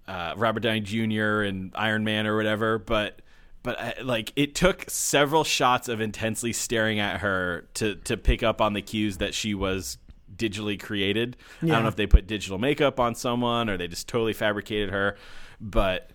uh, 0.07 0.33
Robert 0.37 0.61
Downey 0.61 0.81
Jr. 0.81 1.41
and 1.41 1.71
Iron 1.75 2.03
Man 2.03 2.27
or 2.27 2.35
whatever, 2.35 2.77
but 2.77 3.21
but 3.63 3.79
I, 3.79 4.01
like 4.01 4.33
it 4.35 4.55
took 4.55 4.89
several 4.89 5.43
shots 5.43 5.87
of 5.87 6.01
intensely 6.01 6.53
staring 6.53 6.99
at 6.99 7.21
her 7.21 7.67
to 7.75 7.95
to 7.95 8.17
pick 8.17 8.43
up 8.43 8.61
on 8.61 8.73
the 8.73 8.81
cues 8.81 9.17
that 9.17 9.33
she 9.33 9.53
was 9.53 9.97
digitally 10.35 10.81
created. 10.81 11.37
I 11.61 11.67
don't 11.67 11.83
know 11.83 11.89
if 11.89 11.95
they 11.95 12.07
put 12.07 12.27
digital 12.27 12.57
makeup 12.57 12.99
on 12.99 13.15
someone 13.15 13.69
or 13.69 13.77
they 13.77 13.87
just 13.87 14.07
totally 14.07 14.33
fabricated 14.33 14.89
her, 14.89 15.17
but 15.59 16.09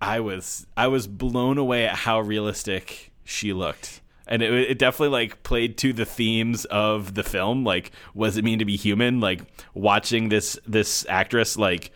I 0.00 0.20
was 0.20 0.66
I 0.76 0.88
was 0.88 1.06
blown 1.06 1.58
away 1.58 1.86
at 1.86 1.94
how 1.94 2.20
realistic 2.20 3.12
she 3.24 3.52
looked. 3.52 4.00
And 4.26 4.42
it, 4.42 4.52
it 4.52 4.78
definitely 4.78 5.08
like 5.08 5.42
played 5.42 5.76
to 5.78 5.92
the 5.92 6.04
themes 6.04 6.64
of 6.66 7.14
the 7.14 7.24
film. 7.24 7.64
Like, 7.64 7.90
what 8.14 8.26
does 8.26 8.36
it 8.36 8.44
mean 8.44 8.60
to 8.60 8.64
be 8.64 8.76
human? 8.76 9.20
Like 9.20 9.42
watching 9.74 10.28
this 10.28 10.58
this 10.66 11.04
actress 11.08 11.56
like 11.56 11.92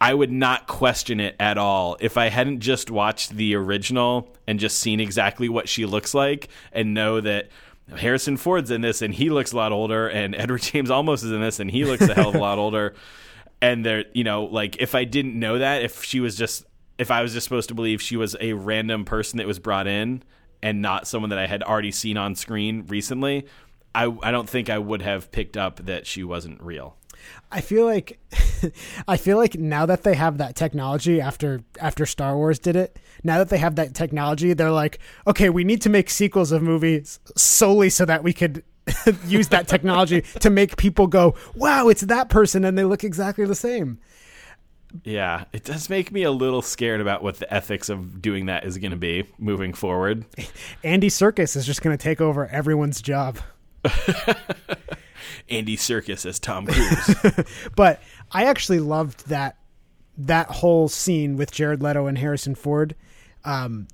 I 0.00 0.12
would 0.12 0.30
not 0.30 0.66
question 0.66 1.20
it 1.20 1.36
at 1.40 1.58
all 1.58 1.96
if 2.00 2.16
I 2.16 2.28
hadn't 2.28 2.60
just 2.60 2.90
watched 2.90 3.30
the 3.30 3.54
original 3.54 4.28
and 4.46 4.60
just 4.60 4.78
seen 4.78 5.00
exactly 5.00 5.48
what 5.48 5.68
she 5.68 5.86
looks 5.86 6.14
like 6.14 6.48
and 6.72 6.92
know 6.92 7.20
that 7.20 7.48
Harrison 7.96 8.36
Ford's 8.36 8.70
in 8.70 8.80
this 8.80 9.00
and 9.00 9.14
he 9.14 9.30
looks 9.30 9.52
a 9.52 9.56
lot 9.56 9.72
older 9.72 10.08
and 10.08 10.34
Edward 10.38 10.62
James 10.62 10.90
Olmos 10.90 11.24
is 11.24 11.32
in 11.32 11.40
this 11.40 11.60
and 11.60 11.70
he 11.70 11.84
looks 11.84 12.02
a 12.02 12.14
hell 12.14 12.28
of 12.28 12.34
a 12.34 12.38
lot 12.38 12.58
older. 12.58 12.94
And 13.62 13.86
there, 13.86 14.04
you 14.12 14.22
know, 14.22 14.44
like 14.44 14.76
if 14.80 14.94
I 14.94 15.04
didn't 15.04 15.38
know 15.38 15.58
that, 15.58 15.82
if 15.82 16.04
she 16.04 16.20
was 16.20 16.36
just, 16.36 16.66
if 16.98 17.10
I 17.10 17.22
was 17.22 17.32
just 17.32 17.44
supposed 17.44 17.68
to 17.70 17.74
believe 17.74 18.02
she 18.02 18.16
was 18.16 18.36
a 18.38 18.52
random 18.52 19.04
person 19.04 19.38
that 19.38 19.46
was 19.46 19.58
brought 19.58 19.86
in 19.86 20.22
and 20.62 20.82
not 20.82 21.06
someone 21.06 21.30
that 21.30 21.38
I 21.38 21.46
had 21.46 21.62
already 21.62 21.90
seen 21.90 22.18
on 22.18 22.34
screen 22.34 22.84
recently, 22.88 23.46
I, 23.94 24.14
I 24.22 24.30
don't 24.30 24.48
think 24.48 24.68
I 24.68 24.76
would 24.76 25.00
have 25.00 25.32
picked 25.32 25.56
up 25.56 25.86
that 25.86 26.06
she 26.06 26.22
wasn't 26.22 26.62
real. 26.62 26.96
I 27.50 27.62
feel 27.62 27.86
like 27.86 28.18
I 29.08 29.16
feel 29.16 29.36
like 29.36 29.54
now 29.56 29.86
that 29.86 30.02
they 30.02 30.14
have 30.14 30.38
that 30.38 30.54
technology 30.56 31.20
after 31.20 31.62
after 31.80 32.06
Star 32.06 32.36
Wars 32.36 32.58
did 32.58 32.76
it, 32.76 32.98
now 33.22 33.38
that 33.38 33.48
they 33.48 33.58
have 33.58 33.76
that 33.76 33.94
technology, 33.94 34.52
they're 34.52 34.70
like, 34.70 34.98
okay, 35.26 35.48
we 35.48 35.64
need 35.64 35.82
to 35.82 35.88
make 35.88 36.10
sequels 36.10 36.52
of 36.52 36.62
movies 36.62 37.20
solely 37.36 37.90
so 37.90 38.04
that 38.04 38.22
we 38.22 38.32
could 38.32 38.62
use 39.26 39.48
that 39.48 39.68
technology 39.68 40.20
to 40.40 40.50
make 40.50 40.76
people 40.76 41.06
go, 41.06 41.34
"Wow, 41.54 41.88
it's 41.88 42.02
that 42.02 42.28
person," 42.28 42.64
and 42.64 42.76
they 42.76 42.84
look 42.84 43.04
exactly 43.04 43.44
the 43.44 43.54
same. 43.54 43.98
Yeah, 45.04 45.44
it 45.52 45.64
does 45.64 45.90
make 45.90 46.12
me 46.12 46.22
a 46.22 46.30
little 46.30 46.62
scared 46.62 47.00
about 47.00 47.22
what 47.22 47.38
the 47.38 47.52
ethics 47.52 47.88
of 47.88 48.22
doing 48.22 48.46
that 48.46 48.64
is 48.64 48.78
going 48.78 48.92
to 48.92 48.96
be 48.96 49.24
moving 49.38 49.74
forward. 49.74 50.24
Andy 50.84 51.08
Serkis 51.08 51.56
is 51.56 51.66
just 51.66 51.82
going 51.82 51.96
to 51.96 52.02
take 52.02 52.20
over 52.20 52.46
everyone's 52.46 53.02
job. 53.02 53.38
Andy 55.48 55.76
Serkis 55.76 56.24
as 56.26 56.38
Tom 56.38 56.66
Cruise. 56.66 57.44
but 57.76 58.00
I 58.32 58.44
actually 58.44 58.80
loved 58.80 59.28
that 59.28 59.56
that 60.18 60.48
whole 60.48 60.88
scene 60.88 61.36
with 61.36 61.52
Jared 61.52 61.82
Leto 61.82 62.06
and 62.06 62.16
Harrison 62.16 62.54
Ford. 62.54 62.94
Um, 63.44 63.86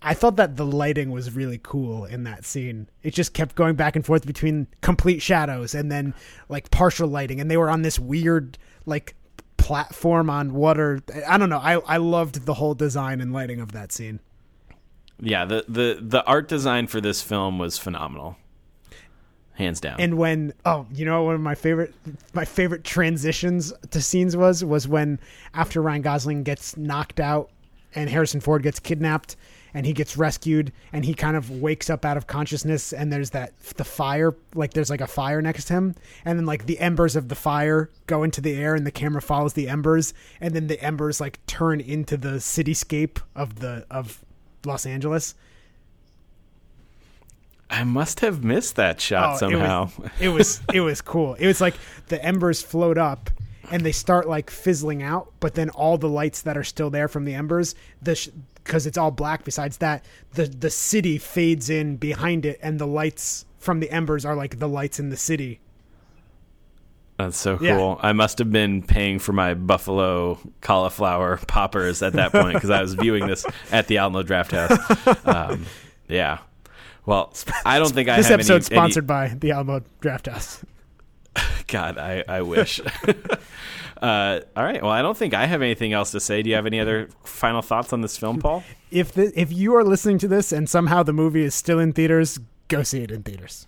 I 0.00 0.14
thought 0.14 0.36
that 0.36 0.56
the 0.56 0.66
lighting 0.66 1.10
was 1.10 1.34
really 1.34 1.60
cool 1.62 2.04
in 2.04 2.24
that 2.24 2.44
scene. 2.44 2.88
It 3.02 3.14
just 3.14 3.34
kept 3.34 3.54
going 3.54 3.74
back 3.74 3.96
and 3.96 4.04
forth 4.04 4.26
between 4.26 4.68
complete 4.80 5.22
shadows 5.22 5.74
and 5.74 5.90
then 5.90 6.14
like 6.48 6.70
partial 6.70 7.08
lighting, 7.08 7.40
and 7.40 7.50
they 7.50 7.56
were 7.56 7.70
on 7.70 7.82
this 7.82 7.98
weird 7.98 8.58
like 8.86 9.14
platform 9.56 10.30
on 10.30 10.54
water. 10.54 11.00
I 11.26 11.36
don't 11.38 11.50
know. 11.50 11.58
I 11.58 11.74
I 11.80 11.96
loved 11.96 12.46
the 12.46 12.54
whole 12.54 12.74
design 12.74 13.20
and 13.20 13.32
lighting 13.32 13.60
of 13.60 13.72
that 13.72 13.92
scene. 13.92 14.20
Yeah, 15.20 15.44
the 15.44 15.64
the 15.68 15.98
the 16.00 16.24
art 16.24 16.48
design 16.48 16.86
for 16.86 17.00
this 17.00 17.20
film 17.22 17.58
was 17.58 17.76
phenomenal. 17.76 18.36
Hands 19.58 19.80
down. 19.80 19.96
And 19.98 20.16
when 20.16 20.52
oh, 20.64 20.86
you 20.94 21.04
know 21.04 21.24
one 21.24 21.34
of 21.34 21.40
my 21.40 21.56
favorite 21.56 21.92
my 22.32 22.44
favorite 22.44 22.84
transitions 22.84 23.72
to 23.90 24.00
scenes 24.00 24.36
was 24.36 24.64
was 24.64 24.86
when 24.86 25.18
after 25.52 25.82
Ryan 25.82 26.02
Gosling 26.02 26.44
gets 26.44 26.76
knocked 26.76 27.18
out 27.18 27.50
and 27.92 28.08
Harrison 28.08 28.40
Ford 28.40 28.62
gets 28.62 28.78
kidnapped 28.78 29.34
and 29.74 29.84
he 29.84 29.92
gets 29.92 30.16
rescued 30.16 30.72
and 30.92 31.04
he 31.04 31.12
kind 31.12 31.36
of 31.36 31.50
wakes 31.50 31.90
up 31.90 32.04
out 32.04 32.16
of 32.16 32.28
consciousness 32.28 32.92
and 32.92 33.12
there's 33.12 33.30
that 33.30 33.58
the 33.76 33.82
fire 33.82 34.32
like 34.54 34.74
there's 34.74 34.90
like 34.90 35.00
a 35.00 35.08
fire 35.08 35.42
next 35.42 35.64
to 35.64 35.72
him 35.72 35.96
and 36.24 36.38
then 36.38 36.46
like 36.46 36.66
the 36.66 36.78
embers 36.78 37.16
of 37.16 37.28
the 37.28 37.34
fire 37.34 37.90
go 38.06 38.22
into 38.22 38.40
the 38.40 38.54
air 38.54 38.76
and 38.76 38.86
the 38.86 38.92
camera 38.92 39.20
follows 39.20 39.54
the 39.54 39.68
embers 39.68 40.14
and 40.40 40.54
then 40.54 40.68
the 40.68 40.80
embers 40.80 41.20
like 41.20 41.44
turn 41.46 41.80
into 41.80 42.16
the 42.16 42.36
cityscape 42.36 43.20
of 43.34 43.58
the 43.58 43.84
of 43.90 44.24
Los 44.64 44.86
Angeles. 44.86 45.34
I 47.70 47.84
must 47.84 48.20
have 48.20 48.42
missed 48.42 48.76
that 48.76 49.00
shot 49.00 49.34
Oh, 49.34 49.38
somehow. 49.38 49.90
It 49.98 50.00
was, 50.00 50.10
it 50.20 50.28
was 50.28 50.60
it 50.74 50.80
was 50.80 51.00
cool. 51.00 51.34
It 51.34 51.46
was 51.46 51.60
like 51.60 51.74
the 52.08 52.22
embers 52.24 52.62
float 52.62 52.96
up 52.98 53.30
and 53.70 53.84
they 53.84 53.92
start 53.92 54.28
like 54.28 54.50
fizzling 54.50 55.02
out, 55.02 55.32
but 55.40 55.54
then 55.54 55.70
all 55.70 55.98
the 55.98 56.08
lights 56.08 56.42
that 56.42 56.56
are 56.56 56.64
still 56.64 56.90
there 56.90 57.08
from 57.08 57.24
the 57.24 57.34
embers, 57.34 57.74
the 58.00 58.30
because 58.64 58.86
it's 58.86 58.98
all 58.98 59.10
black. 59.10 59.44
Besides 59.44 59.78
that, 59.78 60.04
the 60.32 60.46
the 60.46 60.70
city 60.70 61.18
fades 61.18 61.68
in 61.70 61.96
behind 61.96 62.46
it, 62.46 62.58
and 62.62 62.78
the 62.78 62.86
lights 62.86 63.44
from 63.58 63.80
the 63.80 63.90
embers 63.90 64.24
are 64.24 64.34
like 64.34 64.58
the 64.58 64.68
lights 64.68 64.98
in 64.98 65.10
the 65.10 65.16
city. 65.16 65.60
That's 67.18 67.36
so 67.36 67.58
cool. 67.58 67.66
Yeah. 67.66 67.96
I 68.00 68.12
must 68.12 68.38
have 68.38 68.52
been 68.52 68.80
paying 68.80 69.18
for 69.18 69.32
my 69.32 69.54
buffalo 69.54 70.38
cauliflower 70.60 71.38
poppers 71.48 72.00
at 72.00 72.12
that 72.12 72.30
point 72.30 72.54
because 72.54 72.70
I 72.70 72.80
was 72.80 72.94
viewing 72.94 73.26
this 73.26 73.44
at 73.72 73.88
the 73.88 73.98
Alamo 73.98 74.22
Drafthouse. 74.22 74.78
Um, 75.26 75.66
yeah. 76.08 76.38
Well, 77.08 77.32
I 77.64 77.78
don't 77.78 77.90
think 77.90 78.10
I 78.10 78.18
this 78.18 78.26
have 78.26 78.34
episode's 78.34 78.70
any, 78.70 78.76
any- 78.76 78.82
sponsored 78.82 79.06
by 79.06 79.28
the 79.28 79.52
Alamo 79.52 79.80
Drafthouse. 80.02 80.62
God, 81.66 81.96
I, 81.96 82.22
I 82.28 82.42
wish. 82.42 82.80
uh, 84.02 84.40
all 84.54 84.62
right. 84.62 84.82
Well, 84.82 84.90
I 84.90 85.00
don't 85.00 85.16
think 85.16 85.32
I 85.32 85.46
have 85.46 85.62
anything 85.62 85.94
else 85.94 86.10
to 86.10 86.20
say. 86.20 86.42
Do 86.42 86.50
you 86.50 86.56
have 86.56 86.66
any 86.66 86.80
other 86.80 87.08
final 87.24 87.62
thoughts 87.62 87.94
on 87.94 88.02
this 88.02 88.18
film, 88.18 88.40
Paul? 88.40 88.62
If 88.90 89.12
the, 89.12 89.32
if 89.40 89.50
you 89.50 89.74
are 89.76 89.84
listening 89.84 90.18
to 90.18 90.28
this 90.28 90.52
and 90.52 90.68
somehow 90.68 91.02
the 91.02 91.14
movie 91.14 91.44
is 91.44 91.54
still 91.54 91.78
in 91.78 91.94
theaters, 91.94 92.38
go 92.68 92.82
see 92.82 93.02
it 93.02 93.10
in 93.10 93.22
theaters. 93.22 93.66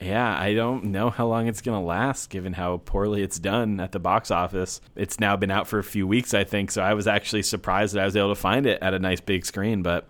Yeah, 0.00 0.36
I 0.36 0.52
don't 0.54 0.86
know 0.86 1.10
how 1.10 1.28
long 1.28 1.46
it's 1.46 1.60
going 1.60 1.80
to 1.80 1.86
last 1.86 2.30
given 2.30 2.54
how 2.54 2.78
poorly 2.78 3.22
it's 3.22 3.38
done 3.38 3.78
at 3.78 3.92
the 3.92 4.00
box 4.00 4.32
office. 4.32 4.80
It's 4.96 5.20
now 5.20 5.36
been 5.36 5.52
out 5.52 5.68
for 5.68 5.78
a 5.78 5.84
few 5.84 6.08
weeks, 6.08 6.34
I 6.34 6.42
think, 6.42 6.72
so 6.72 6.82
I 6.82 6.94
was 6.94 7.06
actually 7.06 7.44
surprised 7.44 7.94
that 7.94 8.02
I 8.02 8.06
was 8.06 8.16
able 8.16 8.34
to 8.34 8.40
find 8.40 8.66
it 8.66 8.82
at 8.82 8.92
a 8.92 8.98
nice 8.98 9.20
big 9.20 9.46
screen. 9.46 9.82
But 9.82 10.08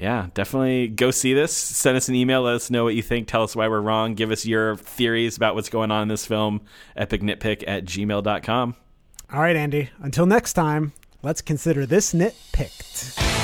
yeah, 0.00 0.28
definitely 0.32 0.88
go 0.88 1.10
see 1.10 1.34
this. 1.34 1.52
Send 1.52 1.96
us 1.96 2.08
an 2.08 2.14
email. 2.14 2.42
Let 2.42 2.54
us 2.54 2.70
know 2.70 2.84
what 2.84 2.94
you 2.94 3.02
think. 3.02 3.28
Tell 3.28 3.42
us 3.42 3.54
why 3.54 3.68
we're 3.68 3.82
wrong. 3.82 4.14
Give 4.14 4.30
us 4.30 4.46
your 4.46 4.76
theories 4.76 5.36
about 5.36 5.54
what's 5.54 5.68
going 5.68 5.90
on 5.90 6.02
in 6.02 6.08
this 6.08 6.24
film. 6.24 6.62
Epicnitpick 6.96 7.64
at 7.66 7.84
gmail.com. 7.84 8.76
All 9.32 9.40
right, 9.40 9.56
Andy. 9.56 9.90
Until 10.00 10.24
next 10.26 10.54
time, 10.54 10.92
let's 11.22 11.42
consider 11.42 11.84
this 11.84 12.14
nitpicked. 12.14 13.39